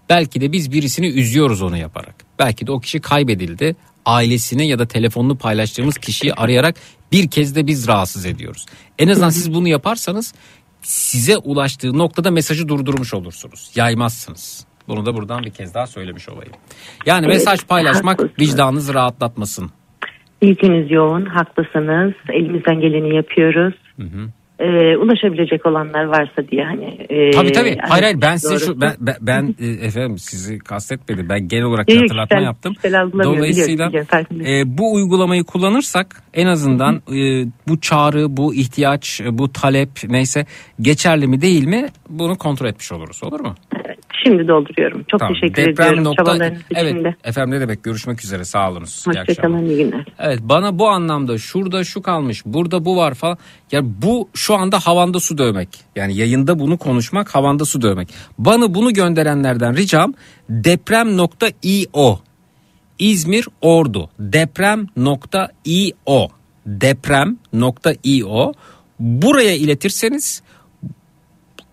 [0.08, 2.14] Belki de biz birisini üzüyoruz onu yaparak.
[2.38, 3.76] Belki de o kişi kaybedildi.
[4.06, 6.74] Ailesini ya da telefonunu paylaştığımız kişiyi arayarak
[7.12, 8.66] bir kez de biz rahatsız ediyoruz.
[8.98, 10.34] En azından siz bunu yaparsanız
[10.82, 13.70] size ulaştığı noktada mesajı durdurmuş olursunuz.
[13.74, 14.66] Yaymazsınız.
[14.88, 16.52] Bunu da buradan bir kez daha söylemiş olayım.
[17.06, 18.38] Yani Evet, mesaj paylaşmak haklısınız.
[18.50, 19.70] vicdanınızı rahatlatmasın.
[20.40, 22.14] İlginiz yoğun, haklısınız.
[22.28, 23.74] Elimizden geleni yapıyoruz.
[24.60, 26.84] Ee, ulaşabilecek olanlar varsa diye hani.
[27.08, 27.76] e, Tabii tabii.
[27.88, 28.66] Hayır hayır ben size doğrusu.
[28.66, 31.28] şu ben ben, ben, e, efendim sizi kastetmedim.
[31.28, 32.72] Ben genel olarak Yok, hatırlatma kişisel- yaptım.
[32.74, 34.68] kişisel algılamıyorum, Dolayısıyla biliyorum, biliyorum, farkındayım.
[34.72, 40.46] e, bu uygulamayı kullanırsak en azından e, bu çağrı, bu ihtiyaç, e, bu talep neyse
[40.80, 43.20] geçerli mi değil mi bunu kontrol etmiş oluruz.
[43.24, 43.54] Olur mu?
[44.26, 45.04] Şimdi dolduruyorum.
[45.10, 45.34] Çok Tamam.
[45.34, 47.14] teşekkür Deprem ediyorum nokta- çabalarınız Evet için de.
[47.24, 49.04] efendim ne demek görüşmek üzere sağ olunuz.
[49.06, 49.28] İyi akşamlar.
[49.28, 50.04] Hoşçakalın, iyi günler.
[50.18, 53.38] Evet bana bu anlamda şurada şu kalmış burada bu var falan.
[53.72, 55.68] Ya bu şu anda havanda su dövmek.
[55.96, 58.08] Yani yayında bunu konuşmak havanda su dövmek.
[58.38, 60.14] Bana bunu gönderenlerden ricam
[60.50, 62.18] deprem.io
[62.98, 66.28] İzmir Ordu deprem.io
[66.66, 68.52] deprem.io
[69.00, 70.42] buraya iletirseniz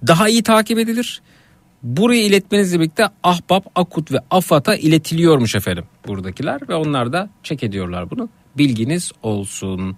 [0.08, 1.22] daha iyi takip edilir.
[1.84, 8.12] Buraya iletmenizle birlikte Ahbap, Akut ve AFAD'a iletiliyormuş efendim buradakiler ve onlar da çek ediyorlar
[8.12, 8.30] bunu.
[8.58, 9.98] Bilginiz olsun.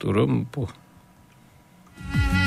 [0.00, 0.68] Durum bu.
[1.96, 2.39] Sormayın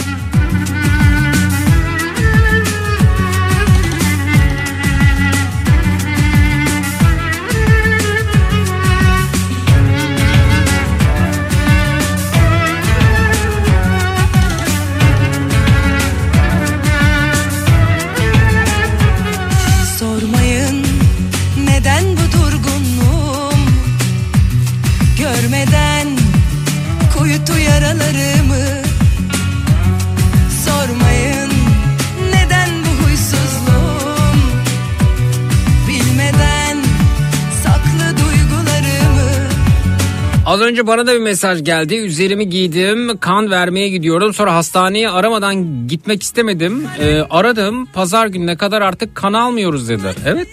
[40.45, 41.95] Az önce bana da bir mesaj geldi.
[41.95, 44.33] Üzerimi giydim, kan vermeye gidiyorum.
[44.33, 46.87] Sonra hastaneye aramadan gitmek istemedim.
[46.99, 47.85] Ee, aradım.
[47.85, 50.15] Pazar gününe kadar artık kan almıyoruz dediler.
[50.25, 50.49] Evet.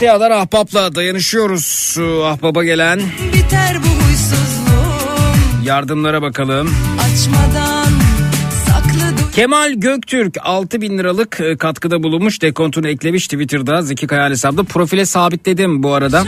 [0.00, 1.64] Öte yandan ahbapla dayanışıyoruz.
[1.64, 3.00] Şu Ahbaba gelen
[3.34, 6.74] Biter bu huysuzluğum yardımlara bakalım.
[7.00, 7.86] Açmadan
[9.34, 15.06] Kemal Göktürk 6 bin liralık e, katkıda bulunmuş dekontunu eklemiş Twitter'da Zeki Kayal hesabında profile
[15.06, 16.24] sabitledim bu arada.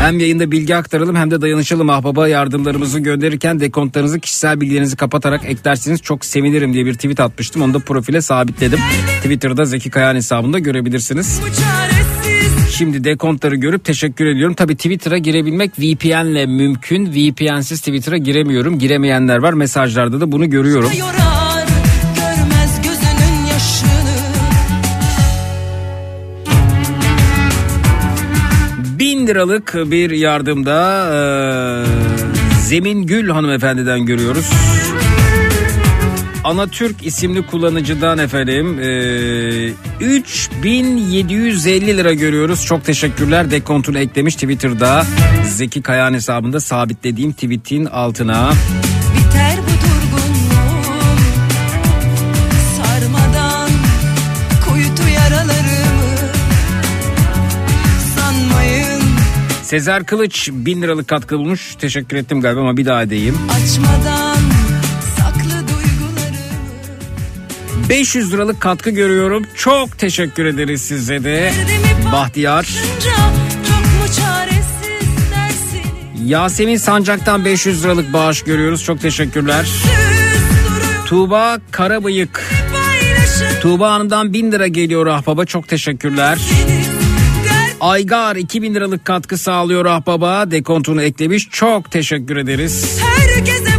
[0.00, 6.02] Hem yayında bilgi aktaralım hem de dayanışalım ahbaba yardımlarımızı gönderirken dekontlarınızı kişisel bilgilerinizi kapatarak eklerseniz
[6.02, 7.62] çok sevinirim diye bir tweet atmıştım.
[7.62, 8.78] Onu da profile sabitledim.
[9.22, 11.40] Twitter'da Zeki Kayal hesabında görebilirsiniz.
[12.74, 14.54] Şimdi dekontları görüp teşekkür ediyorum.
[14.54, 17.06] Tabii Twitter'a girebilmek VPN'le mümkün.
[17.06, 18.78] VPN'siz Twitter'a giremiyorum.
[18.78, 19.52] Giremeyenler var.
[19.52, 20.90] Mesajlarda da bunu görüyorum.
[20.98, 21.64] yorar
[28.98, 31.90] Bin liralık bir yardımda eee,
[32.60, 34.50] Zemin Gül hanımefendiden görüyoruz.
[36.44, 42.64] Anatürk isimli kullanıcıdan efendim e, 3750 lira görüyoruz.
[42.64, 43.50] Çok teşekkürler.
[43.50, 45.06] Dekontunu eklemiş Twitter'da.
[45.44, 48.50] Zeki Kayan hesabında sabitlediğim tweetin altına.
[49.16, 49.84] Biter bu
[59.62, 61.74] Sezer Kılıç 1000 liralık katkı bulmuş.
[61.74, 63.38] Teşekkür ettim galiba ama bir daha edeyim.
[63.50, 64.33] açmadan
[67.88, 69.46] 500 liralık katkı görüyorum.
[69.56, 71.52] Çok teşekkür ederiz size de.
[72.12, 72.68] Bahtiyar.
[76.24, 78.84] Yasemin Sancak'tan 500 liralık bağış görüyoruz.
[78.84, 79.68] Çok teşekkürler.
[81.06, 82.50] Tuğba Karabıyık.
[83.60, 85.44] Tuğba Hanım'dan 1000 lira geliyor Ahbaba.
[85.44, 86.38] Çok teşekkürler.
[87.80, 90.50] Aygar 2000 liralık katkı sağlıyor Ahbaba.
[90.50, 91.48] Dekontunu eklemiş.
[91.50, 93.00] Çok teşekkür ederiz.
[93.02, 93.73] Herkese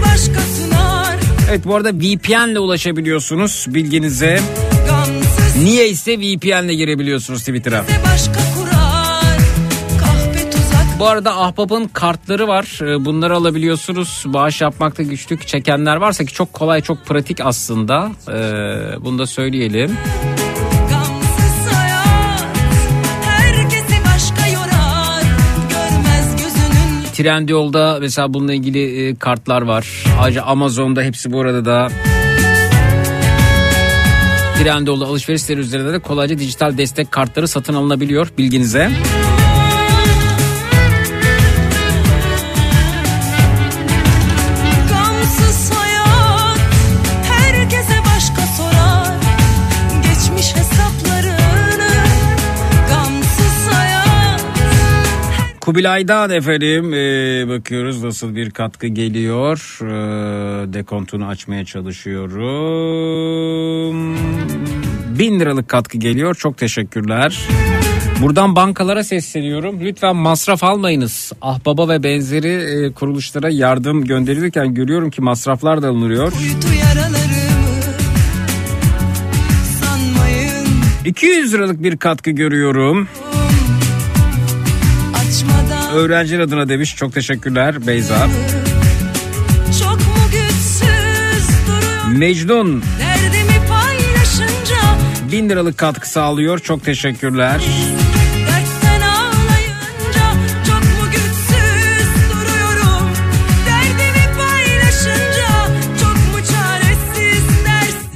[1.56, 4.40] Evet bu arada VPN ile ulaşabiliyorsunuz bilginize.
[5.64, 7.86] Niye ise VPN ile girebiliyorsunuz Twitter'a.
[8.57, 9.40] kurar
[10.99, 12.80] Bu arada Ahbap'ın kartları var.
[12.82, 14.23] Ee, Bunları alabiliyorsunuz.
[14.26, 18.11] Bağış yapmakta güçlük çekenler varsa ki çok kolay çok pratik aslında.
[18.30, 18.34] Ee,
[19.06, 19.90] bunu da söyleyelim.
[19.90, 20.44] Gamsız
[27.15, 30.03] Trendyol'da mesela bununla ilgili e, kartlar var.
[30.19, 31.89] Ayrıca Amazon'da hepsi bu arada da
[34.63, 38.79] Trendyol'da alışveriş siteleri üzerinde de kolayca dijital destek kartları satın alınabiliyor bilginize.
[38.79, 39.44] Gamsız
[55.65, 56.97] Kubilay'dan efendim e,
[57.49, 59.77] bakıyoruz nasıl bir katkı geliyor.
[59.81, 59.87] E,
[60.73, 62.35] dekontunu açmaya çalışıyorum.
[65.19, 66.35] Bin liralık katkı geliyor.
[66.35, 67.39] Çok teşekkürler.
[68.21, 69.79] Buradan bankalara sesleniyorum.
[69.81, 71.31] Lütfen masraf almayınız.
[71.41, 76.33] Ahbaba ve benzeri e, kuruluşlara yardım gönderilirken görüyorum ki masraflar da alınıyor.
[76.41, 77.81] Uyutu yaralarımı
[79.81, 80.67] Sanmayın
[81.05, 83.07] 200 liralık bir katkı görüyorum.
[85.95, 86.95] Öğrenciler adına demiş.
[86.95, 88.27] Çok teşekkürler Beyza.
[89.80, 89.99] Çok
[92.17, 92.84] Mecnun
[95.31, 96.59] 1000 liralık katkı sağlıyor.
[96.59, 97.61] Çok teşekkürler.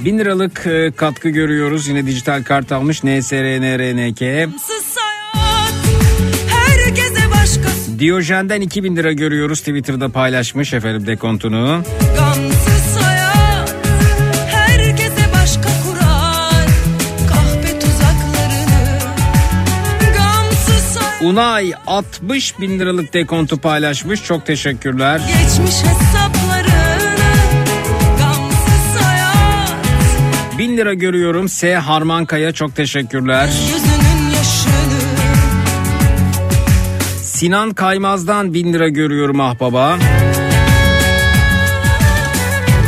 [0.04, 1.88] 1000 liralık e, katkı görüyoruz.
[1.88, 4.18] Yine dijital kart almış NSRNRNK.
[4.18, 4.79] Gamsız
[8.00, 9.60] Diyojen'den 2000 lira görüyoruz.
[9.60, 11.82] Twitter'da paylaşmış efendim dekontunu.
[12.20, 13.74] Hayat
[15.84, 16.66] kurar
[21.22, 24.24] Unay 60 bin liralık dekontu paylaşmış.
[24.24, 25.20] Çok teşekkürler.
[25.26, 26.80] Geçmiş hesaplarını
[30.58, 31.48] 1000 lira görüyorum.
[31.48, 33.46] S Harmankaya çok teşekkürler.
[33.46, 33.79] Yüzünün
[37.40, 39.98] Sinan Kaymaz'dan 1000 lira görüyorum ahbaba.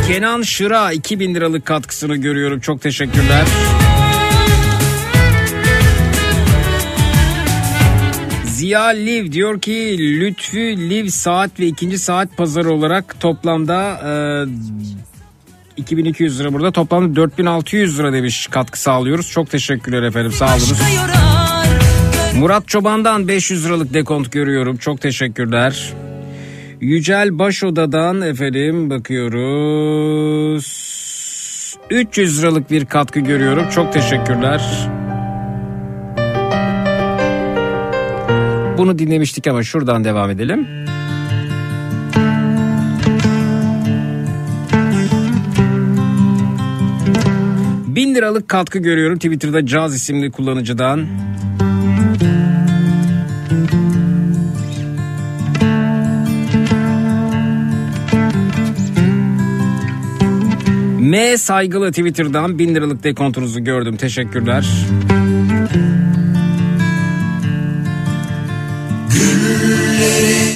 [0.07, 2.59] Kenan Şıra 2000 liralık katkısını görüyorum.
[2.59, 3.45] Çok teşekkürler.
[8.45, 16.39] Ziya Liv diyor ki Lütfü Liv saat ve ikinci saat pazarı olarak toplamda e, 2200
[16.39, 19.31] lira burada toplamda 4600 lira demiş katkı sağlıyoruz.
[19.31, 20.81] Çok teşekkürler efendim sağ olunuz.
[22.39, 24.77] Murat Çoban'dan 500 liralık dekont görüyorum.
[24.77, 25.93] Çok teşekkürler.
[26.81, 30.65] Yücel Başoda'dan efendim bakıyoruz.
[31.89, 33.69] 300 liralık bir katkı görüyorum.
[33.69, 34.89] Çok teşekkürler.
[38.77, 40.67] Bunu dinlemiştik ama şuradan devam edelim.
[47.87, 51.07] Bin liralık katkı görüyorum Twitter'da Caz isimli kullanıcıdan.
[61.13, 63.97] M saygılı Twitter'dan bin liralık dekontunuzu gördüm.
[63.97, 64.65] Teşekkürler.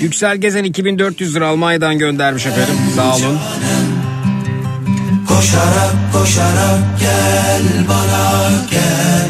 [0.01, 2.75] Yüksel Gezen 2400 lira Almanya'dan göndermiş efendim.
[2.95, 3.39] Sağ olun.
[5.27, 9.29] Koşarak koşarak gel bana gel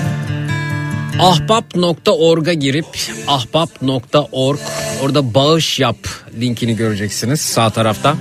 [1.20, 2.86] Ahbap.org'a girip
[3.28, 4.60] ahbap.org
[5.02, 5.98] orada bağış yap
[6.40, 8.16] linkini göreceksiniz sağ tarafta.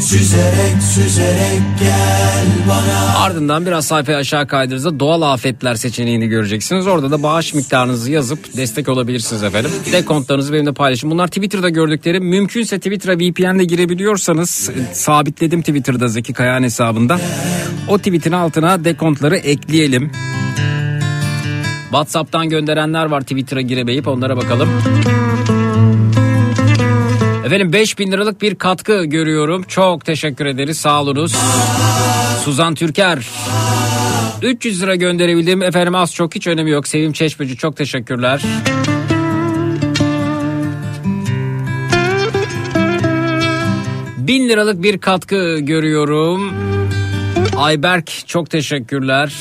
[0.00, 6.86] Süzerek süzerek gel bana Ardından biraz sayfayı aşağı kaydırdığınızda doğal afetler seçeneğini göreceksiniz.
[6.86, 9.70] Orada da bağış miktarınızı yazıp destek olabilirsiniz efendim.
[9.92, 11.10] Dekontlarınızı benimle paylaşın.
[11.10, 12.24] Bunlar Twitter'da gördüklerim.
[12.24, 17.20] Mümkünse Twitter'a VPN'le girebiliyorsanız sabitledim Twitter'da Zeki Kayağan hesabında.
[17.88, 20.10] O tweetin altına dekontları ekleyelim.
[21.82, 24.68] WhatsApp'tan gönderenler var Twitter'a giremeyip onlara bakalım.
[27.44, 29.62] Efendim 5000 liralık bir katkı görüyorum.
[29.62, 30.78] Çok teşekkür ederiz.
[30.78, 31.34] Sağ olunuz.
[32.44, 33.28] Suzan Türker.
[34.42, 35.62] 300 lira gönderebildim.
[35.62, 36.88] Efendim az çok hiç önemi yok.
[36.88, 38.42] Sevim Çeşmeci çok teşekkürler.
[44.18, 46.52] Bin liralık bir katkı görüyorum.
[47.56, 49.32] Ayberk çok teşekkürler.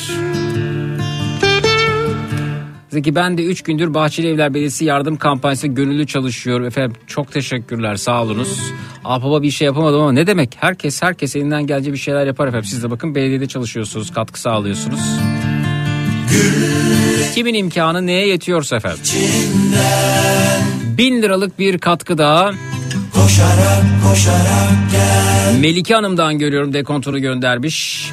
[2.93, 6.65] Zeki ben de 3 gündür Bahçeli Evler Belediyesi yardım kampanyası gönüllü çalışıyorum.
[6.65, 8.59] Efendim çok teşekkürler sağ olunuz.
[9.05, 10.57] Ahbaba bir şey yapamadım ama ne demek?
[10.59, 12.69] Herkes herkes elinden geldiği bir şeyler yapar efendim.
[12.69, 14.99] Siz de bakın belediyede çalışıyorsunuz, katkı sağlıyorsunuz.
[17.35, 18.99] Kimin imkanı neye yetiyorsa efendim.
[20.97, 22.51] Bin liralık bir katkı daha.
[23.13, 28.09] Koşarak koşarak gel Melike Hanım'dan görüyorum dekontunu göndermiş.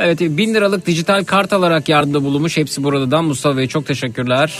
[0.00, 2.56] Evet bin liralık dijital kart alarak yardımda bulunmuş.
[2.56, 4.58] Hepsi buradan Mustafa Bey çok teşekkürler.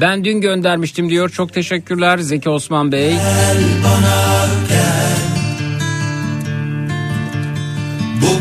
[0.00, 1.28] Ben dün göndermiştim diyor.
[1.28, 3.16] Çok teşekkürler Zeki Osman Bey.
[3.84, 5.20] bana gel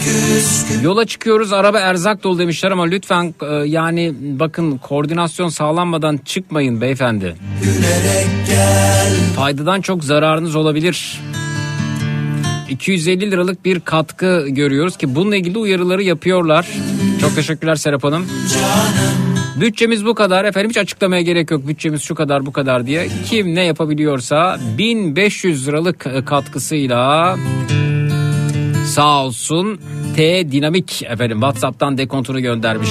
[0.09, 6.81] küskün Yola çıkıyoruz araba erzak dolu demişler ama lütfen e, yani bakın koordinasyon sağlanmadan çıkmayın
[6.81, 7.35] beyefendi.
[7.63, 8.27] gülerek
[9.35, 11.19] Faydadan çok zararınız olabilir.
[12.69, 16.67] 250 liralık bir katkı görüyoruz ki bununla ilgili uyarıları yapıyorlar.
[17.21, 18.27] Çok teşekkürler Serap Hanım.
[19.61, 23.09] Bütçemiz bu kadar efendim hiç açıklamaya gerek yok bütçemiz şu kadar bu kadar diye.
[23.29, 27.37] Kim ne yapabiliyorsa 1500 liralık e, katkısıyla
[28.85, 29.79] sağ olsun
[30.15, 32.89] T Dinamik efendim Whatsapp'tan dekontunu göndermiş.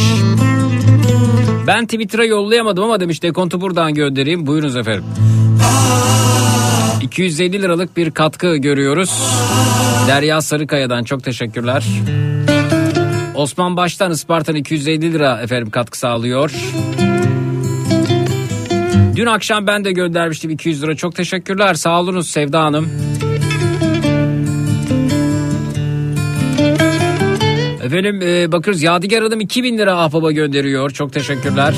[1.66, 4.46] Ben Twitter'a yollayamadım ama demiş dekontu buradan göndereyim.
[4.46, 5.04] Buyurunuz efendim.
[7.02, 9.22] 250 liralık bir katkı görüyoruz.
[10.08, 11.84] Derya Sarıkaya'dan çok teşekkürler.
[13.34, 16.52] Osman Baş'tan Isparta'nın 250 lira efendim katkı sağlıyor.
[19.16, 20.96] Dün akşam ben de göndermiştim 200 lira.
[20.96, 21.74] Çok teşekkürler.
[21.74, 22.90] Sağ olunuz Sevda Hanım.
[27.82, 30.90] Efendim e, bakıyoruz Yadigar Hanım 2000 lira ahbaba gönderiyor.
[30.90, 31.74] Çok teşekkürler.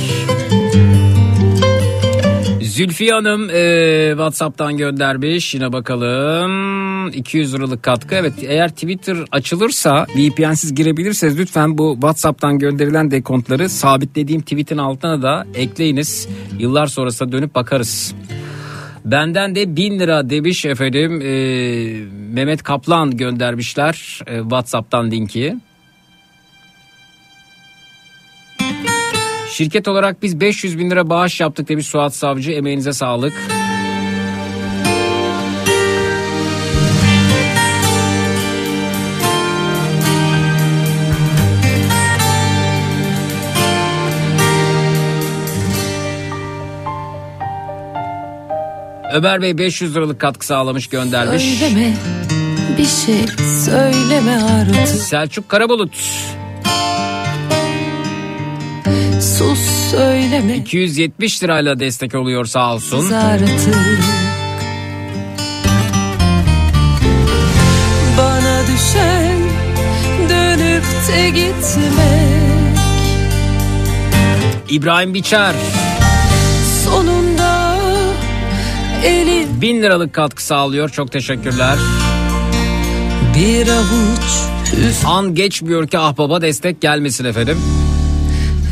[2.81, 5.55] Zülfiye Hanım e, Whatsapp'tan göndermiş.
[5.55, 8.15] Yine bakalım 200 liralık katkı.
[8.15, 15.47] Evet eğer Twitter açılırsa VPN'siz girebilirseniz lütfen bu Whatsapp'tan gönderilen dekontları sabitlediğim tweetin altına da
[15.55, 16.28] ekleyiniz.
[16.59, 18.15] Yıllar sonrasında dönüp bakarız.
[19.05, 21.32] Benden de 1000 lira demiş efendim e,
[22.35, 25.57] Mehmet Kaplan göndermişler e, Whatsapp'tan linki.
[29.51, 32.52] Şirket olarak biz 500 bin lira bağış yaptık demiş Suat Savcı.
[32.52, 33.32] Emeğinize sağlık.
[49.12, 51.43] Ömer Bey 500 liralık katkı sağlamış göndermiş.
[51.43, 51.94] Söyleme
[52.78, 53.27] bir şey
[53.64, 55.94] söyleme artık Selçuk Karabulut
[59.21, 59.59] Sus
[59.91, 63.01] söyleme 270 lirayla destek oluyor sağ olsun.
[63.01, 63.49] Kız artık
[68.19, 69.39] Bana düşen
[70.29, 72.79] dönüp de gitmek
[74.69, 75.55] İbrahim Biçer
[76.85, 77.77] Sonunda
[79.05, 80.89] elim 1000 liralık katkı sağlıyor.
[80.89, 81.79] Çok teşekkürler.
[83.37, 84.51] bir avuç
[85.07, 87.59] An geçmiyor ki ahbaba destek gelmesin efendim.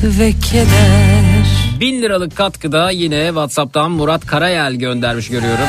[0.02, 1.46] Ve keder
[1.80, 5.66] 1000 liralık katkıda yine Whatsapp'tan Murat Karayel göndermiş görüyorum.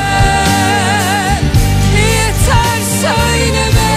[1.96, 3.90] Yeter söyleme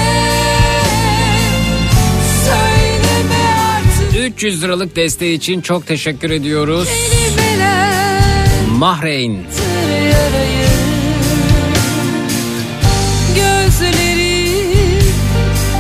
[2.46, 3.42] Söyleme
[3.76, 6.90] artık 300 liralık desteği için çok teşekkür ediyoruz.
[6.90, 8.22] Kelimeler
[8.78, 9.32] Mahreyn.
[10.12, 10.68] yarayı
[13.36, 14.54] Gözleri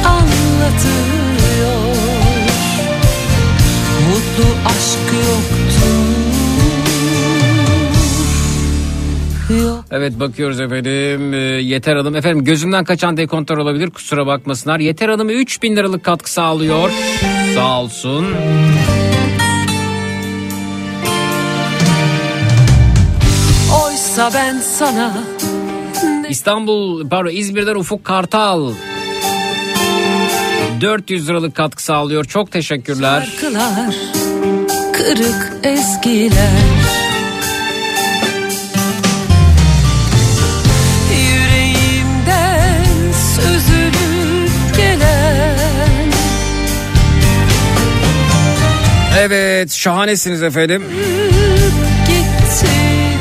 [0.05, 1.02] anlatıyor
[4.33, 5.83] Mutlu aşk yoktur
[9.63, 11.33] Yok Evet bakıyoruz efendim.
[11.33, 12.15] Ee, Yeter Hanım.
[12.15, 14.79] Efendim gözümden kaçan dekontlar olabilir kusura bakmasınlar.
[14.79, 16.91] Yeter Hanım 3000 liralık katkı sağlıyor.
[17.55, 18.25] Sağ olsun.
[23.85, 25.13] Oysa ben sana
[26.29, 28.73] İstanbul pardon İzmir'den Ufuk Kartal
[30.81, 32.25] 400 liralık katkı sağlıyor.
[32.25, 33.29] Çok teşekkürler.
[33.41, 33.95] Şarkılar
[35.03, 36.49] kırık eskiler
[41.11, 42.83] Yüreğimden
[43.35, 46.11] süzülüp gelen
[49.19, 50.83] Evet şahanesiniz efendim.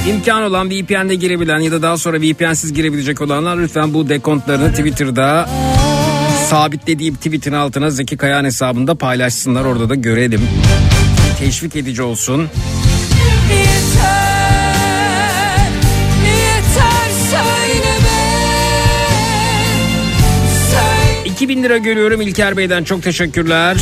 [0.09, 5.49] İmkan olan VPN'de girebilen ya da daha sonra VPN'siz girebilecek olanlar lütfen bu dekontlarını Twitter'da
[6.51, 9.65] sabitlediğim tweetin altına Zeki Kayan hesabında paylaşsınlar.
[9.65, 10.41] Orada da görelim.
[11.43, 12.49] Teşvik edici olsun.
[13.51, 13.69] Yeter,
[16.25, 18.23] yeter söyleme
[20.71, 23.77] Söyle 2000 lira görüyorum İlker Bey'den çok teşekkürler.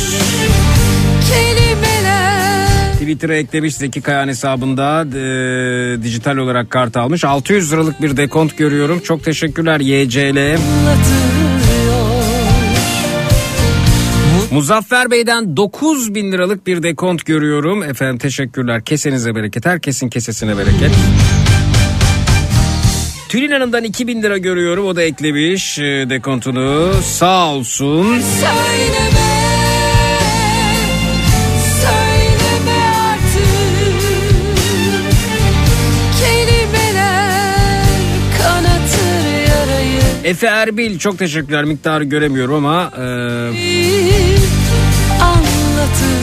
[1.29, 7.23] kelimeler Twitter'a eklemiş Zeki Kayan hesabında e, dijital olarak kart almış.
[7.23, 8.99] 600 liralık bir dekont görüyorum.
[8.99, 10.37] Çok teşekkürler YCL.
[10.37, 11.30] anlatıyor
[14.51, 17.83] Muzaffer Bey'den 9 bin liralık bir dekont görüyorum.
[17.83, 18.83] Efendim teşekkürler.
[18.85, 19.65] Kesenize bereket.
[19.65, 20.91] Herkesin kesesine bereket.
[23.29, 24.85] Tülin Hanım'dan 2000 lira görüyorum.
[24.85, 26.93] O da eklemiş e, dekontunu.
[27.03, 28.19] Sağ olsun.
[28.19, 29.21] Söyleme
[40.23, 41.63] Efe Erbil çok teşekkürler.
[41.63, 44.40] Miktarı göremiyorum ama e,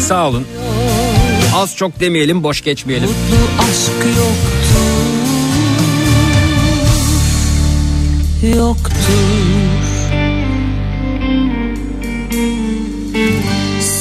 [0.09, 0.47] sağ olun.
[1.55, 3.09] Az çok demeyelim boş geçmeyelim.
[3.09, 4.99] Mutlu aşk yoktur.
[8.59, 8.99] Yoktur.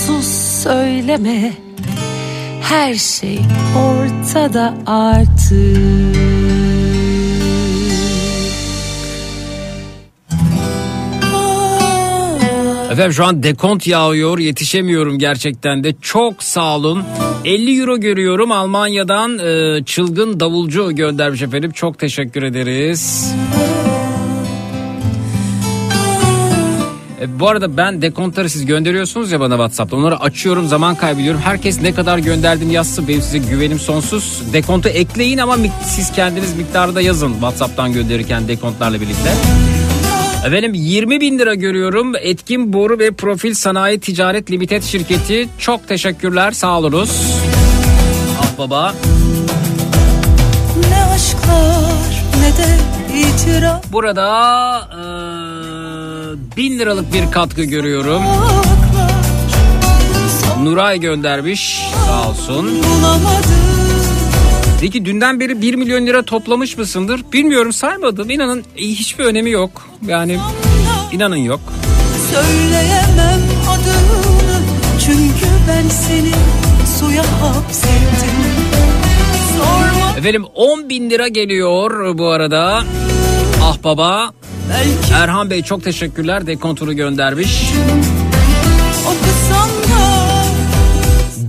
[0.08, 0.28] Sus
[0.64, 1.54] söyleme.
[2.62, 3.40] Her şey
[3.78, 6.27] ortada artık
[12.92, 17.04] Efendim şu an dekont yağıyor yetişemiyorum gerçekten de çok sağ olun.
[17.46, 23.34] 50 euro görüyorum Almanya'dan e, çılgın davulcu göndermiş efendim çok teşekkür ederiz.
[27.22, 29.98] E, bu arada ben dekontları siz gönderiyorsunuz ya bana Whatsapp'ta.
[29.98, 31.42] Onları açıyorum zaman kaybediyorum.
[31.44, 33.08] Herkes ne kadar gönderdim yazsın.
[33.08, 34.42] Benim size güvenim sonsuz.
[34.54, 39.30] Dekontu ekleyin ama siz kendiniz miktarı da yazın Whatsapp'tan gönderirken dekontlarla birlikte.
[40.48, 42.14] Efendim 20 bin lira görüyorum.
[42.22, 45.50] Etkin Boru ve Profil Sanayi Ticaret Limited şirketi.
[45.60, 47.22] Çok teşekkürler sağ olunuz.
[48.42, 48.94] Ah baba.
[50.90, 52.78] Ne aşklar ne de
[53.20, 58.24] itiraf Burada e, bin liralık bir katkı görüyorum.
[60.64, 62.84] Nuray göndermiş sağ olsun.
[62.84, 63.57] bulamadım
[64.82, 67.22] Peki dünden beri 1 milyon lira toplamış mısındır?
[67.34, 68.30] Bilmiyorum saymadım.
[68.30, 69.88] İnanın e, hiçbir önemi yok.
[70.08, 70.40] Yani
[71.12, 71.60] inanın yok.
[72.34, 74.62] Söyleyemem adını
[75.06, 76.32] Çünkü ben seni
[77.00, 78.30] suya hapsettim
[79.58, 82.84] Sorma Efendim 10 bin lira geliyor bu arada.
[83.64, 84.32] Ah baba.
[84.70, 86.48] belki Erhan Bey çok teşekkürler.
[86.48, 87.64] Dekontunu göndermiş.
[89.06, 90.38] okusan da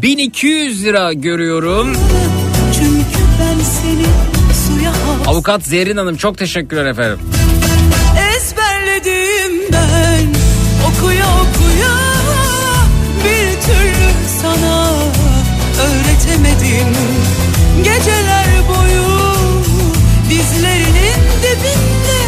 [0.03, 1.97] 1200 lira görüyorum.
[5.29, 7.19] Avukat Zerrin Hanım çok teşekkürler efendim.
[8.37, 10.27] Ezberledim ben
[10.89, 11.95] okuya okuya
[13.25, 14.09] Bir türlü
[14.43, 14.93] sana
[15.83, 16.95] öğretemedim
[17.85, 19.05] Geceler boyu
[20.31, 22.19] dizlerinin dibinde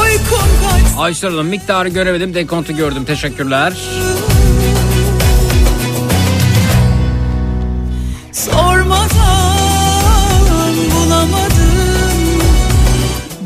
[0.00, 2.34] uykum kaçtı Ayşe Hanım miktarı göremedim.
[2.34, 3.04] Dekontu gördüm.
[3.04, 3.72] Teşekkürler.
[8.32, 8.93] Sormadan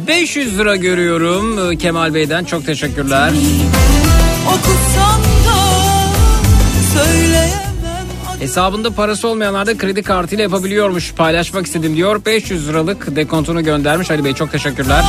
[0.08, 2.44] 500 lira görüyorum e, Kemal Bey'den.
[2.44, 3.32] Çok teşekkürler.
[4.46, 5.58] Okusam da
[6.94, 7.58] söyleyemem
[8.38, 11.14] Hesabında parası olmayanlar da kredi kartıyla yapabiliyormuş.
[11.14, 12.24] Paylaşmak istedim diyor.
[12.26, 14.10] 500 liralık dekontunu göndermiş.
[14.10, 15.04] Ali Bey çok teşekkürler.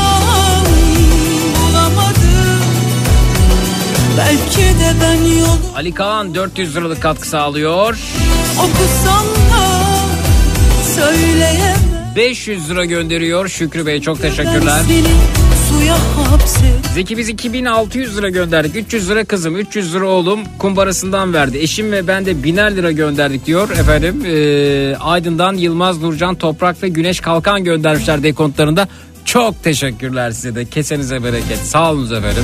[4.17, 7.97] Belki de ben yolu Ali Kaan 400 liralık katkı sağlıyor.
[8.57, 9.65] okusam da
[10.95, 14.81] söyleyemem 500 lira gönderiyor Şükrü Bey çok teşekkürler.
[16.94, 18.76] Zeki biz 2600 lira gönderdik.
[18.76, 21.57] 300 lira kızım, 300 lira oğlum kumbarasından verdi.
[21.57, 24.23] Eşim ve ben de biner lira gönderdik diyor efendim.
[24.26, 28.88] Ee, Aydın'dan Yılmaz Nurcan Toprak ve Güneş Kalkan göndermişler dekontlarında.
[29.26, 30.65] Çok teşekkürler size de.
[30.65, 31.57] Kesenize bereket.
[31.57, 32.44] Sağ olun efendim.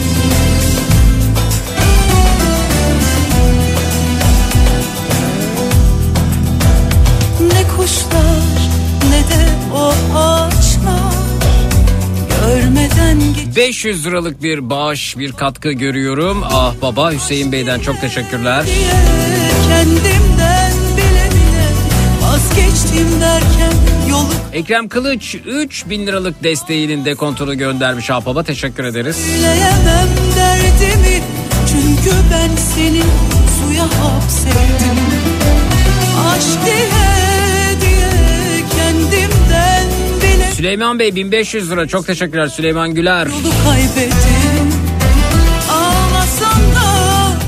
[13.56, 16.44] 500 liralık bir bağış bir katkı görüyorum.
[16.52, 18.66] Ah baba Hüseyin Bey'den çok teşekkürler.
[19.68, 21.68] Kendimden bile bile
[22.22, 23.74] vazgeçtim derken
[24.10, 29.16] yolu Ekrem Kılıç 3000 liralık desteğinin dekontunu göndermiş ah baba teşekkür ederiz.
[29.16, 31.22] söyleyemem derdimi
[31.72, 33.02] Çünkü ben seni
[33.60, 34.98] suya hapsettim
[36.28, 36.95] Aşk diye
[40.56, 43.28] Süleyman Bey 1500 lira çok teşekkürler Süleyman Güler.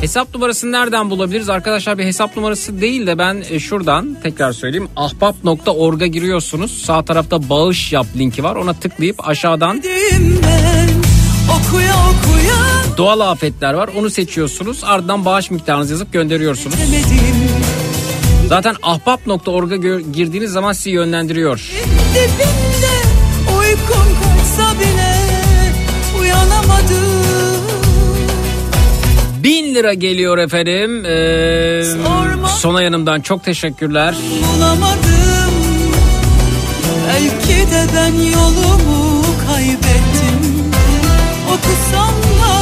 [0.01, 1.49] Hesap numarasını nereden bulabiliriz?
[1.49, 4.88] Arkadaşlar bir hesap numarası değil de ben e, şuradan tekrar söyleyeyim.
[4.95, 6.81] ahbap.org'a giriyorsunuz.
[6.85, 8.55] Sağ tarafta bağış yap linki var.
[8.55, 10.89] Ona tıklayıp aşağıdan ben
[11.45, 12.55] okuya okuya
[12.97, 13.89] doğal afetler var.
[13.97, 14.84] Onu seçiyorsunuz.
[14.84, 16.75] Ardından bağış miktarınızı yazıp gönderiyorsunuz.
[18.47, 21.71] Zaten ahbap.org'a girdiğiniz zaman sizi yönlendiriyor.
[22.13, 22.97] Dibinde
[23.89, 25.14] uykum kaçsa bile
[26.19, 27.68] uyanamadım
[29.43, 31.05] 1000 lira geliyor efendim.
[31.05, 32.47] Ee, Sorma.
[32.49, 34.15] Sonay Hanım'dan çok teşekkürler.
[34.55, 35.53] bulamadım
[37.07, 40.72] Belki de ben yolumu kaybettim
[41.47, 42.53] Okusam da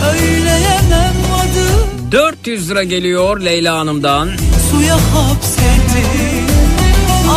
[0.00, 4.28] söyleyemem adı 400 lira geliyor Leyla Hanım'dan.
[4.70, 6.46] Suya hapsettim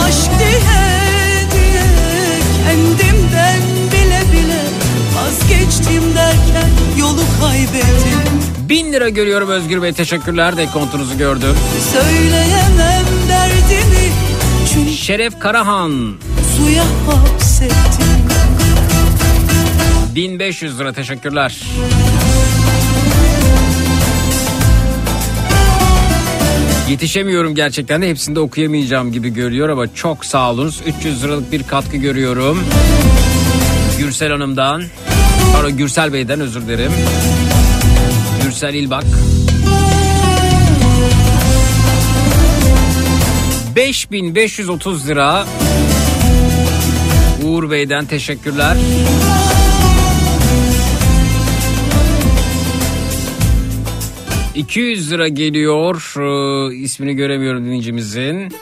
[0.05, 0.84] Aşk diye
[7.41, 10.57] kaybettim 1000 lira görüyorum Özgür Bey teşekkürler.
[10.57, 11.55] Dekontunuzu gördüm.
[11.93, 14.11] Söyleyemem derdimi
[14.73, 16.13] çünkü Şeref Karahan
[16.57, 18.05] suya hapsettim
[20.15, 21.61] 1500 lira teşekkürler.
[26.89, 30.81] Yetişemiyorum gerçekten de hepsini de okuyamayacağım gibi görüyor ama çok sağ olunuz.
[30.99, 32.63] 300 liralık bir katkı görüyorum.
[33.97, 34.83] Gürsel Hanım'dan.
[35.55, 36.91] Pardon Gürsel Bey'den özür dilerim.
[38.43, 39.03] Gürsel İlbak.
[43.75, 45.45] 5530 lira.
[47.43, 48.77] Uğur Bey'den teşekkürler.
[54.55, 56.13] ...200 lira geliyor...
[56.17, 58.53] Ee, ...ismini göremiyorum dinleyicimizin...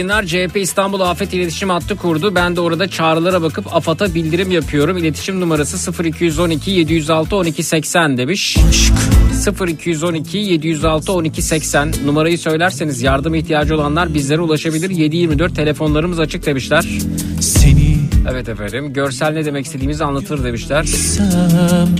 [0.00, 0.26] yayınlar.
[0.26, 2.34] CHP İstanbul Afet İletişim Hattı kurdu.
[2.34, 4.96] Ben de orada çağrılara bakıp AFAD'a bildirim yapıyorum.
[4.96, 8.56] İletişim numarası 0212 706 1280 demiş.
[9.68, 14.90] 0212 706 1280 numarayı söylerseniz yardım ihtiyacı olanlar bizlere ulaşabilir.
[14.90, 16.84] 724 telefonlarımız açık demişler.
[17.40, 17.89] Seni
[18.28, 18.92] Evet efendim.
[18.92, 20.86] Görsel ne demek istediğimizi anlatır demişler.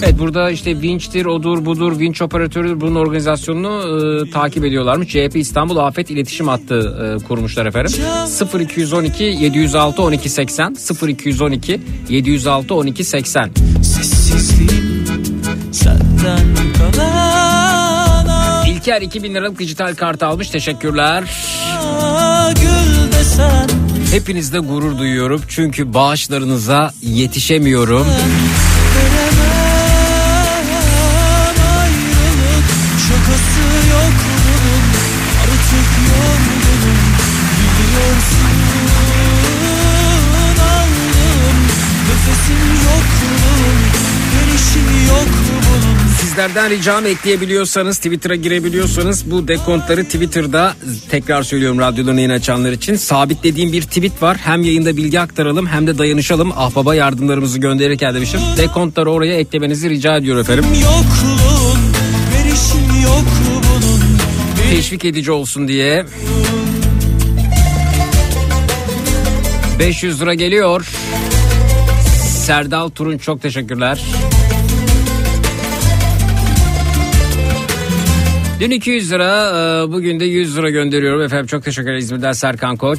[0.03, 5.09] Evet burada işte vinçtir, odur, budur, vinç operatörüdür bunun organizasyonunu e, takip ediyorlarmış.
[5.09, 7.93] CHP İstanbul Afet İletişim Hattı e, kurmuşlar efendim.
[8.61, 10.77] 0212 706 1280
[11.09, 13.51] 0212 706 1280
[13.83, 15.07] Sessizliğim
[15.73, 16.47] senden
[16.97, 20.51] kalan İlker 2000 liralık dijital kart almış.
[20.51, 21.25] Teşekkürler.
[22.61, 23.80] gül desen
[24.11, 25.43] Hepinizde gurur duyuyorum.
[25.49, 28.07] Çünkü bağışlarınıza yetişemiyorum.
[46.41, 50.75] Sizlerden ricam ekleyebiliyorsanız Twitter'a girebiliyorsanız bu dekontları Twitter'da
[51.11, 54.37] tekrar söylüyorum radyolarını yayın açanlar için sabitlediğim bir tweet var.
[54.37, 56.53] Hem yayında bilgi aktaralım hem de dayanışalım.
[56.57, 58.41] Ahbaba yardımlarımızı gönderirken demişim.
[58.57, 60.65] Dekontları oraya eklemenizi rica ediyorum efendim.
[60.65, 61.81] yokluğun
[63.03, 64.19] yok bunun
[64.71, 66.07] Teşvik edici olsun diye.
[69.79, 70.87] 500 lira geliyor.
[72.47, 74.01] Serdal Turun çok teşekkürler.
[78.61, 79.51] Dün 200 lira,
[79.87, 81.47] e, bugün de 100 lira gönderiyorum efendim.
[81.47, 82.99] Çok teşekkürler İzmir'den Serkan Koç.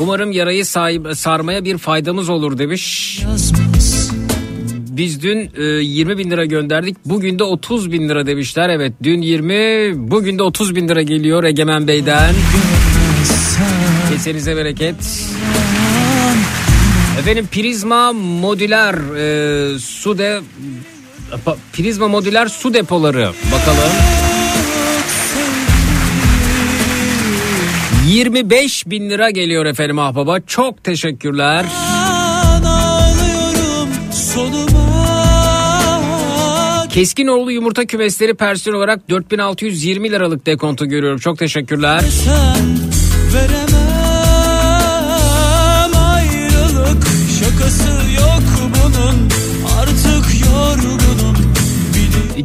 [0.00, 3.22] Umarım yarayı sahip, sarmaya bir faydamız olur demiş.
[4.90, 6.96] Biz dün e, 20 bin lira gönderdik.
[7.04, 8.68] Bugün de 30 bin lira demişler.
[8.68, 12.34] Evet dün 20 bugün de 30 bin lira geliyor Egemen Bey'den.
[14.12, 14.94] Kesenize bereket.
[17.18, 20.95] Efendim Prizma Modüler e, su de pa-
[21.72, 23.92] Prizma Modüler su depoları bakalım.
[28.08, 30.40] 25 bin lira geliyor efendim ahbaba.
[30.40, 31.64] Çok teşekkürler.
[36.90, 41.18] Keskinoğlu yumurta kümesleri personel olarak 4620 liralık dekontu görüyorum.
[41.18, 42.00] Çok teşekkürler.
[42.00, 43.65] Sen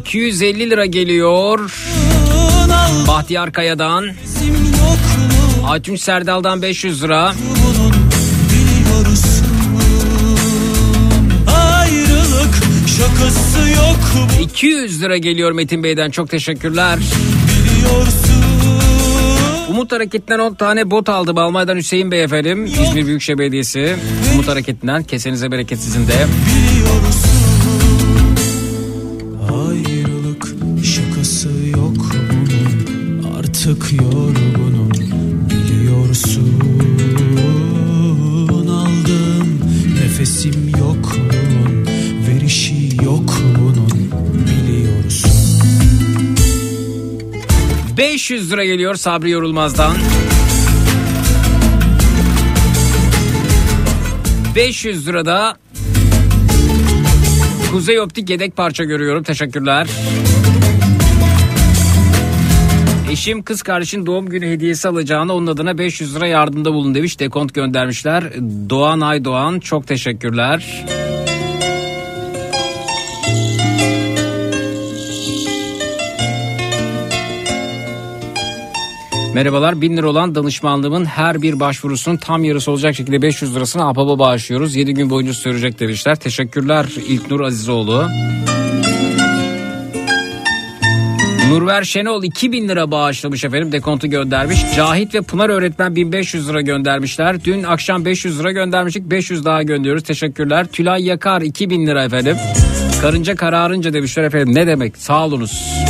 [0.06, 1.72] 250 lira geliyor.
[3.08, 4.04] Bahtiyar Kaya'dan.
[5.66, 7.32] Aytunç Serdal'dan 500 lira.
[8.50, 9.46] Biliyorsun
[12.86, 16.10] şakası yok 200 lira geliyor Metin Bey'den.
[16.10, 16.98] Çok teşekkürler.
[16.98, 18.42] biliyorsun
[19.70, 21.38] Umut Hareketi'nden 10 tane bot aldım.
[21.38, 22.64] Almanya'dan Hüseyin Bey efendim.
[22.64, 23.96] İzmir Büyükşehir Belediyesi.
[24.34, 25.02] Umut Hareketi'nden.
[25.02, 26.12] Kesenize bereket sizin de.
[26.12, 26.71] Ayrılık
[48.22, 49.96] 500 lira geliyor Sabri Yorulmaz'dan.
[54.56, 55.56] 500 lirada
[57.72, 59.22] Kuzey Optik yedek parça görüyorum.
[59.22, 59.86] Teşekkürler.
[63.10, 67.20] Eşim kız kardeşin doğum günü hediyesi alacağını onun adına 500 lira yardımda bulun demiş.
[67.20, 68.24] Dekont göndermişler.
[68.70, 70.84] Doğan Aydoğan çok teşekkürler.
[79.34, 84.18] Merhabalar 1000 lira olan danışmanlığımın her bir başvurusunun tam yarısı olacak şekilde 500 lirasını APAP'a
[84.18, 84.76] bağışlıyoruz.
[84.76, 86.16] 7 gün boyunca sürecek demişler.
[86.16, 88.08] Teşekkürler İlknur Azizoğlu.
[91.50, 94.58] Nurver Şenol 2000 lira bağışlamış efendim dekontu göndermiş.
[94.76, 97.44] Cahit ve Pınar öğretmen 1500 lira göndermişler.
[97.44, 100.66] Dün akşam 500 lira göndermiştik 500 daha gönderiyoruz teşekkürler.
[100.66, 102.36] Tülay Yakar 2000 lira efendim.
[103.02, 105.82] Karınca kararınca demişler efendim ne demek sağ olunuz.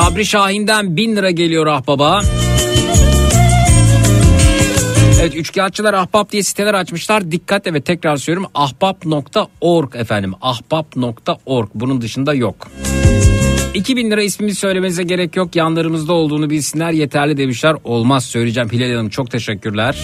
[0.00, 2.20] Sabri Şahin'den 1000 lira geliyor ahbaba.
[5.20, 7.30] Evet üçkağıtçılar ahbap diye siteler açmışlar.
[7.30, 10.32] Dikkat evet tekrar söylüyorum ahbap.org efendim.
[10.42, 12.68] Ahbap.org bunun dışında yok.
[13.74, 15.56] 2000 lira ismini söylemenize gerek yok.
[15.56, 17.76] Yanlarımızda olduğunu bilsinler yeterli demişler.
[17.84, 19.96] Olmaz söyleyeceğim Hilal Hanım çok teşekkürler.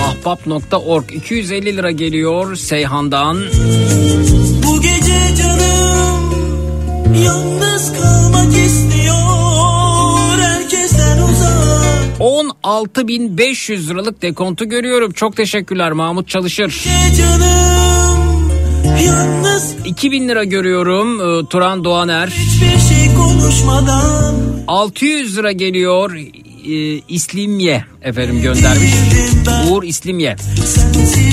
[0.00, 3.36] Ahbap.org 250 lira geliyor Seyhan'dan.
[4.86, 6.34] Gece canım
[7.24, 9.16] yalnız kalmak istiyor
[10.40, 15.12] herkesten uzak 16.500 liralık dekontu görüyorum.
[15.12, 16.84] Çok teşekkürler Mahmut Çalışır.
[17.18, 18.50] Canım
[19.06, 22.28] yalnız 2000 lira görüyorum ee, Turan Doğaner.
[22.28, 24.34] hiçbir şey konuşmadan
[24.68, 28.92] 600 lira geliyor ee, İslimye efendim göndermiş.
[29.70, 30.36] Uğur İslimye.
[30.64, 31.32] sensizliği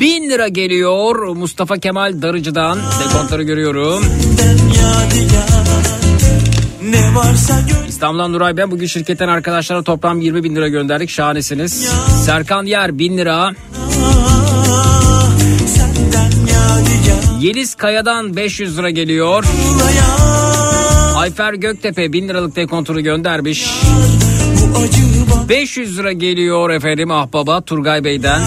[0.00, 2.78] 1000 lira geliyor Mustafa Kemal Darıcı'dan.
[2.78, 4.04] Dekontları görüyorum.
[7.88, 11.10] İstanbul'dan Nuray ben bugün şirketten arkadaşlara toplam 20 bin lira gönderdik.
[11.10, 11.88] Şahanesiniz.
[12.24, 13.52] Serkan Yer 1000 lira.
[17.40, 19.44] Yeliz Kaya'dan 500 lira geliyor.
[21.16, 23.66] Ayfer Göktepe 1000 liralık dekontunu göndermiş.
[24.74, 28.40] bu acı bana 500 lira geliyor efendim ahbaba Turgay Bey'den.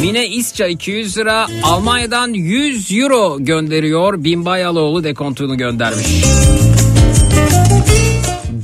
[0.00, 1.46] Mine İsça 200 lira.
[1.62, 4.24] Almanya'dan 100 euro gönderiyor.
[4.24, 6.06] Binbay Aloğlu dekontunu göndermiş.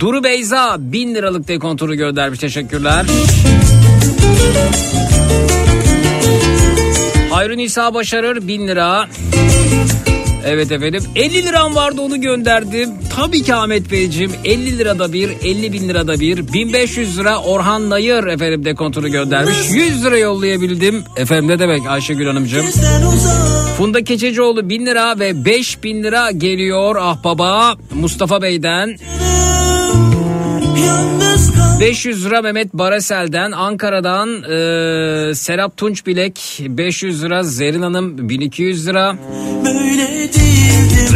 [0.00, 2.38] Duru Beyza 1000 liralık dekontunu göndermiş.
[2.38, 3.06] Teşekkürler.
[7.30, 9.08] Hayrun İsa Başarır 1000 lira.
[10.46, 12.90] Evet efendim 50 liram vardı onu gönderdim.
[13.16, 18.26] Tabii ki Ahmet Beyciğim 50 lirada bir 50 bin lirada bir 1500 lira Orhan Nayır
[18.26, 19.56] efendim dekontunu göndermiş.
[19.70, 21.04] 100 lira yollayabildim.
[21.16, 22.66] Efendim ne demek Ayşegül Hanımcığım.
[23.78, 28.96] Funda Keçecioğlu 1000 lira ve 5000 lira geliyor ah baba Mustafa Bey'den.
[30.86, 38.86] yalnız 500 lira Mehmet Barasel'den Ankara'dan e, Serap Tunç Bilek 500 lira Zerin Hanım 1200
[38.86, 39.16] lira.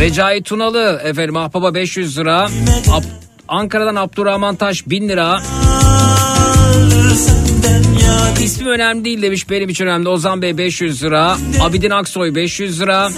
[0.00, 2.48] Recai Tunalı efendim Ahbaba 500 lira.
[2.88, 3.02] Ab-
[3.48, 5.42] Ankara'dan Abdurrahman Taş 1000 lira.
[8.42, 10.08] İsmi önemli değil demiş benim için önemli.
[10.08, 11.36] Ozan Bey 500 lira.
[11.60, 13.08] Abidin Aksoy 500 lira.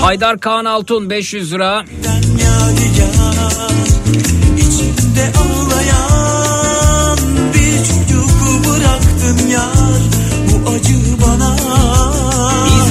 [0.00, 1.84] Haydar Kaan Altun 500 lira
[5.10, 7.18] içimde ağlayan
[7.54, 8.30] bir çocuk
[8.68, 10.00] bıraktın yar
[10.48, 11.00] bu acı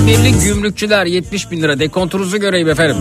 [0.05, 2.97] Sevgili gümrükçüler 70 bin lira dekontunuzu göreyim efendim.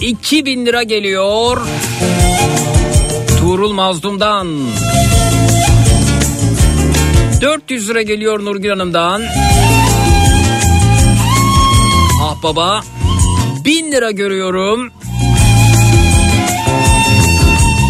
[0.00, 1.58] İki bin lira geliyor.
[3.38, 4.48] Tuğrul Mazlum'dan.
[7.40, 9.22] 400 lira geliyor Nurgül Hanım'dan.
[12.38, 12.80] Ah baba.
[13.64, 14.92] 1000 lira görüyorum.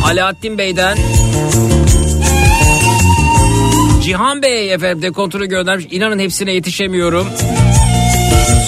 [0.05, 0.98] Alaaddin Bey'den.
[4.02, 5.86] Cihan Bey efendim dekontunu göndermiş.
[5.90, 7.27] İnanın hepsine yetişemiyorum.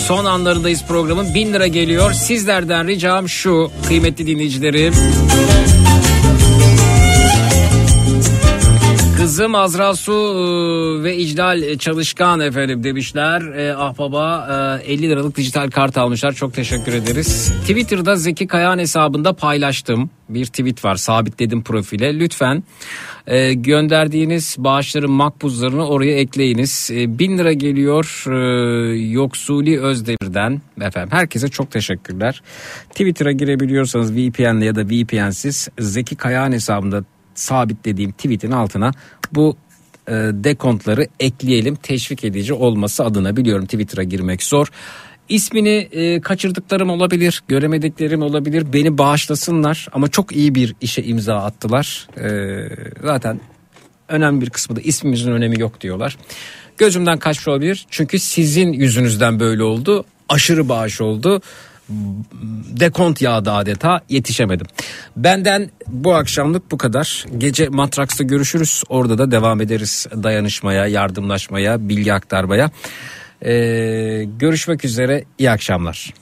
[0.06, 1.34] Son anlarındayız programın.
[1.34, 2.12] 1000 lira geliyor.
[2.12, 4.94] Sizlerden ricam şu kıymetli dinleyicilerim.
[9.28, 13.40] Kızım Azra Su e, ve İclal Çalışkan efendim demişler.
[13.40, 14.48] E, ah baba
[14.84, 16.32] e, 50 liralık dijital kart almışlar.
[16.32, 17.52] Çok teşekkür ederiz.
[17.60, 20.10] Twitter'da Zeki Kayan hesabında paylaştım.
[20.28, 22.18] Bir tweet var sabitledim profile.
[22.18, 22.62] Lütfen
[23.26, 26.90] e, gönderdiğiniz bağışların makbuzlarını oraya ekleyiniz.
[26.92, 30.62] E, 1000 lira geliyor e, Yoksuli Özdemir'den.
[30.80, 32.42] Efendim herkese çok teşekkürler.
[32.90, 37.04] Twitter'a girebiliyorsanız VPN'le ya da VPN'siz Zeki Kayan hesabında
[37.38, 38.90] sabitlediğim tweetin altına
[39.32, 39.56] bu
[40.08, 44.68] e, dekontları ekleyelim teşvik edici olması adına biliyorum Twitter'a girmek zor.
[45.28, 48.72] İsmini e, kaçırdıklarım olabilir, göremediklerim olabilir.
[48.72, 52.08] Beni bağışlasınlar ama çok iyi bir işe imza attılar.
[52.16, 52.30] E,
[53.02, 53.40] zaten
[54.08, 56.16] önemli bir kısmı da ismimizin önemi yok diyorlar.
[56.78, 60.04] Gözümden kaçmış olabilir çünkü sizin yüzünüzden böyle oldu.
[60.28, 61.42] Aşırı bağış oldu
[62.80, 64.66] dekont yağdı adeta yetişemedim.
[65.16, 67.24] Benden bu akşamlık bu kadar.
[67.38, 68.82] Gece Matraks'ta görüşürüz.
[68.88, 72.70] Orada da devam ederiz dayanışmaya, yardımlaşmaya, bilgi aktarmaya.
[73.42, 75.24] Ee, görüşmek üzere.
[75.38, 76.14] İyi akşamlar.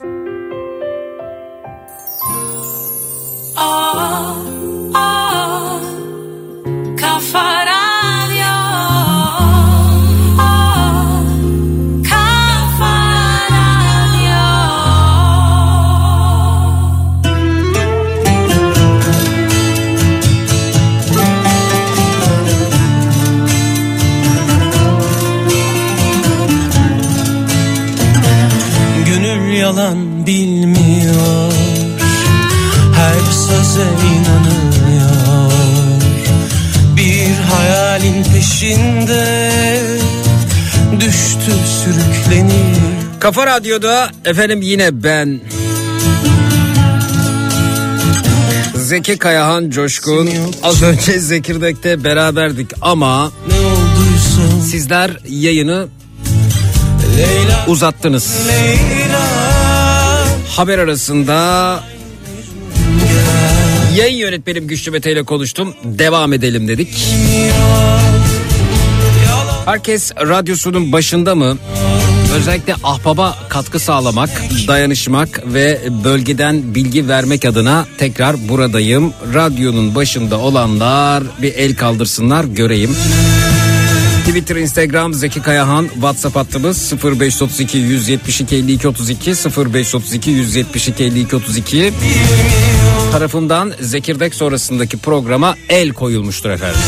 [3.55, 4.26] Ah,
[43.27, 45.39] Kafa Radyo'da efendim yine ben
[48.75, 50.29] Zeki Kayahan Coşkun
[50.63, 53.31] az önce Zekirdek'te beraberdik ama
[54.71, 55.87] sizler yayını
[57.67, 58.47] uzattınız.
[60.49, 61.79] Haber arasında
[63.95, 65.75] yayın yönetmenim Güçlü Mete ile konuştum.
[65.83, 67.07] Devam edelim dedik.
[69.65, 71.57] Herkes radyosunun başında mı?
[72.37, 74.29] Özellikle ahbaba katkı sağlamak,
[74.67, 79.13] dayanışmak ve bölgeden bilgi vermek adına tekrar buradayım.
[79.33, 82.95] Radyonun başında olanlar bir el kaldırsınlar göreyim.
[84.27, 91.93] Twitter, Instagram Zeki Kayahan, WhatsApp hattımız 0532 172 52 32 0532 172 52 32
[93.11, 96.79] tarafından Zekirdek sonrasındaki programa el koyulmuştur efendim.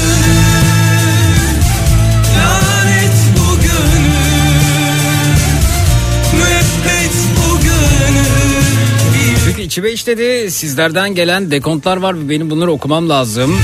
[9.70, 13.60] İçime işledi sizlerden gelen dekontlar var ve benim bunları okumam lazım.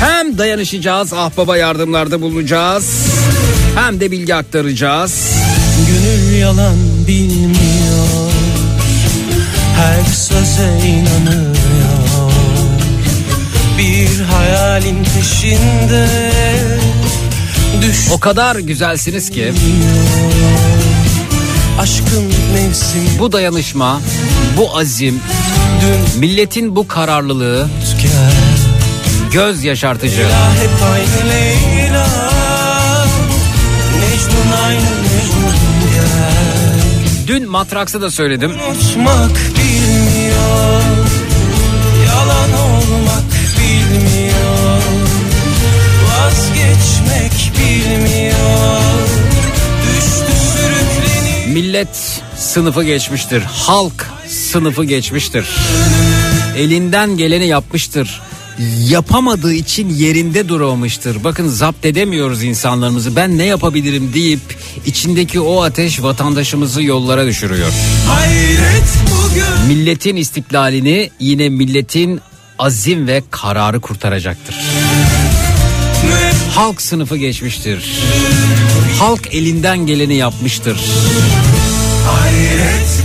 [0.00, 3.06] Hem dayanışacağız, ahbaba yardımlarda bulunacağız.
[3.74, 5.34] Hem de bilgi aktaracağız.
[5.88, 6.76] Gönül yalan
[7.08, 8.32] bilmiyor
[9.76, 12.32] Her söze inanıyor
[13.78, 16.06] Bir hayalin peşinde
[17.82, 18.08] Düş.
[18.12, 19.52] O kadar güzelsiniz ki.
[21.80, 24.00] Aşkın mevsimi bu dayanışma,
[24.56, 25.20] bu azim,
[26.18, 27.68] milletin bu kararlılığı
[29.32, 30.16] göz yaşartıcı.
[30.16, 32.06] Leyla hep aynı Leyla.
[34.00, 35.54] Mecnun aynı Mecnun
[35.94, 37.26] gel.
[37.26, 38.50] Dün Matraks'ta da söyledim.
[38.50, 40.82] Unutmak bilmiyor.
[42.06, 42.69] Yalan olmak
[46.30, 48.80] Vazgeçmek bilmiyor
[49.82, 53.42] Düştü sürükleniyor Millet sınıfı geçmiştir.
[53.42, 55.46] Halk sınıfı geçmiştir.
[56.56, 58.20] Elinden geleni yapmıştır.
[58.88, 61.24] yapamadığı için yerinde duramamıştır.
[61.24, 63.16] Bakın zapt edemiyoruz insanlarımızı.
[63.16, 64.40] Ben ne yapabilirim deyip
[64.86, 67.68] içindeki o ateş vatandaşımızı yollara düşürüyor.
[69.68, 72.20] Milletin istiklalini yine milletin
[72.58, 74.56] azim ve kararı kurtaracaktır.
[76.60, 78.02] Halk sınıfı geçmiştir.
[78.98, 80.76] Halk elinden geleni yapmıştır.
[82.06, 83.00] Hayret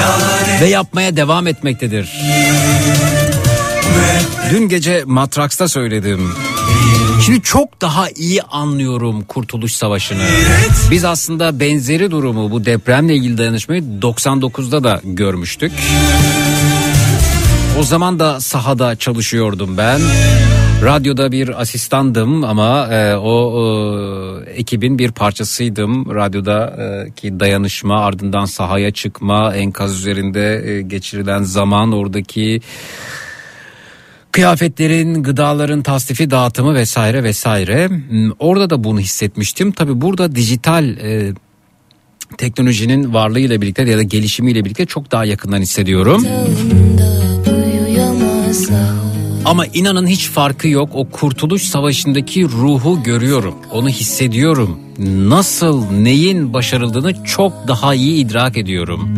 [0.00, 2.20] Lanet Ve yapmaya devam etmektedir.
[4.50, 6.34] Dün gece Matraks'ta söyledim.
[7.26, 10.26] Şimdi çok daha iyi anlıyorum Kurtuluş Savaşı'nı.
[10.90, 15.72] Biz aslında benzeri durumu bu depremle ilgili dayanışmayı 99'da da görmüştük.
[17.78, 20.00] O zaman da sahada çalışıyordum ben.
[20.84, 23.62] Radyoda bir asistandım ama e, o
[24.46, 26.14] e, ekibin bir parçasıydım.
[26.14, 32.60] Radyodaki dayanışma ardından sahaya çıkma enkaz üzerinde e, geçirilen zaman oradaki
[34.32, 37.88] kıyafetlerin, gıdaların tasnifi dağıtımı vesaire vesaire.
[38.38, 39.72] Orada da bunu hissetmiştim.
[39.72, 41.32] Tabi burada dijital e,
[42.38, 46.26] teknolojinin varlığıyla birlikte ya da gelişimiyle birlikte çok daha yakından hissediyorum.
[49.44, 50.90] Ama inanın hiç farkı yok.
[50.94, 53.54] O Kurtuluş Savaşı'ndaki ruhu görüyorum.
[53.72, 54.78] Onu hissediyorum.
[55.28, 59.08] Nasıl, neyin başarıldığını çok daha iyi idrak ediyorum.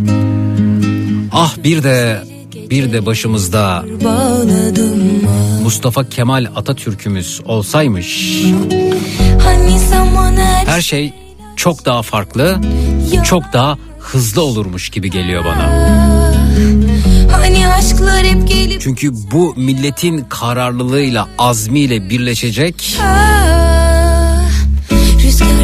[1.33, 2.23] Ah bir de
[2.71, 3.85] bir de başımızda
[5.63, 8.43] Mustafa Kemal Atatürk'ümüz olsaymış.
[10.67, 11.13] Her şey
[11.57, 12.59] çok daha farklı,
[13.25, 15.91] çok daha hızlı olurmuş gibi geliyor bana.
[17.33, 23.31] Hani aşklar hep gelip Çünkü bu milletin kararlılığıyla, azmiyle birleşecek ah,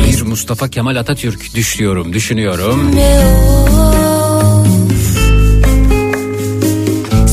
[0.07, 2.91] bir Mustafa Kemal Atatürk düşüyorum, düşünüyorum.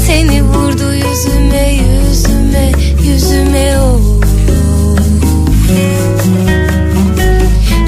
[0.05, 2.72] Seni vurdu yüzüme yüzüme
[3.03, 4.23] yüzüme of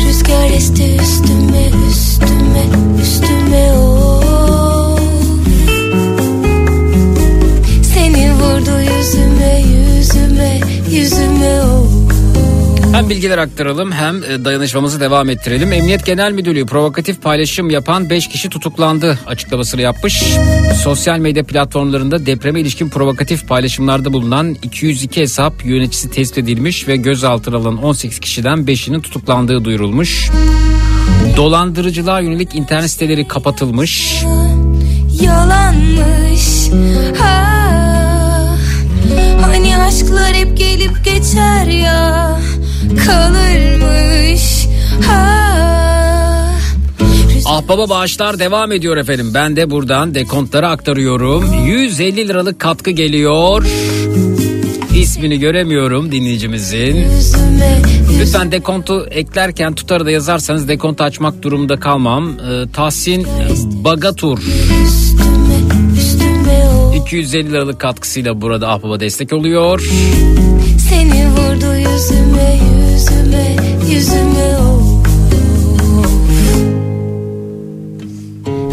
[0.07, 2.65] Rüzgar esti üstüme üstüme
[3.01, 3.94] üstüme of
[10.06, 10.60] yüzüme
[10.91, 11.61] yüzüme
[12.94, 15.73] Hem bilgiler aktaralım hem e, dayanışmamızı devam ettirelim.
[15.73, 20.23] Emniyet Genel Müdürlüğü provokatif paylaşım yapan 5 kişi tutuklandı açıklamasını yapmış.
[20.84, 27.56] Sosyal medya platformlarında depreme ilişkin provokatif paylaşımlarda bulunan 202 hesap yöneticisi tespit edilmiş ve gözaltına
[27.57, 30.30] alınan 18 kişiden 5'inin tutuklandığı duyurulmuş.
[31.38, 34.23] Dolandırıcılığa yönelik internet siteleri kapatılmış.
[35.22, 36.69] yalanmış
[37.19, 37.65] ha,
[40.56, 42.40] gelip geçer ya
[43.06, 44.68] kalırmış
[45.07, 45.32] ha,
[47.45, 49.32] Ahbaba bağışlar devam ediyor efendim.
[49.34, 51.65] Ben de buradan dekontları aktarıyorum.
[51.65, 53.65] 150 liralık katkı geliyor.
[54.95, 57.06] İsmini göremiyorum dinleyicimizin.
[58.19, 62.30] Lütfen dekontu eklerken tutarı da yazarsanız dekontu açmak durumunda kalmam.
[62.30, 63.27] Ee, Tahsin
[63.84, 64.40] Bagatur
[67.06, 69.90] 250 liralık katkısıyla burada Ahbaba destek oluyor.
[70.90, 72.60] Seni vurdu yüzüme
[72.91, 73.56] yüzüme
[73.90, 75.03] yüzüme o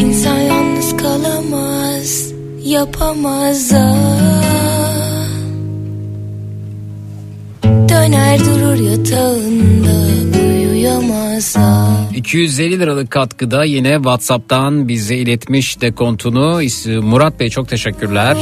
[0.01, 2.33] İnsan yalnız kalamaz
[2.65, 4.43] yapamaz ah.
[7.65, 10.42] Döner durur yatağında
[10.83, 12.17] uyuyamaz ah.
[12.17, 16.61] 250 liralık katkıda yine WhatsApp'tan bize iletmiş dekontunu.
[17.03, 18.37] Murat Bey çok teşekkürler.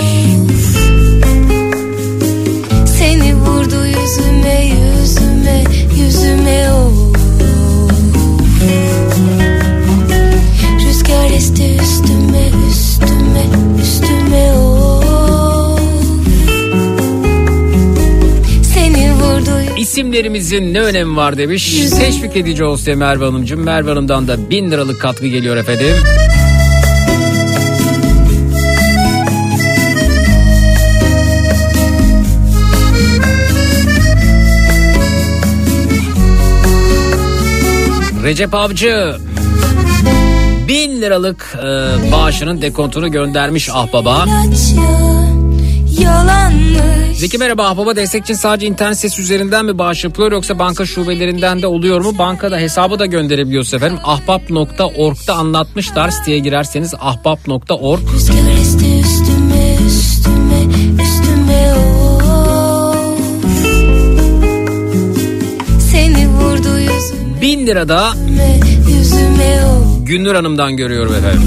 [19.81, 21.90] İsimlerimizin ne önemi var demiş.
[21.98, 23.61] Teşvik edici olsun Merve Hanımcığım.
[23.61, 25.97] Merve Hanım'dan da 1000 liralık katkı geliyor efendim.
[38.23, 39.16] Recep Avcı
[40.69, 44.24] 1000 liralık e, bağışının dekontunu göndermiş ahbaba.
[44.27, 50.33] ilaç ya yalanmış Zeki merhaba ahbaba destek için sadece internet sitesi üzerinden mi bağış yapılıyor
[50.33, 52.19] yoksa banka şubelerinden de oluyor mu?
[52.19, 53.99] Bankada hesabı da gönderebiliyorsunuz efendim.
[54.05, 56.11] Ahbap.org'da anlatmışlar.
[56.11, 58.01] Siteye girerseniz ahbap.org.
[67.41, 68.13] 1000 lirada
[70.03, 71.43] Günnur Hanım'dan görüyorum efendim.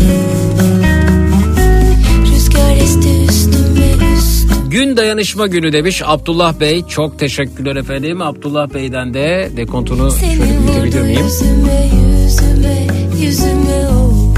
[4.73, 6.83] Gün dayanışma günü demiş Abdullah Bey.
[6.87, 8.21] Çok teşekkürler efendim.
[8.21, 11.25] Abdullah Bey'den de dekontunu şöyle büyütebilir miyim?
[11.25, 11.89] Yüzüme
[12.23, 12.87] yüzüme
[13.21, 14.35] yüzüme oh.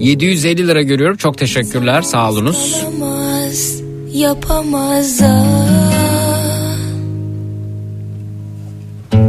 [0.00, 1.16] 750 lira görüyorum.
[1.16, 2.02] Çok teşekkürler.
[2.02, 2.82] Sağ olunuz.
[2.82, 3.80] Yapamaz
[4.14, 5.20] yapamaz.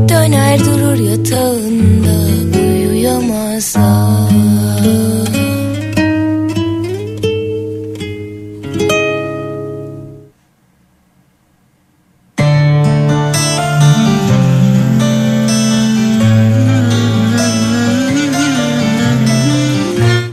[0.09, 5.28] Döner durur yatağında uyuyamaz ah.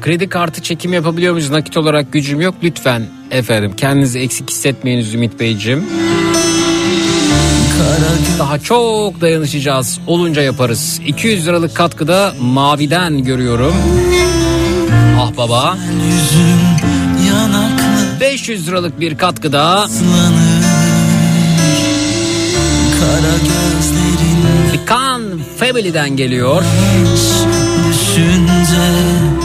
[0.06, 1.50] Kredi kartı çekim yapabiliyor muyuz?
[1.50, 2.54] Nakit olarak gücüm yok.
[2.62, 5.84] Lütfen efendim kendinizi eksik hissetmeyiniz Ümit Beyciğim.
[8.38, 9.98] Daha çok dayanışacağız.
[10.06, 11.00] Olunca yaparız.
[11.06, 13.74] 200 liralık katkıda maviden görüyorum.
[15.20, 15.78] Ah baba.
[17.28, 19.86] yanaklı 500 liralık bir katkıda
[23.00, 25.22] kara gözlerin Kan
[25.58, 26.62] Family'den geliyor.
[27.88, 29.35] düşünce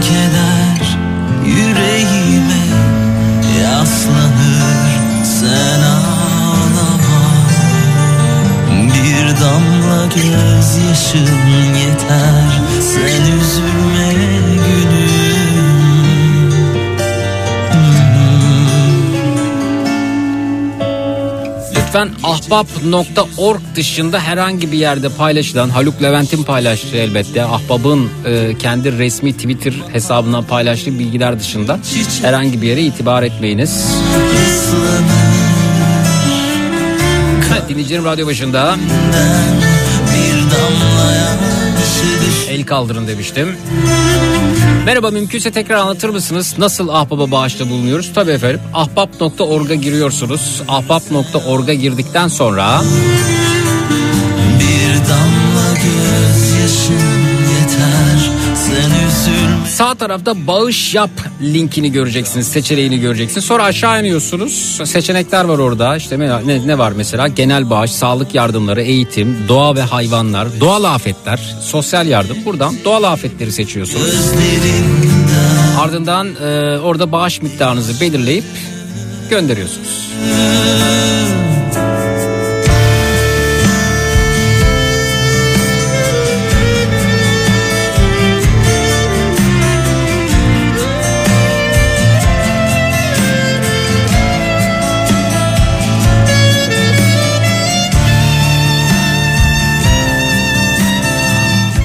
[0.00, 0.98] keder
[1.46, 2.64] yüreğime
[3.62, 4.90] yaslanır
[5.24, 7.20] sen ağlama.
[8.70, 11.28] Bir damla gözyaşın
[11.76, 14.12] yeter sen üzülme
[14.54, 15.19] gülüm
[21.90, 29.32] Lütfen ahbap.org dışında herhangi bir yerde paylaşılan Haluk Levent'in paylaştığı elbette ahbabın e, kendi resmi
[29.32, 31.78] Twitter hesabından paylaştığı bilgiler dışında
[32.22, 33.86] herhangi bir yere itibar etmeyiniz.
[37.52, 38.76] Evet, dinleyicilerim radyo başında
[42.48, 43.56] el kaldırın demiştim.
[44.84, 46.54] Merhaba mümkünse tekrar anlatır mısınız?
[46.58, 48.12] Nasıl ahbaba bağışta bulunuyoruz?
[48.14, 50.62] Tabii efendim ahbap.org'a giriyorsunuz.
[50.68, 52.82] Ahbap.org'a girdikten sonra
[54.60, 55.39] Bir damla
[59.70, 61.10] Sağ tarafta bağış yap
[61.42, 62.48] linkini göreceksiniz.
[62.48, 63.44] Seçeneğini göreceksiniz.
[63.44, 64.80] Sonra aşağı iniyorsunuz.
[64.84, 65.96] Seçenekler var orada.
[65.96, 67.28] İşte ne, ne, var mesela?
[67.28, 72.36] Genel bağış, sağlık yardımları, eğitim, doğa ve hayvanlar, doğal afetler, sosyal yardım.
[72.44, 74.30] Buradan doğal afetleri seçiyorsunuz.
[75.78, 78.44] Ardından e, orada bağış miktarınızı belirleyip
[79.30, 80.10] gönderiyorsunuz.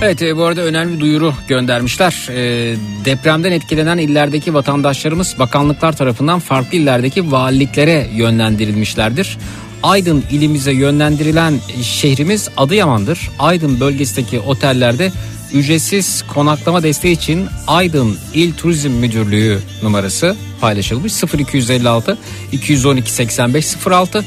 [0.06, 2.28] Evet e, bu arada önemli bir duyuru göndermişler.
[2.30, 2.76] E,
[3.06, 9.38] depremden etkilenen illerdeki vatandaşlarımız bakanlıklar tarafından farklı illerdeki valiliklere yönlendirilmişlerdir.
[9.84, 13.30] Aydın ilimize yönlendirilen şehrimiz Adıyaman'dır.
[13.40, 15.12] Aydın bölgesindeki otellerde
[15.56, 21.24] ücretsiz konaklama desteği için Aydın İl Turizm Müdürlüğü numarası paylaşılmış.
[21.40, 22.18] 0256
[22.52, 24.26] 212 85 06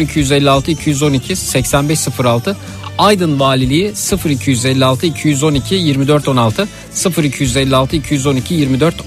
[0.00, 2.56] 0256 212 85 06
[2.98, 3.92] Aydın Valiliği
[4.28, 6.68] 0256 212 24 16
[7.22, 9.06] 0256 212 24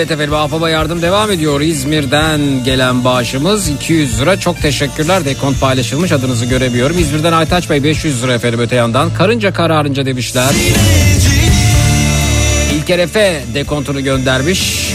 [0.00, 1.60] Evet efendim Afaba yardım devam ediyor.
[1.60, 4.40] İzmir'den gelen bağışımız 200 lira.
[4.40, 5.24] Çok teşekkürler.
[5.24, 6.98] Dekont paylaşılmış adınızı göremiyorum.
[6.98, 9.14] İzmir'den Aytaç Bey 500 lira efendim öte yandan.
[9.14, 10.50] Karınca kararınca demişler.
[12.74, 14.92] İlker Efe dekontunu göndermiş.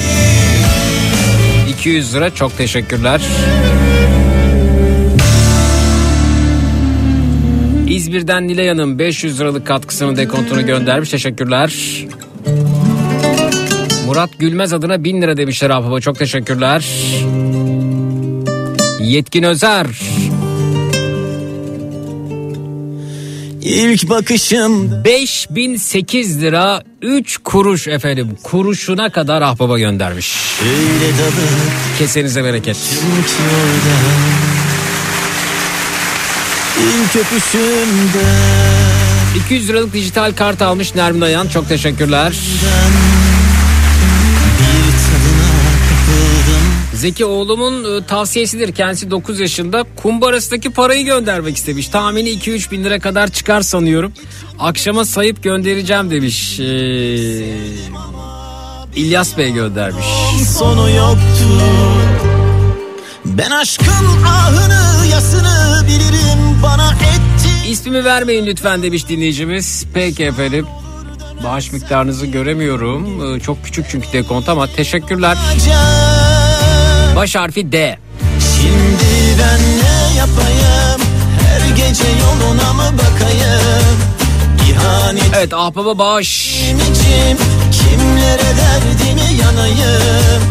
[1.69, 3.22] 200 lira çok teşekkürler.
[7.88, 11.10] İzmir'den Nilay Hanım 500 liralık katkısını dekontunu göndermiş.
[11.10, 11.73] Teşekkürler.
[14.06, 16.02] Murat Gülmez adına 1000 lira demişler Afaba.
[16.02, 16.86] Çok teşekkürler.
[18.99, 19.88] Yetkin Özer.
[23.61, 28.38] İlk bakışım 5008 lira 3 kuruş efendim.
[28.44, 30.36] Kuruşuna kadar Ahbaba göndermiş.
[31.99, 32.77] Kesenize bereket.
[36.80, 38.26] İlk öpüşümde
[39.45, 41.48] 200 liralık dijital kart almış Nermin Ayan.
[41.48, 42.32] Çok teşekkürler.
[42.32, 43.14] bir
[46.95, 48.76] Zeki oğlumun e, tavsiyesidir.
[48.76, 51.88] Kendisi 9 yaşında kumbarasındaki parayı göndermek istemiş.
[51.88, 54.13] Tahmini 2-3 bin lira kadar çıkar sanıyorum.
[54.59, 56.59] Akşama sayıp göndereceğim demiş.
[56.59, 56.63] Ee,
[58.95, 60.05] İlyas Bey göndermiş.
[60.57, 61.47] sonu yoktu
[63.26, 69.85] Ben aşkın ahını yasını bilirim bana etti İsmimi vermeyin lütfen demiş dinleyicimiz.
[69.93, 70.65] Peki efendim.
[71.43, 73.35] Bağış miktarınızı göremiyorum.
[73.35, 75.38] Ee, Çok küçük çünkü dekont ama teşekkürler.
[77.15, 77.97] Baş harfi D.
[78.61, 81.01] Şimdi ben ne yapayım
[81.47, 83.97] Her gece yoluna mı bakayım
[84.69, 86.55] İhanet Evet ahbaba bağış.
[86.61, 87.37] içim
[87.71, 90.41] Kimlere derdimi yanayım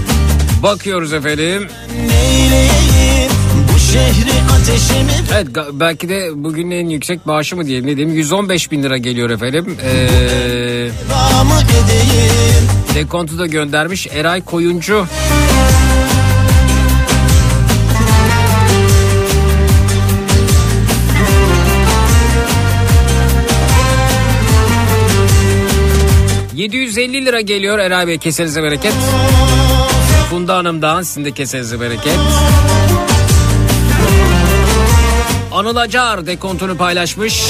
[0.62, 1.68] Bakıyoruz efendim.
[2.08, 3.32] Neyleyeyim
[3.74, 8.70] bu şehri ateşimi Evet belki de bugün en yüksek bağışı mı diyelim ne diyeyim 115
[8.72, 9.76] bin lira geliyor efendim.
[9.84, 10.90] Ee,
[12.94, 15.06] dekontu da göndermiş Eray Koyuncu.
[26.64, 28.92] ...750 lira geliyor Eray Bey kesenize bereket.
[30.30, 32.18] Funda Hanım'dan sizin de kesenize bereket.
[35.52, 37.44] Anıl Acar dekontunu paylaşmış.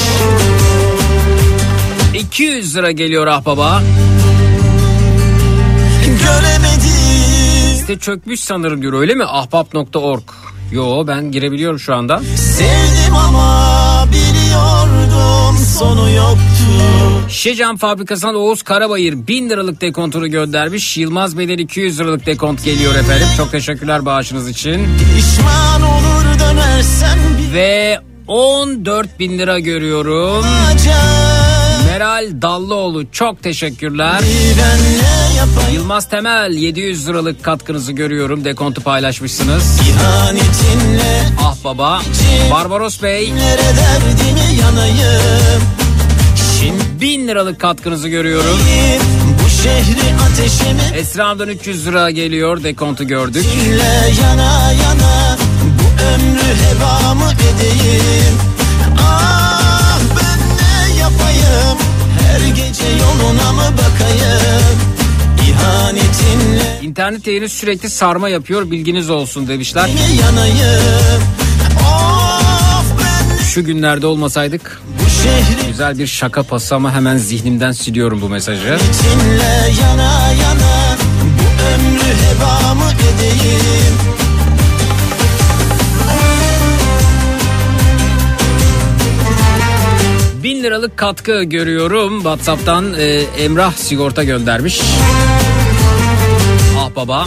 [2.14, 3.82] 200 lira geliyor ahbaba.
[6.06, 6.94] Göremedim
[7.80, 9.24] Site çökmüş sanırım diyor öyle mi?
[9.24, 10.22] Ahbap.org.
[10.72, 12.22] Yo ben girebiliyorum şu anda.
[12.36, 13.73] Sevdim ama
[15.74, 16.44] sonu yoktu
[17.28, 20.96] Şişecam fabrikasından Oğuz Karabayır 1000 liralık dekontunu göndermiş.
[20.96, 23.26] Yılmaz Bey'den 200 liralık dekont geliyor efendim.
[23.36, 24.88] Çok teşekkürler bağışınız için.
[25.16, 30.44] Pişman olur dönersen bir Ve 14 bin lira görüyorum.
[30.68, 31.33] acem
[31.94, 34.20] Meral Dallıoğlu çok teşekkürler.
[35.72, 38.44] Yılmaz Temel 700 liralık katkınızı görüyorum.
[38.44, 39.80] Dekontu paylaşmışsınız.
[41.42, 42.02] Ah baba.
[42.50, 43.32] Barbaros Bey
[44.60, 45.22] yanayım
[47.00, 48.58] 1000 liralık katkınızı görüyorum.
[49.44, 52.62] Bu şehri ateşimi Esra Hanım'dan 300 lira geliyor.
[52.64, 53.46] Dekontu gördük.
[54.22, 55.36] Yana yana
[55.78, 58.34] Bu ömrü heba edeyim
[58.98, 61.83] Ah ben ne yapayım
[62.34, 64.78] Her gece yoluna mı bakayım
[65.48, 68.70] İhanetinle İnternet yayını sürekli sarma yapıyor.
[68.70, 69.88] Bilginiz olsun demişler.
[69.88, 71.22] mi yanayım
[73.54, 74.82] Şu günlerde olmasaydık
[75.74, 78.78] güzel bir şaka pası ama hemen zihnimden siliyorum bu mesajı.
[79.02, 80.96] Dinle yana yana
[81.38, 84.13] Bu ömrü heba mı edeyim
[90.64, 92.16] liralık katkı görüyorum.
[92.16, 93.04] WhatsApp'tan e,
[93.38, 94.80] Emrah sigorta göndermiş.
[96.78, 97.26] Ah baba.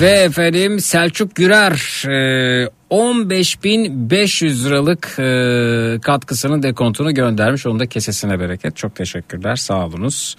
[0.00, 7.66] Ve efendim Selçuk Gürer e, 15.500 liralık e, katkısının dekontunu göndermiş.
[7.66, 8.76] Onun da kesesine bereket.
[8.76, 10.36] Çok teşekkürler sağ olunuz.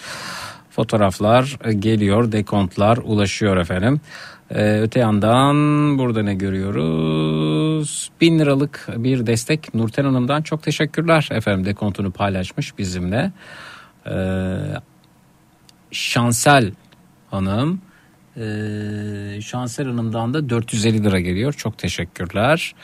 [0.72, 4.02] Fotoğraflar e, geliyor, dekontlar ulaşıyor efendim.
[4.54, 5.56] E, öte yandan
[5.98, 8.12] burada ne görüyoruz?
[8.22, 13.32] Bin liralık bir destek Nurten Hanım'dan çok teşekkürler efendim dekontunu paylaşmış bizimle.
[14.08, 14.16] E,
[15.92, 16.72] Şansel
[17.32, 17.82] Hanım
[18.38, 21.54] ee, Şansel Hanım'dan da 450 lira geliyor.
[21.54, 22.76] Çok teşekkürler.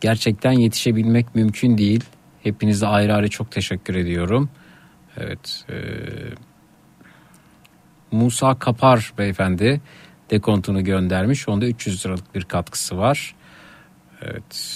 [0.00, 2.04] Gerçekten yetişebilmek mümkün değil.
[2.42, 4.50] Hepinize ayrı ayrı çok teşekkür ediyorum.
[5.16, 5.64] Evet.
[5.70, 5.76] e,
[8.10, 9.80] Musa Kapar beyefendi
[10.30, 11.48] dekontunu göndermiş.
[11.48, 13.34] Onda 300 liralık bir katkısı var.
[14.22, 14.69] Evet.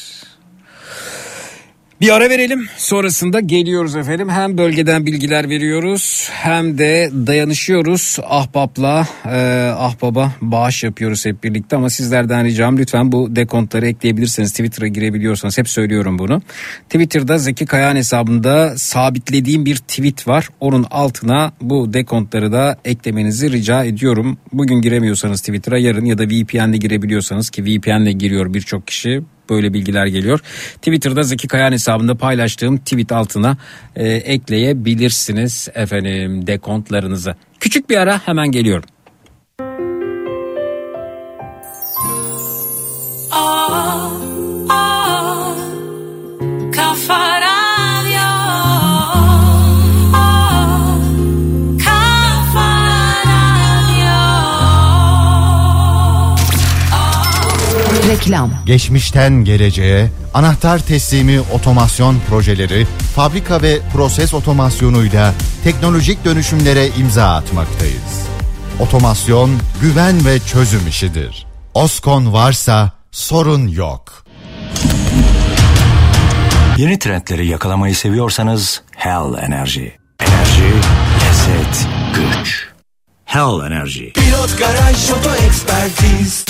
[2.05, 2.66] Bir ara verelim.
[2.76, 4.28] Sonrasında geliyoruz efendim.
[4.28, 8.18] Hem bölgeden bilgiler veriyoruz hem de dayanışıyoruz.
[8.28, 9.39] Ahbapla e,
[9.78, 15.68] ahbaba bağış yapıyoruz hep birlikte ama sizlerden ricam lütfen bu dekontları ekleyebilirseniz Twitter'a girebiliyorsanız hep
[15.68, 16.43] söylüyorum bunu.
[16.89, 20.48] Twitter'da Zeki Kayağan hesabında sabitlediğim bir tweet var.
[20.60, 24.39] Onun altına bu dekontları da eklemenizi rica ediyorum.
[24.52, 30.06] Bugün giremiyorsanız Twitter'a yarın ya da VPN'le girebiliyorsanız ki VPN'le giriyor birçok kişi böyle bilgiler
[30.06, 30.40] geliyor.
[30.76, 33.56] Twitter'da Zeki Kayan hesabında paylaştığım tweet altına
[33.96, 37.34] e, ekleyebilirsiniz efendim dekontlarınızı.
[37.60, 38.84] Küçük bir ara hemen geliyorum.
[58.24, 58.51] Reklam.
[58.66, 62.86] Geçmişten geleceğe anahtar teslimi otomasyon projeleri,
[63.16, 65.34] fabrika ve proses otomasyonuyla
[65.64, 68.28] teknolojik dönüşümlere imza atmaktayız.
[68.80, 71.46] Otomasyon güven ve çözüm işidir.
[71.74, 74.24] Oskon varsa sorun yok.
[76.76, 79.96] Yeni trendleri yakalamayı seviyorsanız Hell Enerji.
[80.20, 80.72] Enerji,
[81.24, 82.68] lezzet, güç.
[83.24, 84.12] Hell Enerji.
[84.12, 86.44] Pilot Garaj Oto Ekspertiz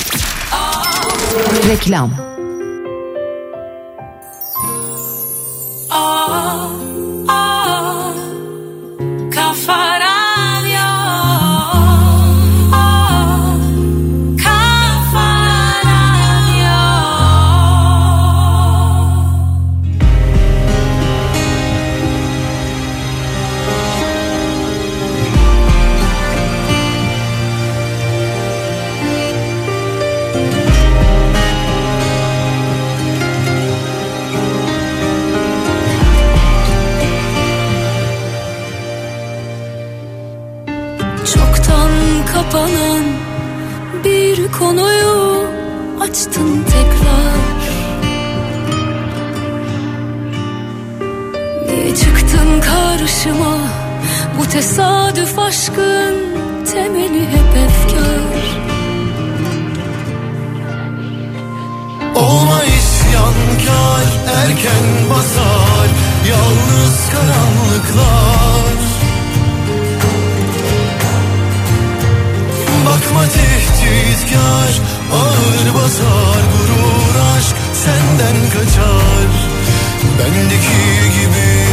[1.69, 2.34] Reklam.
[44.59, 45.47] Konuyu
[46.01, 47.63] açtın tekrar.
[51.67, 53.57] Niye çıktın karşıma?
[54.39, 56.15] Bu tesadüf aşkın
[56.73, 58.45] temeli hep efkar.
[62.15, 64.07] Olma isyankar
[64.37, 65.89] erken basar
[66.29, 68.75] Yalnız karanlıklar.
[72.87, 73.29] Bakma
[73.85, 74.81] tehditkar
[75.13, 79.31] Ağır basar gurur aşk Senden kaçar.
[80.19, 81.67] Bendeki gibi.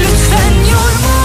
[0.00, 1.20] Lütfen yorma.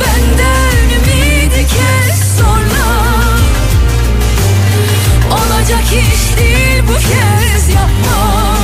[0.00, 2.88] Benden ümidi kes sonra.
[5.30, 8.56] Olacak iş değil bu kez yapma.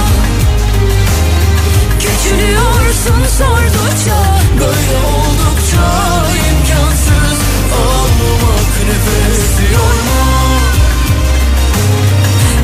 [2.01, 4.17] Küçülüyorsun sordukça
[4.61, 6.25] Böyle oldukça
[9.65, 10.61] nefes yorma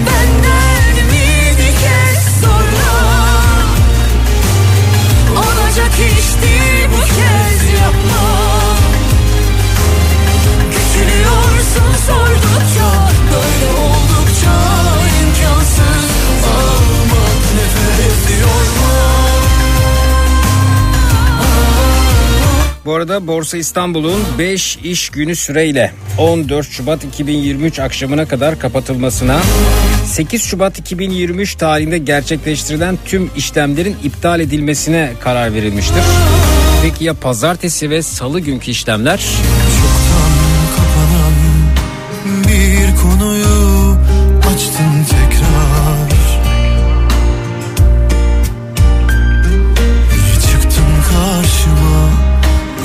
[0.06, 2.92] Benden ümidi kes sonra
[5.32, 8.28] Olacak iş değil bu kez yapma
[10.70, 12.89] Küçülüyorsun sordukça
[22.90, 29.40] Bu arada Borsa İstanbul'un 5 iş günü süreyle 14 Şubat 2023 akşamına kadar kapatılmasına
[30.06, 36.02] 8 Şubat 2023 tarihinde gerçekleştirilen tüm işlemlerin iptal edilmesine karar verilmiştir.
[36.82, 39.24] Peki ya pazartesi ve salı günkü işlemler?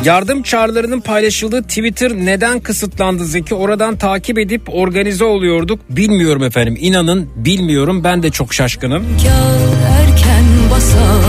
[0.06, 3.56] Yardım çağrılarının paylaşıldığı Twitter neden kısıtlandı Zeki?
[3.56, 5.80] Oradan takip edip organize oluyorduk.
[5.90, 6.78] Bilmiyorum efendim.
[6.80, 8.04] İnanın bilmiyorum.
[8.04, 9.06] Ben de çok şaşkınım.
[10.72, 11.26] Basar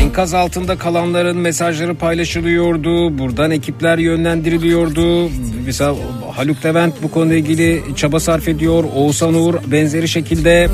[0.00, 3.18] Enkaz altında kalanların mesajları paylaşılıyordu.
[3.18, 5.30] Buradan ekipler yönlendiriliyordu.
[5.66, 5.94] Mesela
[6.32, 8.84] Haluk Levent bu konuyla ilgili çaba sarf ediyor.
[8.94, 10.68] Oğuzhan Uğur benzeri şekilde.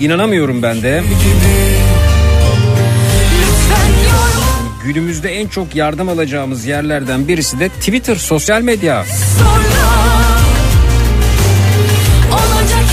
[0.00, 1.02] İnanamıyorum ben de.
[4.88, 9.04] Günümüzde en çok yardım alacağımız yerlerden birisi de Twitter, sosyal medya.
[12.32, 12.88] Olacak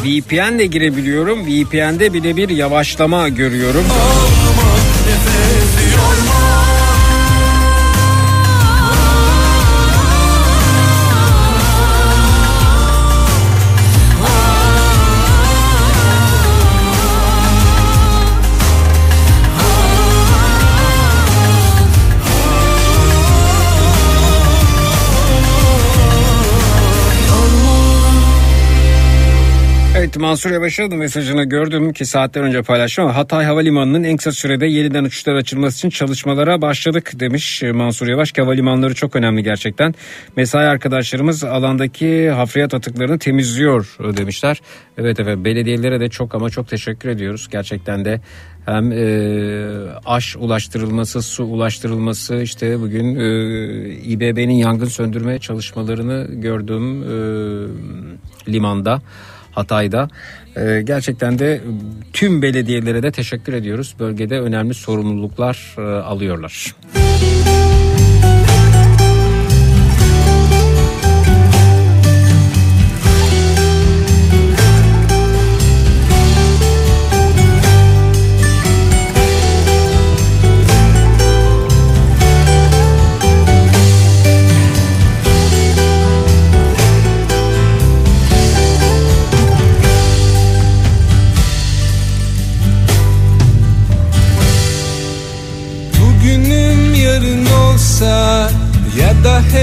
[0.00, 1.46] sordukça VPN'le girebiliyorum.
[1.46, 3.84] VPN'de bile bir yavaşlama görüyorum.
[3.84, 4.49] nefes
[30.10, 34.32] Evet Mansur Yavaş'a da mesajını gördüm ki saatler önce paylaştım ama Hatay Havalimanı'nın en kısa
[34.32, 39.94] sürede yeniden uçuşlar açılması için çalışmalara başladık demiş Mansur Yavaş havalimanları çok önemli gerçekten.
[40.36, 44.60] Mesai arkadaşlarımız alandaki hafriyat atıklarını temizliyor demişler.
[44.98, 48.20] Evet evet belediyelere de çok ama çok teşekkür ediyoruz gerçekten de
[48.66, 49.06] hem e,
[50.04, 53.24] aş ulaştırılması, su ulaştırılması işte bugün e,
[53.94, 57.12] İBB'nin yangın söndürme çalışmalarını gördüm e,
[58.52, 59.02] limanda.
[59.52, 60.08] Hatay'da.
[60.56, 61.60] Ee, gerçekten de
[62.12, 63.94] tüm belediyelere de teşekkür ediyoruz.
[63.98, 66.74] Bölgede önemli sorumluluklar e, alıyorlar.
[66.94, 67.09] Bugünüm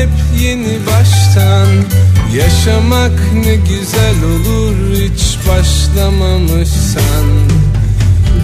[0.07, 1.67] hep yeni baştan.
[2.35, 7.25] Yaşamak ne güzel olur hiç başlamamışsan.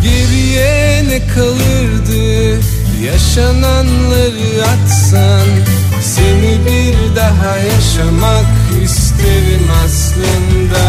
[0.04, 2.60] Geriye ne kalırdı
[3.06, 5.48] yaşananları atsan.
[6.02, 8.46] Seni bir daha yaşamak
[8.84, 10.86] isterim aslında.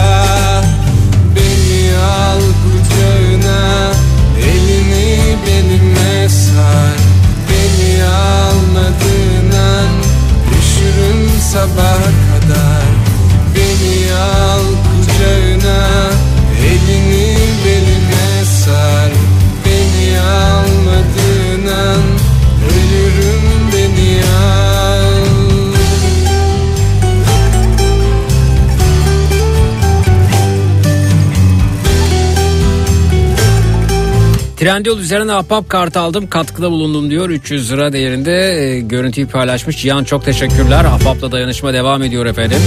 [1.36, 3.92] Beni al kucağına
[4.38, 6.98] elini belime sar.
[7.48, 9.23] Beni almadığın an
[11.54, 12.93] üşürüm sabaha kadar
[34.64, 37.30] Trendyol üzerine ahbap kartı aldım katkıda bulundum diyor.
[37.30, 39.82] 300 lira değerinde e, görüntüyü paylaşmış.
[39.82, 40.84] Cihan çok teşekkürler.
[40.84, 42.58] Ahbapla dayanışma devam ediyor efendim.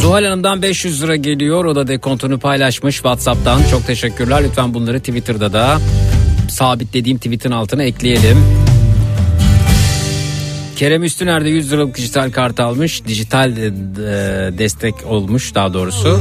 [0.00, 1.64] Zuhal Hanım'dan 500 lira geliyor.
[1.64, 3.60] O da dekontunu paylaşmış Whatsapp'tan.
[3.70, 4.44] Çok teşekkürler.
[4.44, 5.78] Lütfen bunları Twitter'da da
[6.48, 8.61] sabitlediğim tweetin altına ekleyelim
[10.82, 13.04] Kerem Üstüner de 100 liralık dijital kart almış.
[13.06, 13.70] Dijital e, e,
[14.58, 16.20] destek olmuş daha doğrusu.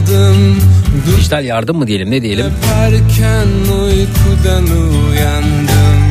[1.18, 2.46] Dijital yardım mı diyelim ne diyelim?
[3.86, 6.02] Uykudan uyandım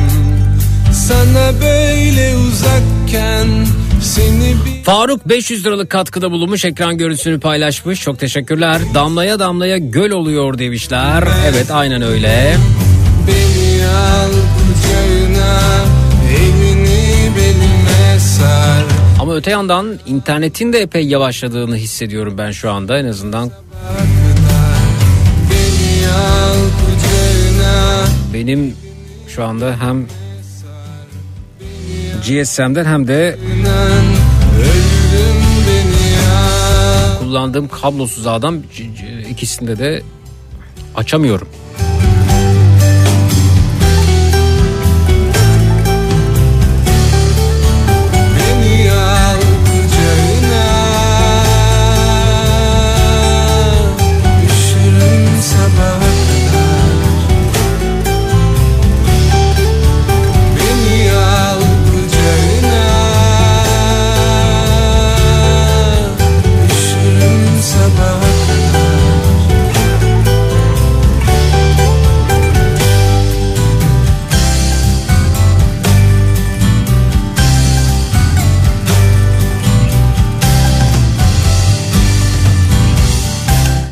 [0.93, 3.47] Sana böyle uzakken
[4.65, 8.01] bir Faruk 500 liralık katkıda bulunmuş ekran görüntüsünü paylaşmış.
[8.01, 8.81] Çok teşekkürler.
[8.93, 11.23] Damlaya damlaya göl oluyor demişler.
[11.49, 12.55] Evet aynen öyle.
[13.27, 15.61] Beni al kucağına
[18.41, 18.83] sar
[19.19, 23.51] Ama öte yandan internetin de epey yavaşladığını hissediyorum ben şu anda en azından.
[28.33, 28.75] Benim
[29.27, 30.05] şu anda hem
[32.27, 33.37] GSM'den hem de
[37.19, 38.27] kullandığım kablosuz
[38.95, 40.01] c- ikisinde de
[40.95, 41.47] açamıyorum.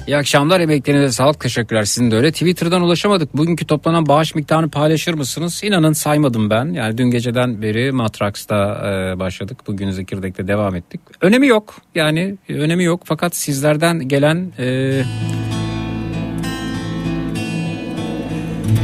[0.10, 2.32] İyi akşamlar emeklerinize sağlık teşekkürler sizin de öyle.
[2.32, 3.38] Twitter'dan ulaşamadık.
[3.38, 5.62] Bugünkü toplanan bağış miktarını paylaşır mısınız?
[5.64, 6.66] İnanın saymadım ben.
[6.74, 9.58] Yani dün geceden beri Matrax'ta e, başladık.
[9.68, 11.02] Bugün Zekirdek'te devam ettik.
[11.22, 11.76] Önemi yok.
[11.96, 13.02] Yani önemi yok.
[13.06, 14.52] Fakat sizlerden gelen...
[14.60, 15.02] E...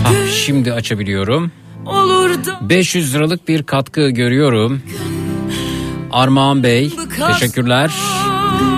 [0.05, 1.51] Ah, şimdi açabiliyorum.
[1.85, 4.81] Olur da 500 liralık bir katkı görüyorum.
[6.11, 6.93] Armağan Bey
[7.27, 7.91] teşekkürler.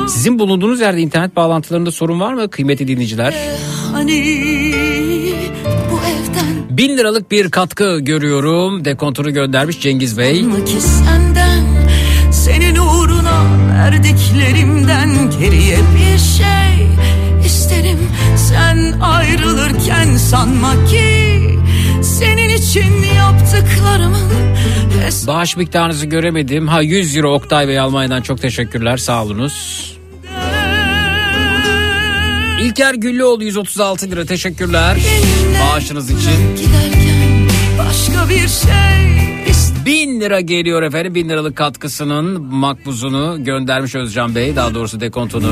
[0.07, 3.33] Sizin bulunduğunuz yerde internet bağlantılarında sorun var mı kıymetli dinleyiciler?
[3.91, 4.73] hani
[5.91, 8.85] bu evden 1000 liralık bir katkı görüyorum.
[8.85, 10.45] Dekontunu göndermiş Cengiz Bey.
[10.79, 11.63] senden
[12.31, 16.87] senin uğruna verdiklerimden geriye bir şey
[17.45, 17.99] isterim
[18.35, 21.39] sen ayrılırken sanma ki
[22.01, 24.27] senin için yaptıklarımın
[25.27, 26.67] Bağış miktarınızı göremedim.
[26.67, 29.96] Ha 100 euro Oktay Bey Almanya'dan çok teşekkürler sağ olunuz.
[32.59, 34.97] İlk İlker Güllüoğlu 136 lira teşekkürler
[35.61, 36.55] bağışınız için.
[36.57, 39.07] Giderken başka bir şey
[39.85, 41.15] Bin lira geliyor efendim.
[41.15, 44.55] Bin liralık katkısının makbuzunu göndermiş Özcan Bey.
[44.55, 45.51] Daha doğrusu dekontunu.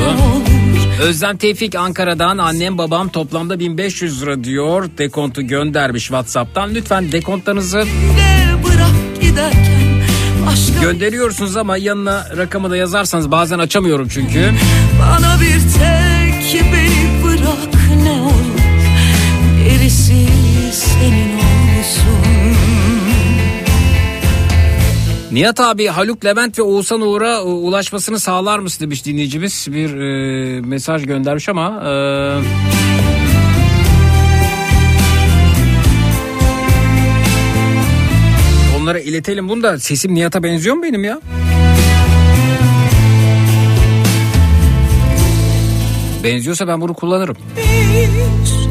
[1.02, 4.90] Özlem Tevfik Ankara'dan annem babam toplamda 1500 lira diyor.
[4.98, 6.76] Dekontu göndermiş Whatsapp'tan.
[6.76, 7.84] Lütfen dekontlarınızı
[10.82, 14.52] gönderiyorsunuz ama yanına rakamı da yazarsanız bazen açamıyorum çünkü.
[15.02, 16.85] bana bir tek beni
[19.86, 20.28] gerisi
[20.72, 22.56] senin olsun.
[25.32, 29.68] Nihat abi Haluk Levent ve Oğuzhan Uğur'a e, ulaşmasını sağlar mısın demiş dinleyicimiz.
[29.72, 31.84] Bir e, mesaj göndermiş ama...
[31.86, 31.92] e,
[38.80, 41.22] onlara iletelim bunu da sesim Nihat'a benziyor mu benim ya?
[46.24, 47.38] Benziyorsa ben bunu kullanırım.
[47.58, 48.65] Bir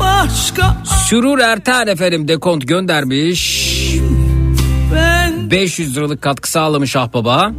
[0.00, 0.76] başka
[1.08, 3.78] Sürur Erten efendim dekont göndermiş.
[4.94, 7.52] ben 500 liralık katkı sağlamış ahbaba.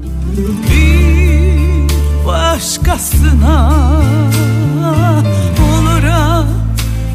[0.71, 3.71] bir başkasına
[5.73, 6.45] olura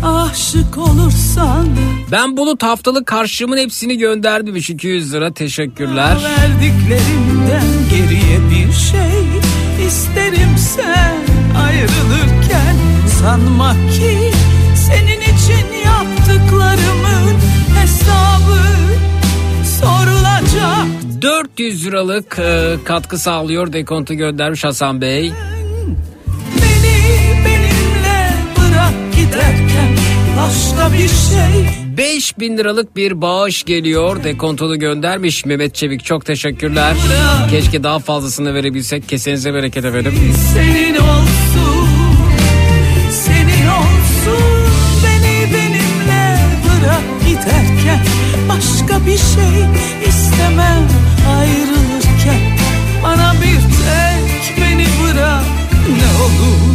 [0.05, 1.67] aşık olursan
[2.13, 6.17] Ben bulut haftalık karşımın hepsini gönderdim 200 lira teşekkürler.
[6.25, 9.25] verdiklerimden geriye bir şey
[9.87, 11.15] isterim sen
[11.67, 12.77] ayrılırken
[13.21, 14.24] sanma ki
[19.75, 20.87] sorulacak.
[21.23, 25.33] 400 liralık e, katkı sağlıyor dekontu göndermiş Hasan Bey.
[26.57, 29.89] beni benimle bırak giderken
[30.37, 31.97] başka bir şey.
[31.97, 34.25] 5000 liralık bir bağış geliyor.
[34.25, 36.05] Dekontunu göndermiş Mehmet Çevik.
[36.05, 36.97] Çok teşekkürler.
[37.51, 39.09] Keşke daha fazlasını verebilsek.
[39.09, 40.15] Kesenize bereket efendim.
[40.55, 41.89] Senin olsun,
[43.11, 44.65] senin olsun.
[45.05, 48.14] Beni benimle bırak giderken
[48.95, 50.89] Başka bir şey istemem
[51.29, 52.41] ayrılırken.
[53.03, 55.45] Bana bir tek beni bırak
[55.89, 56.75] ne olur.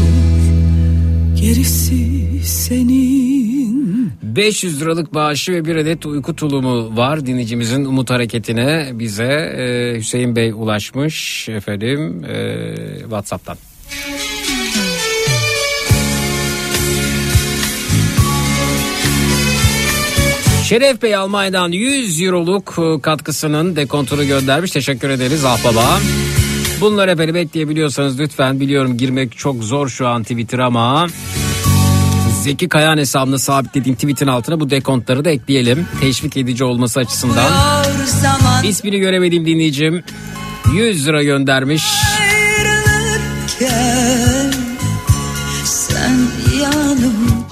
[1.41, 4.11] Gerisi senin.
[4.23, 8.89] 500 liralık bağışı ve bir adet uyku tulumu var dinleyicimizin umut hareketine.
[8.93, 9.23] Bize
[9.57, 13.57] e, Hüseyin Bey ulaşmış efendim e, Whatsapp'tan.
[20.69, 24.71] Şeref Bey Almanya'dan 100 euroluk e, katkısının dekontunu göndermiş.
[24.71, 25.99] Teşekkür ederiz ah baba.
[26.81, 31.07] Bunları efendim ekleyebiliyorsanız lütfen biliyorum girmek çok zor şu an Twitter ama
[32.43, 35.87] Zeki Kayan hesabını sabitlediğim tweetin altına bu dekontları da ekleyelim.
[36.01, 37.53] Teşvik edici olması açısından.
[38.63, 40.03] İsmini göremediğim dinleyicim
[40.73, 41.83] 100 lira göndermiş.
[42.21, 43.98] ayrılırken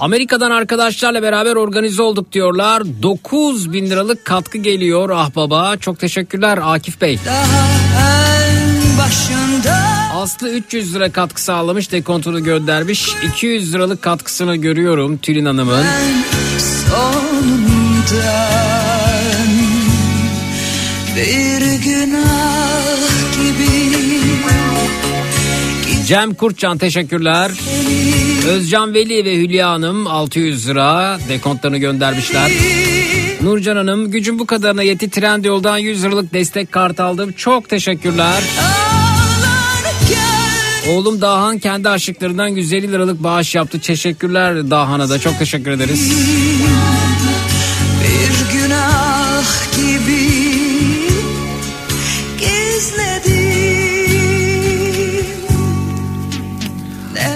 [0.00, 2.82] Amerika'dan arkadaşlarla beraber organize olduk diyorlar.
[3.02, 5.76] 9 bin liralık katkı geliyor ah baba.
[5.76, 7.18] Çok teşekkürler Akif Bey.
[10.14, 13.08] Aslı 300 lira katkı sağlamış dekontunu göndermiş.
[13.32, 15.84] 200 liralık katkısını görüyorum Tülin Hanım'ın.
[21.16, 22.47] bir günah
[26.08, 27.50] Cem Kurtcan teşekkürler.
[28.48, 32.50] Özcan Veli ve Hülya Hanım 600 lira dekontlarını göndermişler.
[33.42, 37.32] Nurcan Hanım gücüm bu kadarına yetti Trendyol'dan 100 liralık destek kart aldım.
[37.32, 38.42] Çok teşekkürler.
[40.90, 43.80] Oğlum Dahan kendi aşıklarından 150 liralık bağış yaptı.
[43.80, 46.12] Teşekkürler Dahan'a da çok teşekkür ederiz.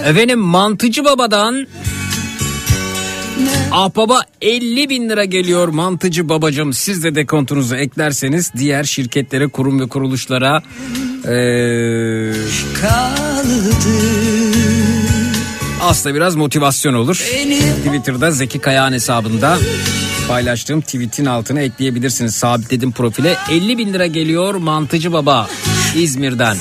[0.05, 1.67] Efendim Mantıcı Baba'dan
[3.71, 6.73] Ahbaba 50 bin lira geliyor Mantıcı Babacım.
[6.73, 10.63] Siz de dekontunuzu eklerseniz diğer şirketlere, kurum ve kuruluşlara
[12.81, 13.73] kaldı
[15.81, 17.15] aslında biraz motivasyon olur.
[17.85, 19.57] Twitter'da Zeki Kayağan hesabında
[20.27, 22.35] paylaştığım tweetin altına ekleyebilirsiniz.
[22.35, 25.49] Sabitledim profile 50 bin lira geliyor Mantıcı Baba
[25.95, 26.57] İzmir'den.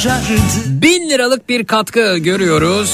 [0.00, 0.32] Sarardı
[0.66, 2.90] Bin liralık bir katkı görüyoruz.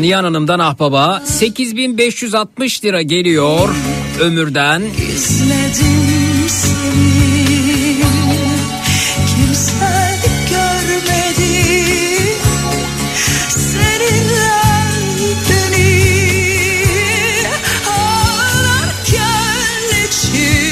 [0.00, 3.68] Nihan Hanım'dan Ahbaba 8560 lira geliyor
[4.20, 4.82] Ömür'den.
[4.82, 5.50] İçim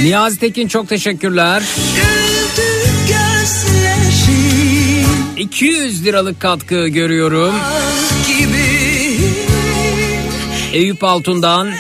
[0.03, 1.63] Niyazi Tekin çok teşekkürler.
[5.39, 7.55] 200 liralık katkı görüyorum.
[10.73, 11.71] Eyüp Altun'dan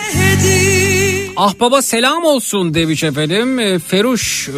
[1.37, 3.59] Ahbaba selam olsun demiş efendim.
[3.59, 4.53] E, Feruş e,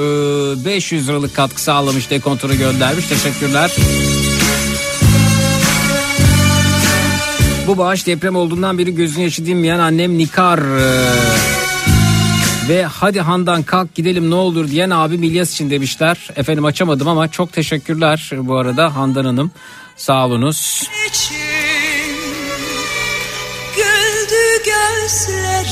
[0.64, 3.06] 500 liralık katkı sağlamış dekontunu göndermiş.
[3.06, 3.76] Teşekkürler.
[7.66, 11.59] Bu bağış deprem olduğundan beri gözünü yaşı dinmeyen annem Nikar e,
[12.68, 16.28] ve hadi Handan kalk gidelim ne olur diyen abi İlyas için demişler.
[16.36, 19.50] Efendim açamadım ama çok teşekkürler bu arada Handan Hanım.
[19.96, 20.88] Sağ olunuz.
[23.76, 25.70] Güldü gözlerim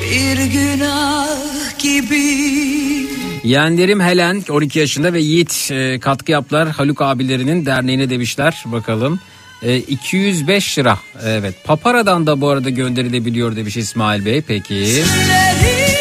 [0.00, 2.52] Bir günah gibi
[3.44, 9.20] Yeğenlerim Helen 12 yaşında ve Yiğit e, katkı yaptılar Haluk abilerinin derneğine demişler bakalım.
[9.62, 14.74] E, 205 lira evet Papara'dan da bu arada gönderilebiliyor demiş İsmail Bey peki.
[14.74, 15.91] Bir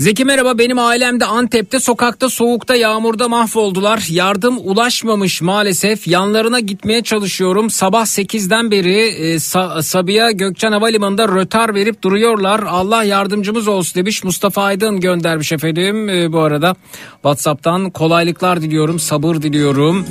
[0.00, 4.04] Zeki merhaba benim ailem de Antep'te sokakta soğukta yağmurda mahvoldular.
[4.08, 7.70] Yardım ulaşmamış maalesef yanlarına gitmeye çalışıyorum.
[7.70, 12.62] Sabah 8'den beri e, Sa- Sabiha Gökçen Havalimanı'nda rötar verip duruyorlar.
[12.62, 16.08] Allah yardımcımız olsun demiş Mustafa Aydın göndermiş efendim.
[16.08, 16.74] E, bu arada
[17.12, 20.06] Whatsapp'tan kolaylıklar diliyorum sabır diliyorum.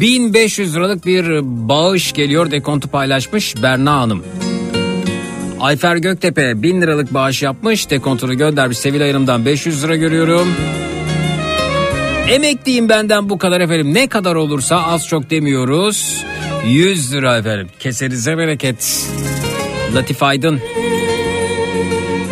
[0.00, 4.24] ...1500 liralık bir bağış geliyor dekontu paylaşmış Berna Hanım.
[5.62, 7.90] Ayfer Göktepe 1000 liralık bağış yapmış.
[7.90, 8.78] Dekontunu göndermiş.
[8.78, 10.48] Sevilay Hanım'dan 500 lira görüyorum.
[12.28, 13.94] Emekliyim benden bu kadar efendim.
[13.94, 16.24] Ne kadar olursa az çok demiyoruz.
[16.66, 17.68] 100 lira efendim.
[17.78, 19.08] Keserize bereket.
[19.94, 20.60] Latif Aydın.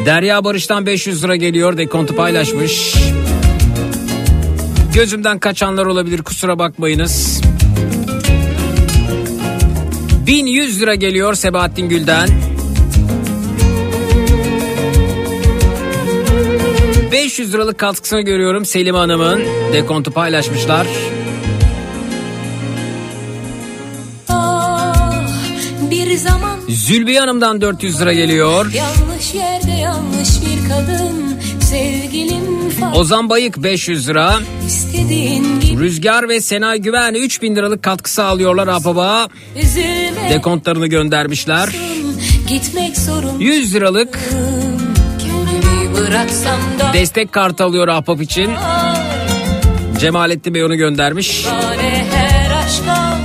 [0.06, 1.76] Derya Barış'tan 500 lira geliyor.
[1.76, 2.94] Dekontu paylaşmış.
[4.94, 7.40] Gözümden kaçanlar olabilir kusura bakmayınız.
[10.26, 12.49] 1100 lira geliyor Sebahattin Gül'den.
[17.20, 19.42] 500 liralık katkısını görüyorum Selim Hanım'ın.
[19.72, 20.86] Dekontu paylaşmışlar.
[24.28, 25.28] Ah,
[26.16, 28.72] zaman Zülbiye Hanım'dan 400 lira geliyor.
[28.72, 34.38] yanlış yerde yanlış bir kadın Sevgilim falan Ozan Bayık 500 lira.
[35.78, 38.68] Rüzgar ve Sena Güven 3000 liralık katkı sağlıyorlar.
[39.62, 41.68] Üzülme Dekontlarını göndermişler.
[42.48, 44.18] gitmek zorunda 100 liralık
[45.94, 48.50] da destek kartı alıyor Ahbap için.
[50.00, 51.46] Cemalettin Bey onu göndermiş.
[52.64, 53.16] Aşka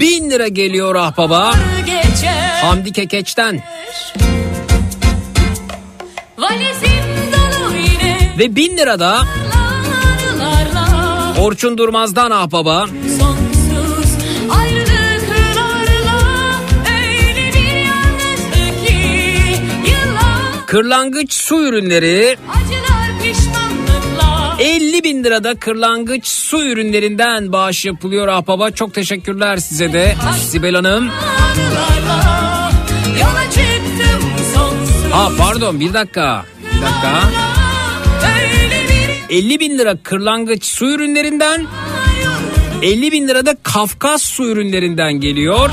[0.00, 1.52] 1000 lira geliyor Ahbaba.
[1.86, 3.62] geçer Hamdi Kekeç'ten.
[8.38, 9.22] Ve 1000 lira da
[11.40, 12.86] Orçun Durmaz'dan Ahbaba.
[12.86, 13.05] sonsuz
[20.66, 28.70] Kırlangıç su ürünleri acılar pişmanlıklar 50 bin lirada kırlangıç su ürünlerinden bağış yapılıyor Ahbaba.
[28.70, 31.10] Çok teşekkürler size de Sibel Hanım.
[35.12, 36.44] Ha pardon bir dakika.
[36.60, 37.22] Bir dakika.
[38.40, 38.84] Öyle
[39.30, 41.66] bir 50 bin lira kırlangıç su ürünlerinden
[42.82, 45.70] 50 bin lirada Kafkas su ürünlerinden geliyor.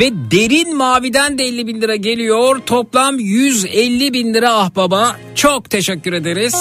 [0.00, 2.60] Ve derin maviden de 50 bin lira geliyor.
[2.66, 5.16] Toplam 150 bin lira ahbaba.
[5.34, 6.54] Çok teşekkür ederiz.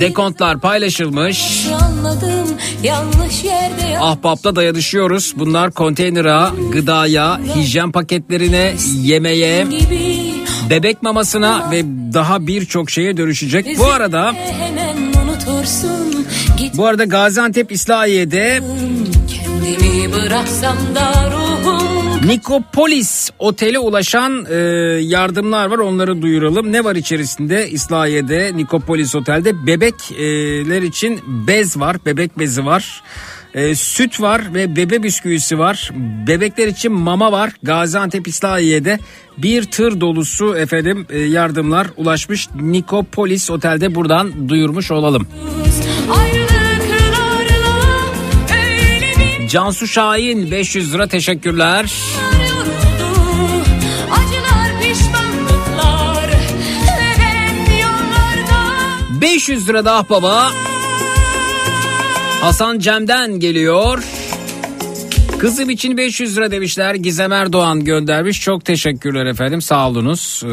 [0.00, 1.66] Dekontlar paylaşılmış.
[4.00, 5.32] Ahbapla dayanışıyoruz.
[5.36, 9.66] Bunlar konteynera, gıdaya, hijyen paketlerine, yemeğe,
[10.70, 13.78] bebek mamasına ve daha birçok şeye dönüşecek.
[13.78, 14.34] Bu arada
[16.76, 18.60] bu arada Gaziantep İslahiye'de
[19.28, 21.51] kendimi bıraksam da ruhum
[22.26, 24.54] Nikopolis otele ulaşan e,
[25.02, 26.72] yardımlar var onları duyuralım.
[26.72, 33.02] Ne var içerisinde İslahiye'de Nikopolis otelde bebekler için bez var bebek bezi var.
[33.54, 35.90] E, süt var ve bebe bisküvisi var.
[36.26, 37.52] Bebekler için mama var.
[37.62, 38.98] Gaziantep İslahiye'de
[39.38, 42.48] bir tır dolusu efendim e, yardımlar ulaşmış.
[42.54, 45.26] Nikopolis otelde buradan duyurmuş olalım.
[46.10, 46.41] ayrılıklarla
[49.52, 51.92] Cansu Şahin 500 lira teşekkürler.
[52.50, 53.64] yoruldu
[54.10, 56.30] acılar pişmanlıklar
[56.84, 60.50] neden yollarda 500 lira daha baba.
[62.40, 64.04] Hasan Cem'den geliyor.
[65.38, 66.94] Kızım için 500 lira demişler.
[66.94, 68.40] Gizem Erdoğan göndermiş.
[68.40, 69.62] Çok teşekkürler efendim.
[69.62, 69.88] Sağ.
[69.88, 70.52] Ee,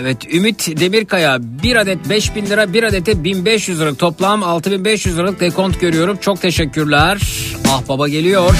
[0.00, 5.80] Evet Ümit Demirkaya bir adet 5000 lira bir adete 1500 liralık toplam 6500 liralık dekont
[5.80, 6.16] görüyorum.
[6.16, 7.22] Çok teşekkürler.
[7.68, 8.54] Ah baba geliyor.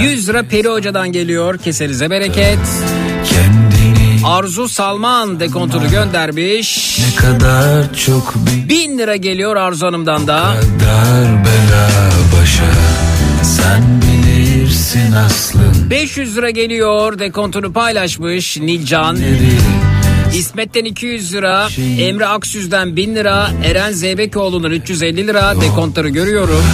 [0.00, 1.58] 100 lira Peri Hoca'dan geliyor.
[1.58, 2.58] Keserize bereket.
[4.24, 6.98] Arzu Salman dekontunu göndermiş.
[6.98, 10.38] Ne kadar çok bir 1000 lira geliyor Arzu Hanım'dan da.
[10.38, 12.10] kadar bela
[12.40, 12.64] başa
[13.42, 19.16] Sen bilirsin aslında 500 lira geliyor dekontunu paylaşmış Nilcan.
[20.34, 26.64] İsmet'ten 200 lira, Emre Aksüz'den 1000 lira, Eren Zeybekoğlu'ndan 350 lira dekontları görüyorum.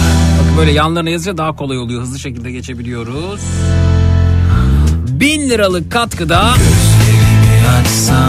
[0.41, 2.01] Bakın böyle yanlarına yazınca daha kolay oluyor.
[2.01, 3.41] Hızlı şekilde geçebiliyoruz.
[5.07, 6.53] 1000 liralık katkıda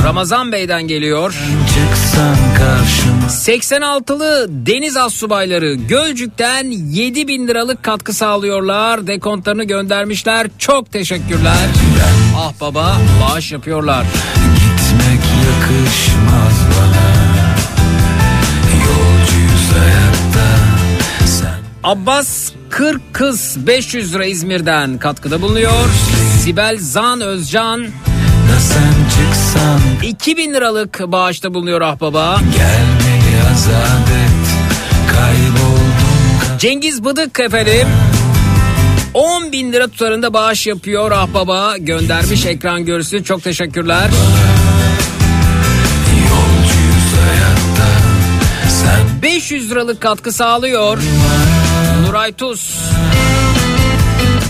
[0.05, 1.34] Ramazan Bey'den geliyor.
[1.74, 9.06] Çıksan karşıma 86'lı Deniz Assubayları Gölcük'ten 7 bin liralık katkı sağlıyorlar.
[9.06, 10.46] Dekontlarını göndermişler.
[10.58, 11.56] Çok teşekkürler.
[12.36, 14.06] Ah baba bağış yapıyorlar.
[15.57, 17.07] Yakışmaz bana
[18.85, 20.47] Yolcuyuz hayatta
[21.26, 25.89] Sen Abbas 40 kız 500 lira İzmir'den katkıda bulunuyor.
[26.43, 32.41] Sibel Zan Özcan da sen çıksan 2000 liralık bağışta bulunuyor ah baba.
[32.57, 34.47] Gelmeyi azat et
[35.12, 37.89] Kayboldum Cengiz Bıdık efendim
[39.15, 44.05] 10 bin lira tutarında bağış yapıyor ah baba göndermiş ekran görüntüsü çok teşekkürler.
[44.05, 44.56] Yolcuyuz
[49.23, 50.99] 500 liralık katkı sağlıyor.
[52.07, 52.78] Nuray Tuz.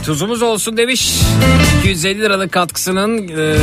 [0.04, 1.12] Tuzumuz olsun demiş.
[1.80, 3.56] 250 liralık katkısının e,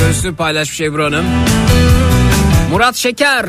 [0.00, 1.24] göğsünü paylaşmış Ebru Hanım.
[2.70, 3.46] Murat Şeker.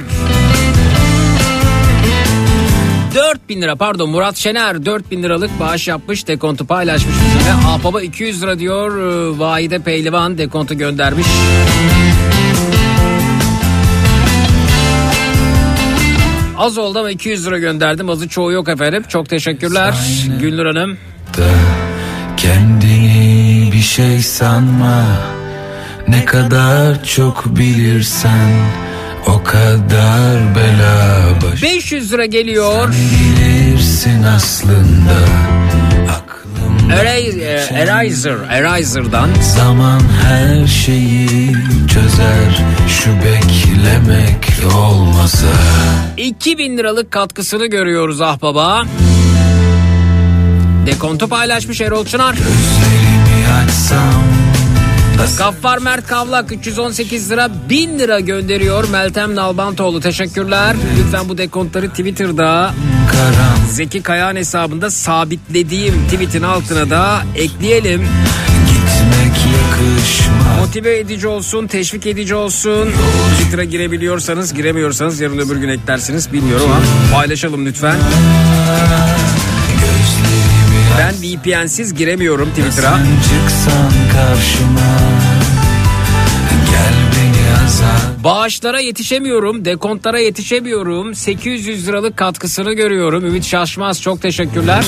[3.16, 7.54] 4000 lira pardon Murat Şener 4000 liralık bağış yapmış dekontu paylaşmış bizimle.
[7.68, 11.28] Ahbaba 200 lira diyor e, Vahide Pehlivan dekontu göndermiş.
[16.62, 18.10] Az oldu ama 200 lira gönderdim.
[18.10, 19.04] Azı çoğu yok efendim.
[19.10, 19.94] Çok teşekkürler.
[20.40, 20.98] Gülnur Hanım.
[21.38, 21.48] da
[22.38, 25.04] Kendini bir şey sanma
[26.08, 28.50] Ne kadar çok bilirsen
[29.28, 32.90] O kadar bela baş 500 lira geliyor.
[32.90, 35.18] Bilirsin aslında
[36.90, 39.30] Eray- e, Eraser, Eraser'dan.
[39.42, 41.56] Zaman her şeyi
[41.94, 45.48] çözer Şu beklemek olmasa
[46.18, 48.84] 2000 liralık katkısını görüyoruz ah baba.
[50.86, 52.36] Dekontu paylaşmış Erol Çınar.
[55.38, 60.76] Gaffar Mert Kavlak 318 lira 1000 lira gönderiyor Meltem Nalbantoğlu teşekkürler.
[61.00, 62.74] Lütfen bu dekontları Twitter'da
[63.70, 68.08] Zeki Kayağan hesabında sabitlediğim tweetin altına da ekleyelim.
[68.68, 70.41] Gitmek yakışmaz
[70.72, 72.90] Motive edici olsun, teşvik edici olsun.
[73.38, 76.82] Twitter'a girebiliyorsanız, giremiyorsanız yarın öbür gün eklersiniz bilmiyorum ama
[77.14, 77.96] paylaşalım lütfen.
[80.98, 83.00] Ben VPN'siz giremiyorum Twitter'a.
[88.24, 91.16] Bağışlara yetişemiyorum, dekontlara yetişemiyorum.
[91.16, 93.26] 800 liralık katkısını görüyorum.
[93.26, 94.86] Ümit Şaşmaz çok teşekkürler.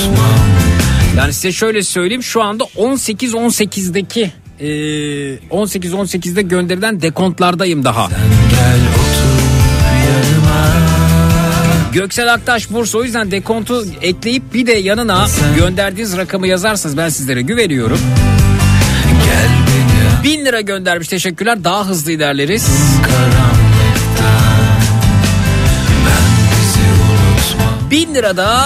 [1.17, 8.09] Yani size şöyle söyleyeyim şu anda 18-18'deki 18-18'de gönderilen dekontlardayım daha.
[11.93, 17.41] Göksel Aktaş Bursa o yüzden dekontu ekleyip bir de yanına gönderdiğiniz rakamı yazarsanız ben sizlere
[17.41, 17.99] güveniyorum.
[20.23, 22.67] 1000 lira göndermiş teşekkürler daha hızlı ilerleriz.
[27.91, 28.65] 1000 lira da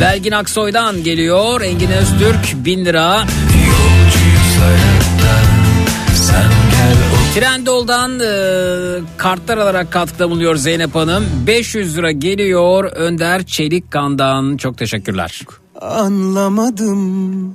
[0.00, 1.60] Belgin Aksoy'dan geliyor.
[1.60, 3.24] Engin Öztürk 1000 lira.
[3.66, 4.89] Yolcuyuz
[7.34, 11.24] Trendol'dan e, kartlar alarak katkıda bulunuyor Zeynep Hanım.
[11.46, 14.56] 500 lira geliyor Önder Çelikkan'dan.
[14.56, 15.40] Çok teşekkürler.
[15.80, 17.54] Anlamadım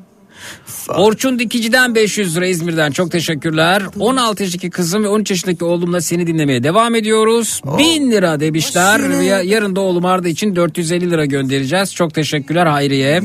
[0.89, 3.83] Orçun Dikici'den 500 lira İzmir'den çok teşekkürler.
[3.99, 7.61] 16 yaşındaki kızım ve 13 yaşındaki oğlumla seni dinlemeye devam ediyoruz.
[7.77, 8.99] 1000 lira demişler.
[9.43, 11.95] Yarın da oğlum Arda için 450 lira göndereceğiz.
[11.95, 13.21] Çok teşekkürler Hayriye.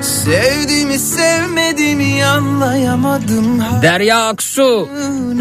[0.00, 4.88] Sevdiğimi sevmediğimi anlayamadım Derya Aksu.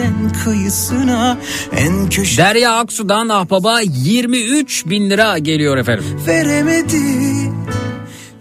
[0.02, 1.38] En kıyısına
[1.78, 6.06] en köşe Derya Aksu'dan ahbaba 23 bin lira geliyor efendim.
[6.28, 6.98] veremedi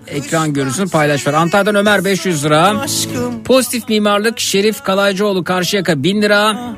[0.07, 1.33] Ekran görüntüsünü paylaş ver.
[1.35, 2.79] Antalya'dan Ömer 500 lira.
[2.81, 6.75] Aşkım Pozitif mimarlık Şerif Kalaycıoğlu Karşıyaka 1000 lira.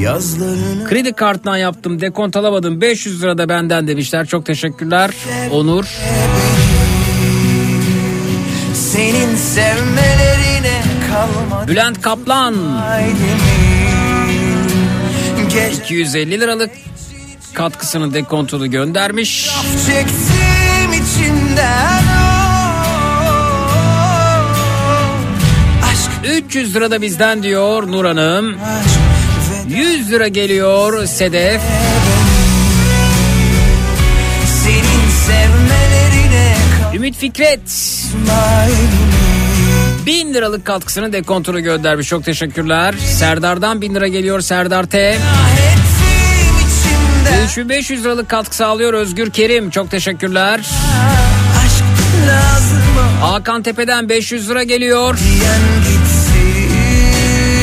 [0.00, 4.26] yazlarını Kredi kartından yaptım dekont alamadım 500 lira da benden demişler.
[4.26, 5.10] Çok teşekkürler.
[5.52, 5.84] Onur.
[8.94, 12.54] Senin sevmelerine kalmadı Bülent Kaplan.
[12.54, 13.54] Haydi mi?
[15.48, 16.70] gece 250 liralık
[17.54, 19.50] katkısını dekontunu göndermiş.
[19.86, 22.02] Çektim içimden
[25.92, 26.10] Aşk
[26.46, 28.56] 300 lira da bizden diyor Nur Hanım.
[29.68, 31.60] 100 lira geliyor Sedef.
[37.04, 37.60] Ümit Fikret.
[40.06, 42.08] 1000 liralık katkısını dekontunu göndermiş.
[42.08, 42.94] Çok teşekkürler.
[42.98, 45.18] Serdar'dan 1000 lira geliyor Serdar T.
[47.46, 49.70] 3500 liralık katkı sağlıyor Özgür Kerim.
[49.70, 50.60] Çok teşekkürler.
[53.20, 55.18] Hakan Tepe'den 500 lira geliyor.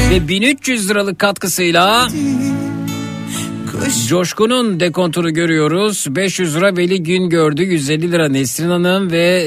[0.10, 2.08] Ve 1300 liralık katkısıyla
[4.12, 6.06] Coşkun'un dekontunu görüyoruz.
[6.10, 7.64] 500 lira Veli Gün gördü.
[7.64, 9.44] 150 lira Nesrin Hanım ve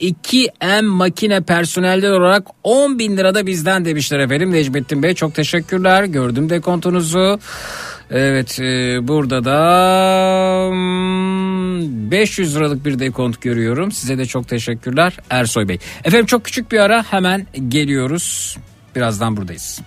[0.00, 4.52] e, 2M makine personelden olarak 10 bin lira da bizden demişler efendim.
[4.52, 6.04] Necmettin Bey çok teşekkürler.
[6.04, 7.38] Gördüm dekontunuzu.
[8.10, 13.92] Evet e, burada da hmm, 500 liralık bir dekont görüyorum.
[13.92, 15.78] Size de çok teşekkürler Ersoy Bey.
[16.04, 18.56] Efendim çok küçük bir ara hemen geliyoruz.
[18.96, 19.80] Birazdan buradayız.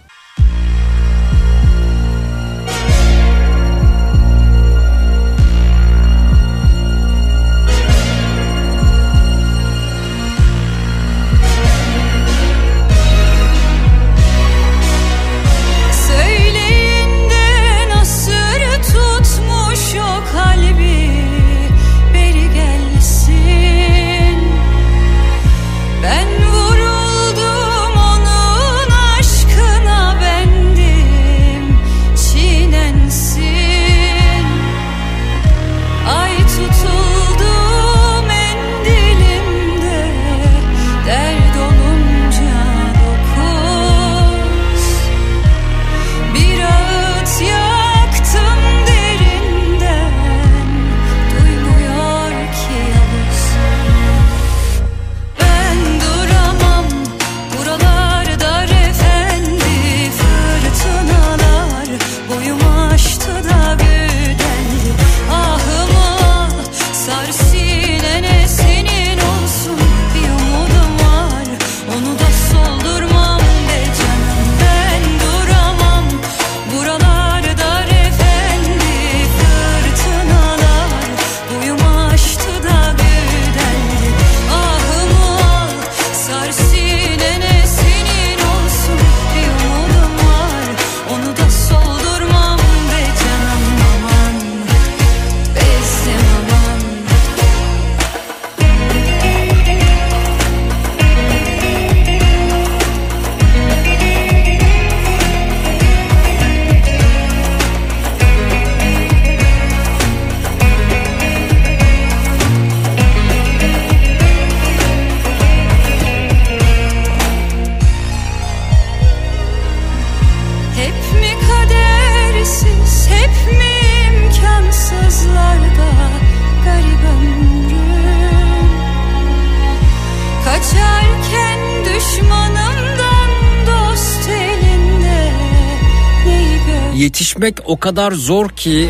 [137.68, 138.90] O kadar zor ki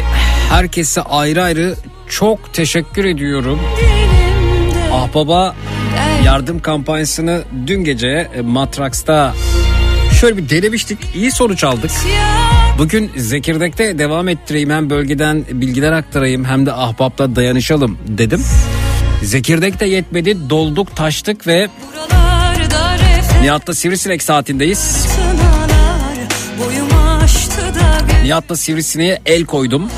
[0.50, 1.76] herkese ayrı ayrı
[2.10, 3.60] çok teşekkür ediyorum.
[4.94, 5.56] Ahbaba
[6.26, 9.34] yardım kampanyasını dün gece e, Matraks'ta
[10.20, 11.00] şöyle bir denemiştik.
[11.16, 11.92] İyi sonuç aldık.
[12.78, 18.44] Bugün Zekirdek'te devam ettireyim hem bölgeden bilgiler aktarayım hem de ahbapla dayanışalım dedim.
[19.24, 21.68] Zekirdek'te yetmedi dolduk taştık ve
[23.42, 25.08] Nihat'ta Sivrisinek saatindeyiz.
[28.28, 29.90] Nihat'ta Sivrisineğe el koydum.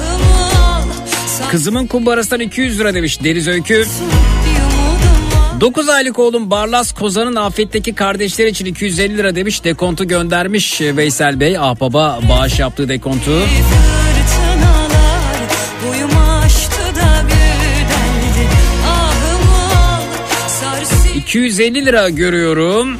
[1.52, 3.74] Kızımın kumbarasından 200 lira demiş Deniz Öykü.
[3.74, 10.08] bir umudum var 9 aylık oğlum Barlas Kozan'ın afetteki kardeşler için 250 lira demiş dekontu
[10.08, 11.58] göndermiş Veysel Bey.
[11.58, 13.32] Ahbaba bağış yaptığı dekontu.
[13.72, 15.40] Fırtınalar
[15.88, 18.48] boyumu aştı da güdeldi
[18.88, 22.98] Ahımı al sar sinene 250 lira görüyorum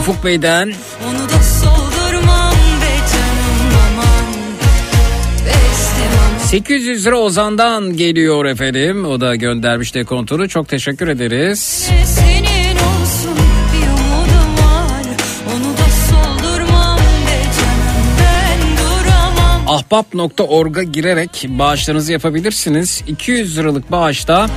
[0.00, 0.72] Ufuk Bey'den.
[6.50, 9.04] 800 lira Ozan'dan geliyor efendim.
[9.04, 10.48] O da göndermiş dekontunu.
[10.48, 11.90] Çok teşekkür ederiz.
[12.04, 13.36] Senin olsun
[13.72, 15.04] bir umudum var
[15.46, 23.02] Onu da soldurmam be canım Ben duramam Ahbap.org'a girerek bağışlarınızı yapabilirsiniz.
[23.06, 24.50] 200 liralık bağışta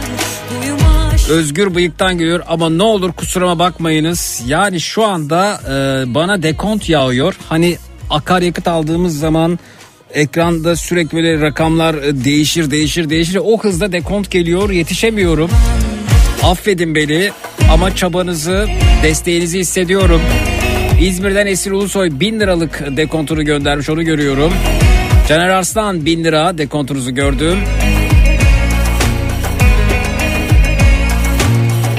[1.29, 4.43] Özgür Bıyık'tan geliyor ama ne olur kusuruma bakmayınız.
[4.47, 7.37] Yani şu anda e, bana dekont yağıyor.
[7.49, 7.77] Hani
[8.09, 9.59] akaryakıt aldığımız zaman
[10.13, 13.39] ekranda sürekli böyle rakamlar e, değişir değişir değişir.
[13.43, 15.49] O hızda dekont geliyor yetişemiyorum.
[16.43, 17.31] Affedin beni
[17.71, 18.67] ama çabanızı
[19.03, 20.21] desteğinizi hissediyorum.
[21.01, 24.53] İzmir'den Esil Ulusoy 1000 liralık dekontunu göndermiş onu görüyorum.
[25.29, 27.57] Caner Arslan 1000 lira dekontunuzu gördüm.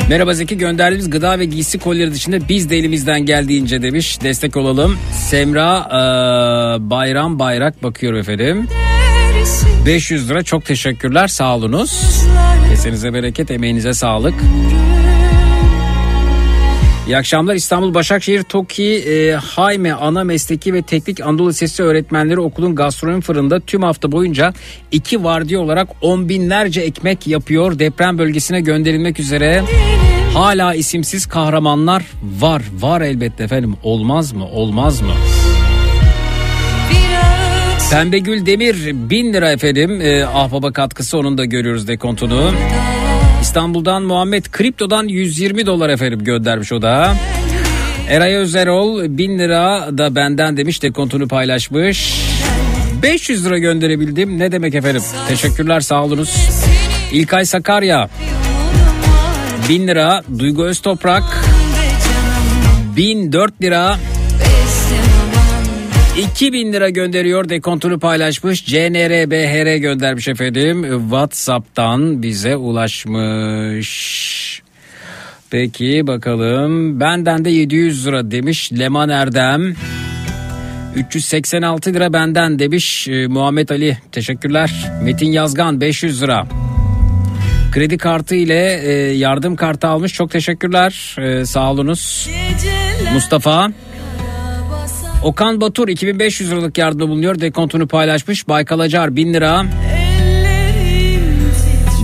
[0.09, 4.99] Merhaba Zeki gönderdiğimiz gıda ve giysi kolileri dışında biz de elimizden geldiğince demiş destek olalım.
[5.13, 8.69] Semra eee, Bayram Bayrak bakıyorum efendim.
[9.87, 12.03] 500 lira çok teşekkürler sağ olunuz.
[12.71, 14.35] Kesenize bereket emeğinize sağlık.
[17.07, 22.75] İyi akşamlar İstanbul Başakşehir TOKİ e, Hayme Ana Mesleki ve Teknik Anadolu Lisesi öğretmenleri okulun
[22.75, 24.53] gastronomi fırında tüm hafta boyunca
[24.93, 27.79] iki vardiya olarak on binlerce ekmek yapıyor.
[27.79, 29.63] Deprem bölgesine gönderilmek üzere
[30.35, 32.05] hala isimsiz kahramanlar
[32.41, 32.63] var.
[32.81, 35.13] Var elbette efendim olmaz mı olmaz mı?
[37.91, 38.77] Pembegül Demir
[39.11, 42.51] 1000 lira efendim e, ahbaba katkısı onun da görüyoruz dekontunu.
[43.55, 47.15] İstanbul'dan Muhammed Kripto'dan 120 dolar efendim göndermiş o da.
[48.09, 52.21] Eray Özerol 1000 lira da benden demiş dekontunu paylaşmış.
[53.03, 56.49] 500 lira gönderebildim ne demek efendim teşekkürler sağ olunuz.
[57.13, 58.09] İlkay Sakarya
[59.69, 61.45] 1000 lira Duygu Öztoprak
[62.97, 63.97] 1004 lira
[66.19, 68.67] 2000 lira gönderiyor dekontunu paylaşmış.
[68.67, 71.01] CNRBHR göndermiş efendim.
[71.01, 74.63] Whatsapp'tan bize ulaşmış.
[75.51, 77.01] Peki bakalım.
[77.01, 79.75] Benden de 700 lira demiş Leman Erdem.
[80.97, 83.99] 386 lira benden demiş e, Muhammed Ali.
[84.13, 84.93] Teşekkürler.
[85.03, 86.47] Metin Yazgan 500 lira.
[87.73, 90.13] Kredi kartı ile e, yardım kartı almış.
[90.13, 91.17] Çok teşekkürler.
[91.19, 92.29] E, sağ olunuz.
[93.15, 93.71] Mustafa.
[95.25, 97.41] Okan Batur 2500 liralık yardımda bulunuyor.
[97.41, 98.49] Dekontunu paylaşmış.
[98.49, 99.67] Baykal Acar 1000 lira.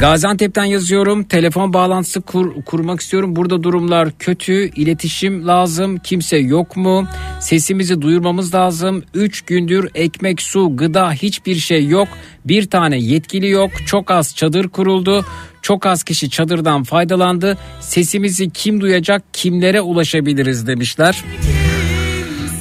[0.01, 1.25] Gaziantep'ten yazıyorum.
[1.25, 3.37] Telefon bağlantısı kur- kurmak istiyorum.
[3.37, 4.53] Burada durumlar kötü.
[4.53, 5.99] İletişim lazım.
[5.99, 7.07] Kimse yok mu?
[7.41, 9.03] Sesimizi duyurmamız lazım.
[9.15, 12.09] 3 gündür ekmek, su, gıda hiçbir şey yok.
[12.45, 13.71] Bir tane yetkili yok.
[13.87, 15.25] Çok az çadır kuruldu.
[15.63, 17.59] Çok az kişi çadırdan faydalandı.
[17.81, 19.23] Sesimizi kim duyacak?
[19.33, 21.25] Kimlere ulaşabiliriz demişler.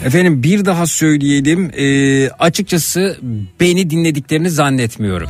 [0.05, 1.71] Efendim bir daha söyleyelim.
[1.77, 3.17] Ee, açıkçası
[3.59, 5.29] beni dinlediklerini zannetmiyorum.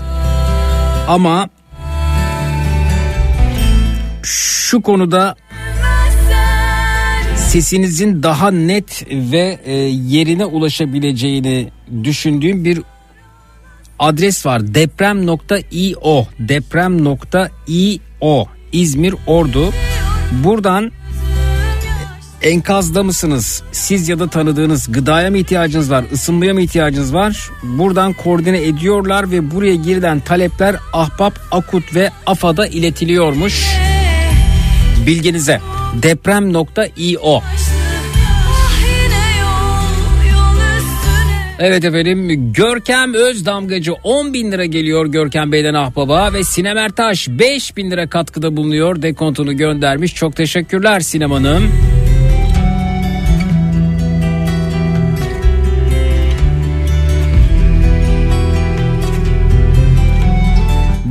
[1.08, 1.50] Ama
[4.24, 5.36] şu konuda
[7.36, 11.70] sesinizin daha net ve e, yerine ulaşabileceğini
[12.04, 12.82] düşündüğüm bir
[14.00, 14.74] adres var.
[14.74, 17.66] Deprem.io Deprem.io
[18.72, 19.74] İzmir Ordu.
[20.44, 20.92] Buradan
[22.42, 23.64] enkazda mısınız?
[23.72, 26.06] Siz ya da tanıdığınız gıdaya mı ihtiyacınız var?
[26.14, 27.50] ısınmaya mı ihtiyacınız var?
[27.64, 33.68] Buradan koordine ediyorlar ve buraya girilen talepler Ahbap, Akut ve AFAD'a iletiliyormuş.
[35.06, 35.62] Bilginize
[36.04, 37.42] deprem.io
[41.60, 47.78] Evet efendim Görkem Özdamgacı 10 bin lira geliyor Görkem Bey'den Ahbaba ve Sinem Ertaş 5
[47.78, 51.89] bin lira katkıda bulunuyor dekontunu göndermiş çok teşekkürler Sinem Hanım.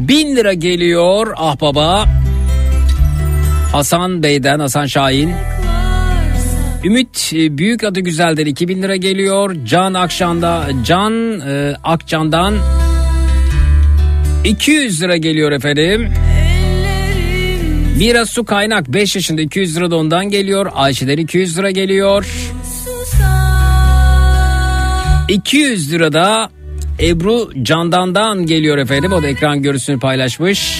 [0.08, 2.06] Bin lira geliyor Ahbaba
[3.72, 5.32] Hasan Bey'den Hasan Şahin
[6.84, 9.56] Ümit e, Büyük Adı Güzel'den 2000 lira geliyor.
[9.64, 12.54] Can Akşan'da Can e, Akcan'dan
[14.44, 16.12] 200 lira geliyor efendim.
[17.98, 20.70] Mira Su Kaynak 5 yaşında 200 lira da ondan geliyor.
[20.74, 22.26] Ayşe'den 200 lira geliyor.
[25.28, 26.50] 200 lira da
[27.00, 29.12] Ebru Candan'dan geliyor efendim.
[29.12, 30.78] O da ekran görüntüsünü paylaşmış.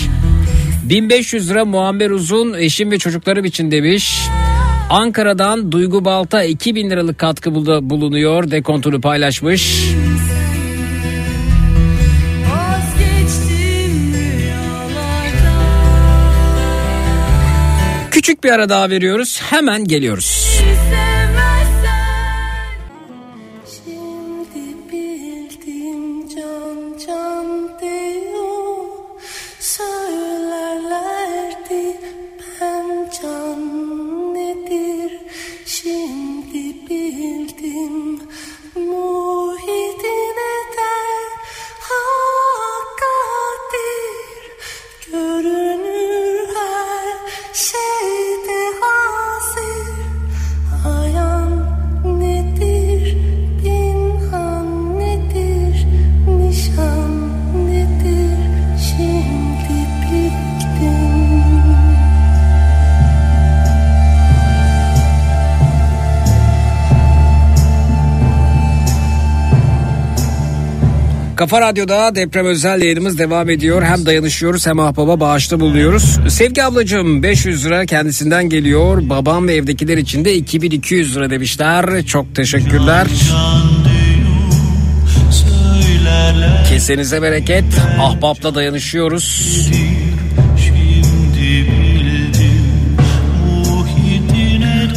[0.84, 4.20] 1500 lira Muammer Uzun eşim ve çocuklarım için demiş.
[4.90, 8.50] Ankara'dan Duygu Balta 2000 liralık katkı bul- bulunuyor.
[8.50, 9.84] Dekontunu paylaşmış.
[18.10, 19.40] Küçük bir ara daha veriyoruz.
[19.50, 20.60] Hemen geliyoruz.
[20.60, 21.17] Bildim
[38.04, 38.26] bildim
[38.74, 39.38] muhitine
[71.39, 73.83] Kafa Radyo'da deprem özel yayınımız devam ediyor.
[73.83, 76.18] Hem dayanışıyoruz hem ahbaba bağışta bulunuyoruz.
[76.28, 78.99] Sevgi ablacığım 500 lira kendisinden geliyor.
[79.02, 82.02] Babam ve evdekiler için de 2200 lira demişler.
[82.07, 83.07] Çok teşekkürler.
[86.68, 87.65] Kesenize bereket.
[88.00, 89.68] Ahbapla dayanışıyoruz.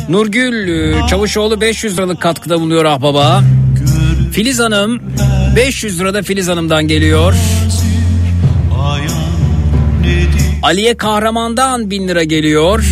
[0.09, 3.43] Nurgül e, Çavuşoğlu 500 liralık katkıda bulunuyor ahbaba.
[4.31, 5.01] Filiz Hanım
[5.55, 7.33] 500 lirada Filiz Hanım'dan geliyor.
[10.63, 12.83] Aliye Kahraman'dan 1000 lira geliyor.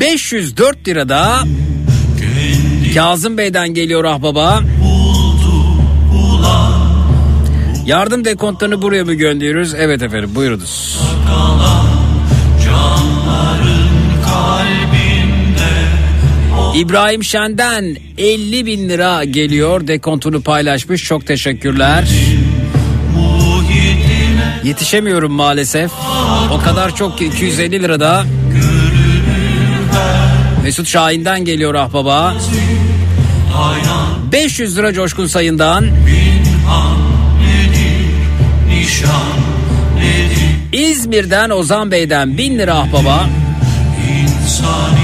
[0.00, 1.38] 504 lirada
[2.94, 4.60] Kazım Bey'den geliyor ahbaba.
[7.86, 9.74] Yardım dekontlarını buraya mı gönderiyoruz?
[9.74, 10.98] Evet efendim buyurunuz.
[16.74, 19.86] İbrahim Şen'den 50 bin lira geliyor.
[19.86, 21.04] Dekontunu paylaşmış.
[21.04, 22.04] Çok teşekkürler.
[24.64, 25.90] Yetişemiyorum maalesef.
[26.52, 28.24] O kadar çok ki 250 lirada.
[30.62, 32.34] Mesut Şahin'den geliyor ahbaba.
[34.32, 35.86] 500 lira Coşkun Sayın'dan.
[40.72, 43.26] İzmir'den Ozan Bey'den 1000 lira ahbaba.
[44.10, 45.01] İnsan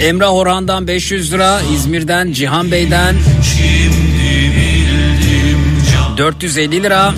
[0.00, 1.60] Emrah Orhan'dan 500 lira.
[1.74, 3.16] İzmir'den Cihan Bey'den
[3.56, 5.58] Şimdi bildim
[5.92, 7.14] can 450 lira.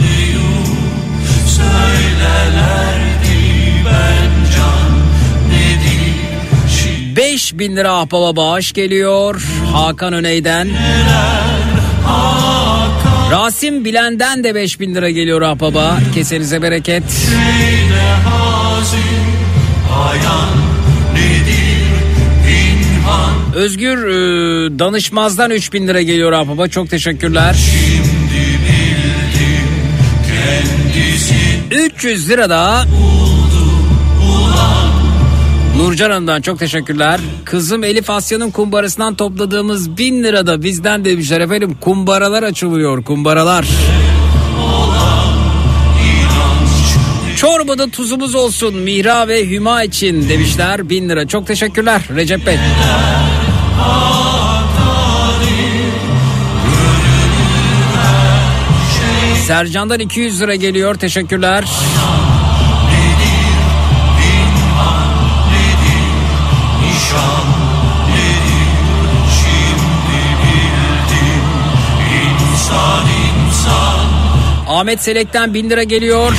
[5.50, 9.42] Nedir 5000 lira ahbaba bağış geliyor.
[9.72, 10.68] Hakan Öney'den.
[13.30, 15.98] Rasim Bilen'den de 5000 lira geliyor ahbaba.
[16.14, 17.02] Kesenize bereket.
[18.24, 19.00] Hazin
[20.08, 20.75] Ayan
[23.54, 26.68] Özgür e, Danışmaz'dan 3000 lira geliyor ahbaba.
[26.68, 27.54] Çok teşekkürler.
[27.54, 29.68] Şimdi bildim
[30.28, 31.34] kendisi
[31.96, 32.84] 300 lira da
[35.76, 37.20] Nurcan Hanım'dan çok teşekkürler.
[37.44, 41.76] Kızım Elif Asya'nın kumbarasından topladığımız 1000 lira da bizden demişler efendim.
[41.80, 43.66] Kumbaralar açılıyor kumbaralar.
[47.36, 51.28] Çorbada tuzumuz olsun Mihra ve Hüma için demişler 1000 lira.
[51.28, 52.58] Çok teşekkürler Recep Bey.
[59.46, 61.64] Sercan'dan 200 lira geliyor teşekkürler.
[74.68, 76.32] Ahmet Selek'ten 1000 lira geliyor.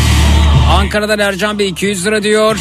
[0.71, 2.57] Ankara'dan Ercan Bey 200 lira diyor.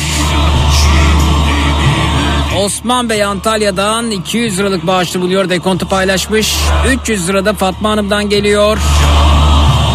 [2.59, 5.49] Osman Bey Antalya'dan 200 liralık bağışlı buluyor.
[5.49, 6.57] Dekontu paylaşmış.
[6.89, 8.79] 300 lira da Fatma Hanım'dan geliyor.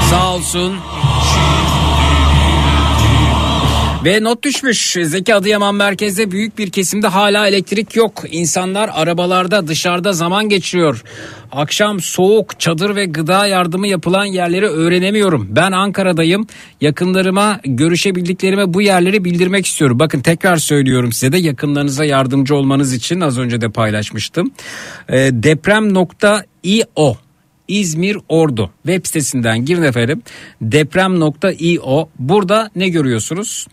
[0.10, 0.76] Sağ olsun.
[4.06, 4.98] Ve not düşmüş.
[5.04, 8.24] Zeki Adıyaman merkezde büyük bir kesimde hala elektrik yok.
[8.32, 11.04] İnsanlar arabalarda dışarıda zaman geçiriyor.
[11.52, 15.48] Akşam soğuk çadır ve gıda yardımı yapılan yerleri öğrenemiyorum.
[15.50, 16.48] Ben Ankara'dayım.
[16.82, 20.00] Yakınlarıma görüşebildiklerime bu yerleri bildirmek istiyorum.
[20.00, 24.52] Bakın tekrar söylüyorum size de yakınlarınıza yardımcı olmanız için az önce de paylaşmıştım.
[25.10, 27.18] Ee, deprem.io
[27.72, 30.22] İzmir Ordu web sitesinden girin efendim
[30.62, 33.68] deprem.io burada ne görüyorsunuz?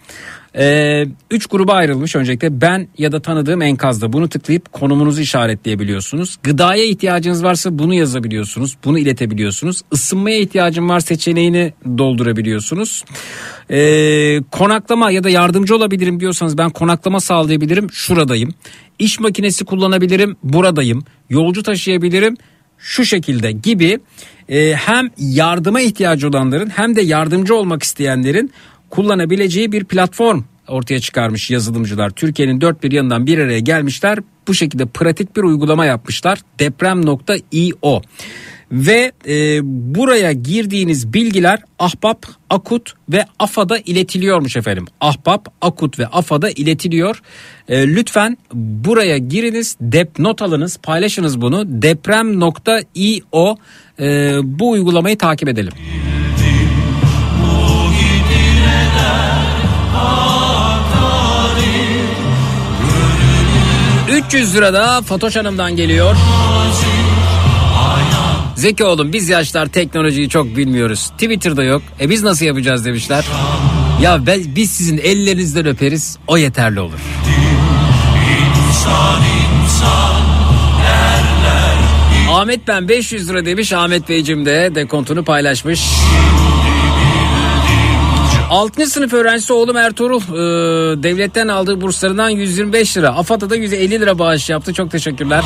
[0.59, 6.39] Ee, üç gruba ayrılmış öncelikle ben ya da tanıdığım enkazda bunu tıklayıp konumunuzu işaretleyebiliyorsunuz.
[6.43, 9.83] Gıdaya ihtiyacınız varsa bunu yazabiliyorsunuz bunu iletebiliyorsunuz.
[9.93, 13.05] Isınmaya ihtiyacım var seçeneğini doldurabiliyorsunuz.
[13.71, 18.55] Ee, konaklama ya da yardımcı olabilirim diyorsanız ben konaklama sağlayabilirim şuradayım.
[18.99, 21.05] İş makinesi kullanabilirim buradayım.
[21.31, 22.37] Yolcu taşıyabilirim
[22.79, 23.99] şu şekilde gibi
[24.49, 28.53] e, hem yardıma ihtiyacı olanların hem de yardımcı olmak isteyenlerin
[28.91, 32.11] kullanabileceği bir platform ortaya çıkarmış yazılımcılar.
[32.11, 34.19] Türkiye'nin dört bir yanından bir araya gelmişler.
[34.49, 36.41] Bu şekilde pratik bir uygulama yapmışlar.
[36.59, 38.03] Deprem.io
[38.73, 44.87] ve e, buraya girdiğiniz bilgiler Ahbap, Akut ve AFA'da iletiliyormuş efendim.
[45.01, 47.23] Ahbap, Akut ve AFA'da iletiliyor.
[47.69, 51.65] E, lütfen buraya giriniz, dep not alınız, paylaşınız bunu.
[51.83, 53.57] Deprem.io
[54.01, 55.73] e, bu uygulamayı takip edelim.
[57.45, 59.49] o gidine der
[59.97, 61.59] akarim
[64.27, 66.17] 300 lira da Fatoş Hanım'dan geliyor.
[68.59, 71.11] Zeki oğlum biz yaşlar teknolojiyi çok bilmiyoruz.
[71.11, 71.83] Twitter'da yok.
[72.01, 73.25] E biz nasıl yapacağız demişler.
[74.03, 76.19] Ya ben, biz sizin ellerinizden öperiz.
[76.27, 76.99] O yeterli olur.
[78.69, 79.21] insan
[79.65, 80.23] insan
[80.83, 81.77] derler
[82.31, 85.81] Ahmet ben 500 lira demiş Ahmet Beyciğim de dekontunu paylaşmış.
[88.51, 88.87] 6.
[88.87, 93.09] sınıf öğrencisi oğlum Ertuğrul e, devletten aldığı burslarından 125 lira.
[93.09, 94.75] AFAD'a da 150 lira bağış yaptı.
[94.75, 95.45] Çok teşekkürler.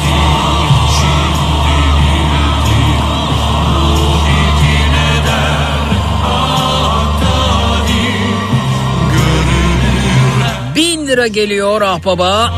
[11.12, 12.54] Lira geliyor ah baba.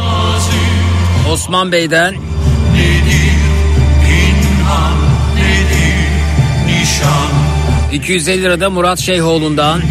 [1.32, 2.14] Osman Bey'den.
[6.66, 7.30] Nişan
[7.92, 9.82] 250 lira da Murat Şeyhoğlu'ndan.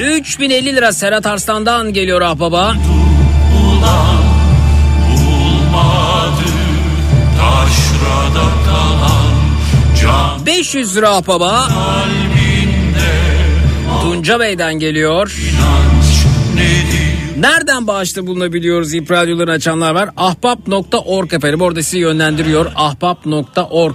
[0.00, 2.70] 3050 lira Serhat Arslan'dan geliyor ah baba.
[2.70, 4.22] ulan
[5.10, 6.50] bulmadı
[8.66, 9.34] kalan
[10.02, 11.68] can 500 lira ah baba.
[11.68, 13.14] kalbinde
[14.02, 15.26] Tunca Bey'den geliyor.
[15.26, 15.93] nedir
[17.38, 20.10] Nereden bağışta bulunabiliyoruz İP radyolarını açanlar var.
[20.16, 22.72] Ahbap.org efendim orada sizi yönlendiriyor.
[22.74, 23.94] Ahbap.org.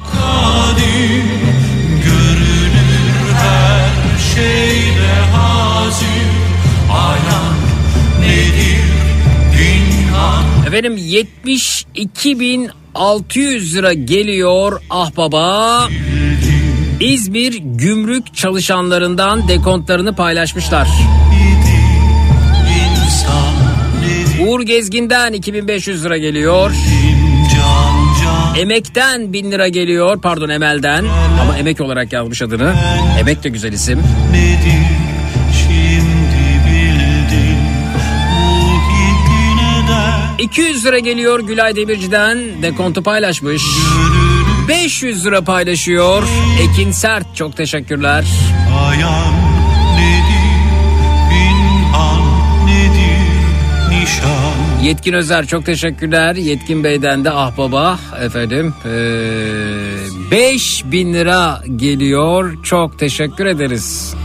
[10.67, 15.87] Efendim 72.600 lira geliyor ah baba.
[16.99, 20.87] İzmir gümrük çalışanlarından dekontlarını paylaşmışlar.
[24.49, 26.71] Uğur Gezgin'den 2500 lira geliyor.
[28.57, 30.21] Emek'ten 1000 lira geliyor.
[30.21, 31.05] Pardon Emel'den.
[31.41, 32.73] Ama Emek olarak yazmış adını.
[33.19, 33.99] Emek de güzel isim.
[34.31, 34.99] nedir
[39.87, 42.37] der 200 lira geliyor Gülay Demirci'den.
[42.61, 43.63] Dekontu paylaşmış.
[44.67, 46.23] 500 lira paylaşıyor.
[46.61, 48.25] Ekin Sert çok teşekkürler.
[48.89, 49.38] ayan
[54.83, 56.35] Yetkin Özer çok teşekkürler.
[56.35, 58.73] Yetkin Bey'den de ah baba efendim.
[58.85, 62.63] Ee, 5000 lira geliyor.
[62.63, 64.15] Çok teşekkür ederiz.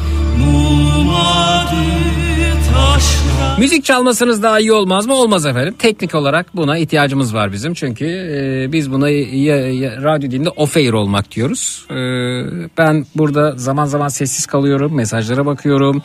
[3.59, 5.15] Müzik çalmasanız daha iyi olmaz mı?
[5.15, 5.75] Olmaz efendim.
[5.79, 7.75] Teknik olarak buna ihtiyacımız var bizim.
[7.75, 11.87] Çünkü e, biz buna ya, ya, radyo dilinde off-air olmak diyoruz.
[11.91, 11.95] E,
[12.79, 14.95] ben burada zaman zaman sessiz kalıyorum.
[14.95, 16.03] Mesajlara bakıyorum.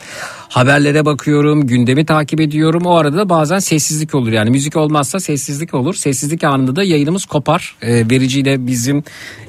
[0.50, 1.66] Haberlere bakıyorum.
[1.66, 2.82] Gündemi takip ediyorum.
[2.86, 4.32] O arada da bazen sessizlik olur.
[4.32, 5.94] Yani müzik olmazsa sessizlik olur.
[5.94, 7.76] Sessizlik anında da yayınımız kopar.
[7.82, 9.04] E, vericiyle bizim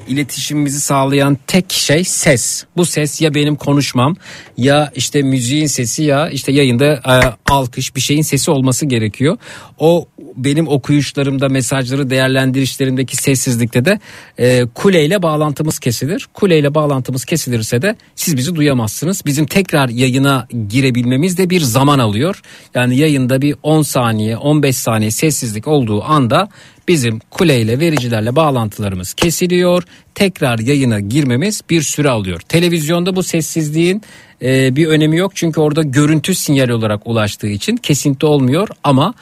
[0.08, 2.64] iletişimimizi sağlayan tek şey ses.
[2.76, 4.16] Bu ses ya benim konuşmam
[4.56, 9.36] ya işte müziğin sesi ya işte yayında e, alkış bir şeyin sesi olması gerekiyor.
[9.78, 10.06] O
[10.36, 14.00] benim okuyuşlarımda mesajları değerlendirişlerimdeki sessizlikte de
[14.38, 16.28] e, kuleyle bağlantımız kesilir.
[16.34, 19.22] Kuleyle bağlantımız kesilirse de siz bizi duyamazsınız.
[19.26, 20.46] Bizim tekrar yayına
[20.92, 22.42] girebilmemiz de bir zaman alıyor.
[22.74, 26.48] Yani yayında bir 10 saniye 15 saniye sessizlik olduğu anda
[26.88, 29.82] bizim kuleyle vericilerle bağlantılarımız kesiliyor.
[30.14, 32.40] Tekrar yayına girmemiz bir süre alıyor.
[32.40, 34.02] Televizyonda bu sessizliğin
[34.42, 35.32] e, bir önemi yok.
[35.34, 39.14] Çünkü orada görüntü sinyal olarak ulaştığı için kesinti olmuyor ama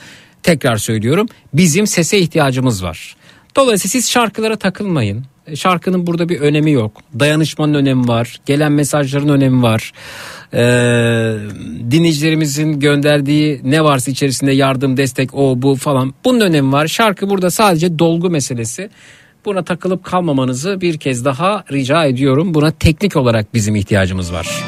[0.42, 3.16] tekrar söylüyorum bizim sese ihtiyacımız var.
[3.56, 5.24] Dolayısıyla siz şarkılara takılmayın.
[5.46, 6.92] E, Şarkının burada bir önemi yok.
[7.18, 8.40] Dayanışmanın önemi var.
[8.46, 9.92] Gelen mesajların önemi var.
[10.54, 11.36] Ee,
[11.90, 16.14] dinleyicilerimizin gönderdiği ne varsa içerisinde yardım, destek, o bu falan.
[16.24, 16.86] Bunun önemi var.
[16.86, 18.90] Şarkı burada sadece dolgu meselesi.
[19.44, 22.54] Buna takılıp kalmamanızı bir kez daha rica ediyorum.
[22.54, 24.64] Buna teknik olarak bizim ihtiyacımız var.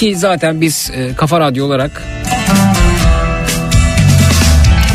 [0.00, 2.02] Ki zaten biz e, Kafa Radyo olarak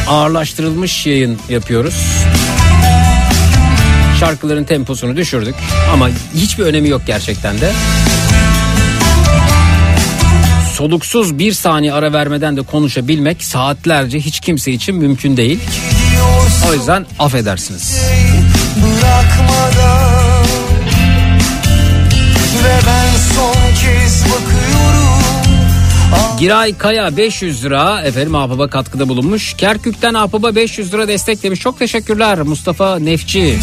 [0.07, 1.95] ağırlaştırılmış yayın yapıyoruz.
[4.19, 5.55] Şarkıların temposunu düşürdük
[5.93, 7.71] ama hiçbir önemi yok gerçekten de.
[10.73, 15.59] Soluksuz bir saniye ara vermeden de konuşabilmek saatlerce hiç kimse için mümkün değil.
[16.69, 18.01] O yüzden affedersiniz.
[18.75, 19.34] bırakmadan
[26.39, 29.53] Giray Kaya 500 lira efendim Ahbaba katkıda bulunmuş.
[29.53, 31.59] Kerkük'ten Ahbaba 500 lira destek demiş.
[31.59, 33.57] Çok teşekkürler Mustafa Nefçi.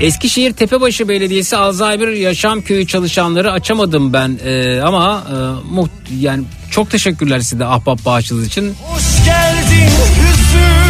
[0.00, 5.34] Eskişehir Tepebaşı Belediyesi Alzheimer Yaşam Köyü çalışanları açamadım ben Ee, ama e,
[5.74, 8.74] muht yani çok teşekkürler size ahbap bağışınız için.
[8.82, 10.82] Hoş geldin hüzün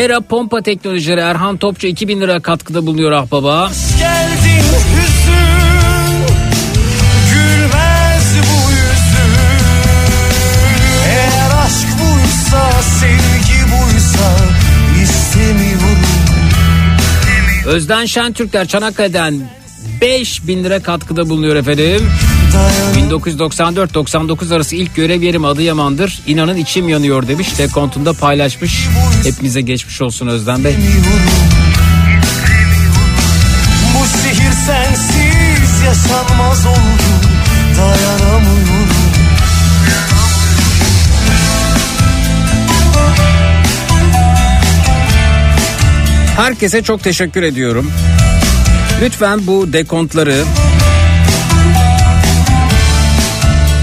[0.00, 3.70] Era Pompa Teknolojileri Erhan Topçu 2000 lira katkıda bulunuyor ahbaba.
[3.70, 4.62] Hoş geldin
[4.96, 5.13] hüzün
[12.54, 14.36] buysa sevgi buysa
[15.02, 15.98] istemiyorum
[17.66, 19.50] Özden Şentürkler Çanakkale'den
[20.00, 22.10] 5000 lira katkıda bulunuyor efendim.
[23.10, 26.20] 1994-99 arası ilk görev yerim Adıyaman'dır.
[26.26, 27.58] İnanın içim yanıyor demiş.
[27.58, 28.88] Dekontunda paylaşmış.
[29.24, 30.76] Hepimize geçmiş olsun Özlem Bey.
[33.94, 37.04] Bu şehir sensiz yaşanmaz oldu
[37.78, 38.73] Dayanamıyorum
[46.36, 47.92] Herkese çok teşekkür ediyorum.
[49.02, 50.44] Lütfen bu dekontları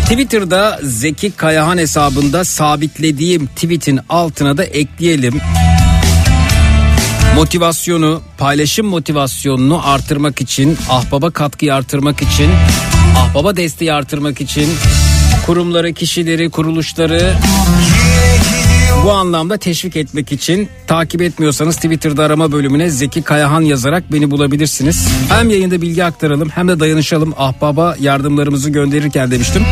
[0.03, 5.41] Twitter'da Zeki Kayahan hesabında sabitlediğim tweetin altına da ekleyelim.
[7.35, 12.49] Motivasyonu, paylaşım motivasyonunu artırmak için, ahbaba katkıyı artırmak için,
[13.17, 14.69] ahbaba desteği artırmak için
[15.45, 17.33] kurumları, kişileri, kuruluşları
[19.03, 25.07] bu anlamda teşvik etmek için takip etmiyorsanız Twitter'da arama bölümüne Zeki Kayahan yazarak beni bulabilirsiniz.
[25.29, 29.63] Hem yayında bilgi aktaralım hem de dayanışalım ahbaba yardımlarımızı gönderirken demiştim.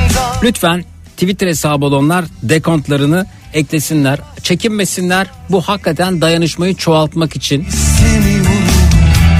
[0.43, 0.85] Lütfen
[1.17, 4.19] Twitter hesabı olanlar dekontlarını eklesinler.
[4.43, 5.27] Çekinmesinler.
[5.49, 7.67] Bu hakikaten dayanışmayı çoğaltmak için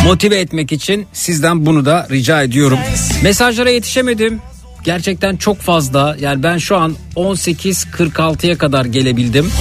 [0.06, 2.80] motive etmek için sizden bunu da rica ediyorum.
[3.24, 4.42] Mesajlara yetişemedim.
[4.84, 6.16] Gerçekten çok fazla.
[6.20, 9.52] Yani ben şu an 18.46'ya kadar gelebildim.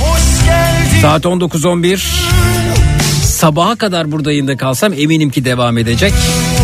[1.02, 1.98] Saat 19.11.
[3.24, 6.12] Sabaha kadar burada yayında kalsam eminim ki devam edecek.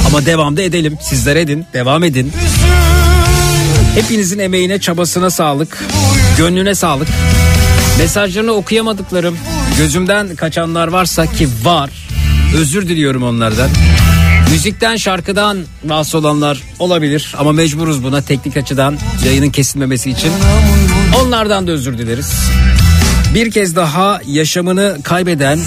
[0.07, 0.99] Ama devam da edelim.
[1.03, 2.33] Sizler edin, devam edin.
[3.95, 5.85] Hepinizin emeğine, çabasına sağlık.
[6.39, 7.09] Gönlüne sağlık.
[7.99, 9.39] Mesajlarını okuyamadıklarım,
[9.79, 11.91] gözümden kaçanlar varsa ki var.
[12.57, 13.71] Özür diliyorum onlardan.
[14.51, 15.59] Müzikten şarkıdan
[15.89, 20.33] rahatsız olanlar olabilir ama mecburuz buna teknik açıdan yayının kesilmemesi için.
[21.23, 22.33] Onlardan da özür dileriz.
[23.35, 25.61] Bir kez daha yaşamını kaybeden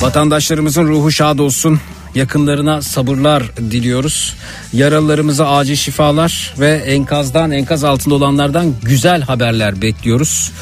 [0.00, 1.80] vatandaşlarımızın ruhu şad olsun.
[2.14, 4.36] Yakınlarına sabırlar diliyoruz.
[4.72, 10.52] Yaralılarımıza acil şifalar ve enkazdan enkaz altında olanlardan güzel haberler bekliyoruz.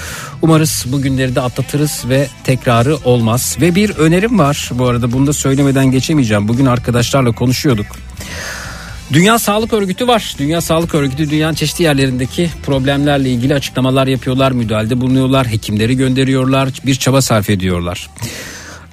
[0.43, 3.57] Umarız bu günleri de atlatırız ve tekrarı olmaz.
[3.60, 6.49] Ve bir önerim var bu arada bunu da söylemeden geçemeyeceğim.
[6.49, 7.86] Bugün arkadaşlarla konuşuyorduk.
[9.12, 10.35] Dünya Sağlık Örgütü var.
[10.39, 16.94] Dünya Sağlık Örgütü dünyanın çeşitli yerlerindeki problemlerle ilgili açıklamalar yapıyorlar, müdahalede bulunuyorlar, hekimleri gönderiyorlar, bir
[16.94, 18.10] çaba sarf ediyorlar.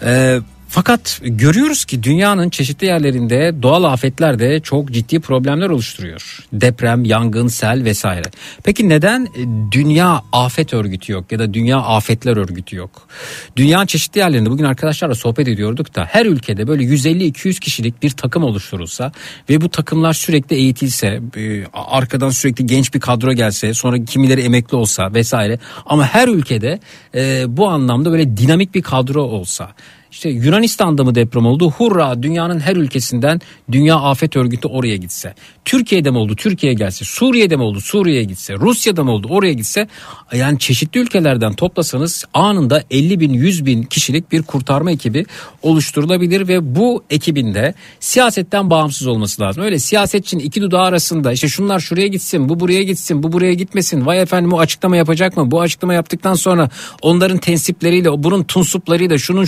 [0.03, 0.39] Ee,
[0.75, 6.39] fakat görüyoruz ki dünyanın çeşitli yerlerinde doğal afetler de çok ciddi problemler oluşturuyor.
[6.53, 8.31] Deprem, yangın, sel vesaire.
[8.63, 9.27] Peki neden
[9.71, 13.07] Dünya Afet Örgütü yok ya da Dünya Afetler Örgütü yok?
[13.55, 18.43] Dünyanın çeşitli yerlerinde bugün arkadaşlarla sohbet ediyorduk da her ülkede böyle 150-200 kişilik bir takım
[18.43, 19.11] oluşturulsa
[19.49, 24.75] ve bu takımlar sürekli eğitilse, e, arkadan sürekli genç bir kadro gelse, sonra kimileri emekli
[24.75, 26.79] olsa vesaire ama her ülkede
[27.15, 29.75] e, bu anlamda böyle dinamik bir kadro olsa
[30.15, 31.71] işte Yunanistan'da mı deprem oldu?
[31.71, 35.35] Hurra dünyanın her ülkesinden Dünya Afet Örgütü oraya gitse.
[35.65, 36.35] Türkiye'de mi oldu?
[36.35, 37.05] Türkiye'ye gelse.
[37.05, 37.81] Suriye'de mi oldu?
[37.81, 38.53] Suriye'ye gitse.
[38.53, 39.27] Rusya'da mı oldu?
[39.29, 39.87] Oraya gitse.
[40.33, 45.25] Yani çeşitli ülkelerden toplasanız anında 50 bin 100 bin kişilik bir kurtarma ekibi
[45.61, 49.63] oluşturulabilir ve bu ekibinde siyasetten bağımsız olması lazım.
[49.63, 54.05] Öyle siyasetçinin iki dudağı arasında işte şunlar şuraya gitsin, bu buraya gitsin, bu buraya gitmesin.
[54.05, 55.51] Vay efendim o açıklama yapacak mı?
[55.51, 56.69] Bu açıklama yaptıktan sonra
[57.01, 59.45] onların tensipleriyle, bunun tunsuplarıyla, şunun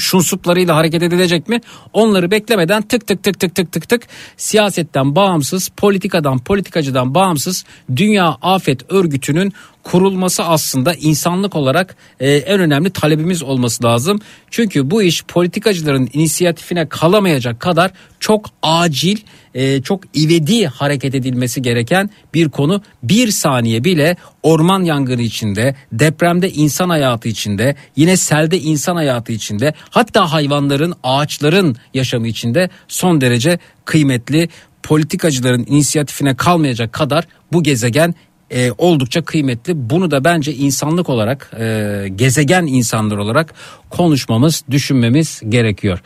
[0.57, 1.61] şunsuplarıyla hareket edilecek mi?
[1.93, 8.37] Onları beklemeden tık tık tık tık tık tık tık siyasetten bağımsız, politikadan, politikacıdan bağımsız Dünya
[8.41, 9.53] Afet Örgütü'nün
[9.91, 14.19] kurulması aslında insanlık olarak e, en önemli talebimiz olması lazım.
[14.51, 19.17] Çünkü bu iş politikacıların inisiyatifine kalamayacak kadar çok acil,
[19.53, 22.81] e, çok ivedi hareket edilmesi gereken bir konu.
[23.03, 29.73] Bir saniye bile orman yangını içinde, depremde insan hayatı içinde, yine selde insan hayatı içinde,
[29.89, 34.49] hatta hayvanların, ağaçların yaşamı içinde son derece kıymetli
[34.83, 38.15] politikacıların inisiyatifine kalmayacak kadar bu gezegen
[38.51, 39.89] e, oldukça kıymetli.
[39.89, 43.53] Bunu da bence insanlık olarak, e, gezegen insanlar olarak
[43.89, 45.99] konuşmamız, düşünmemiz gerekiyor.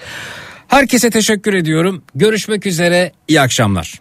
[0.68, 2.04] Herkese teşekkür ediyorum.
[2.16, 3.12] Görüşmek üzere.
[3.28, 4.00] İyi akşamlar.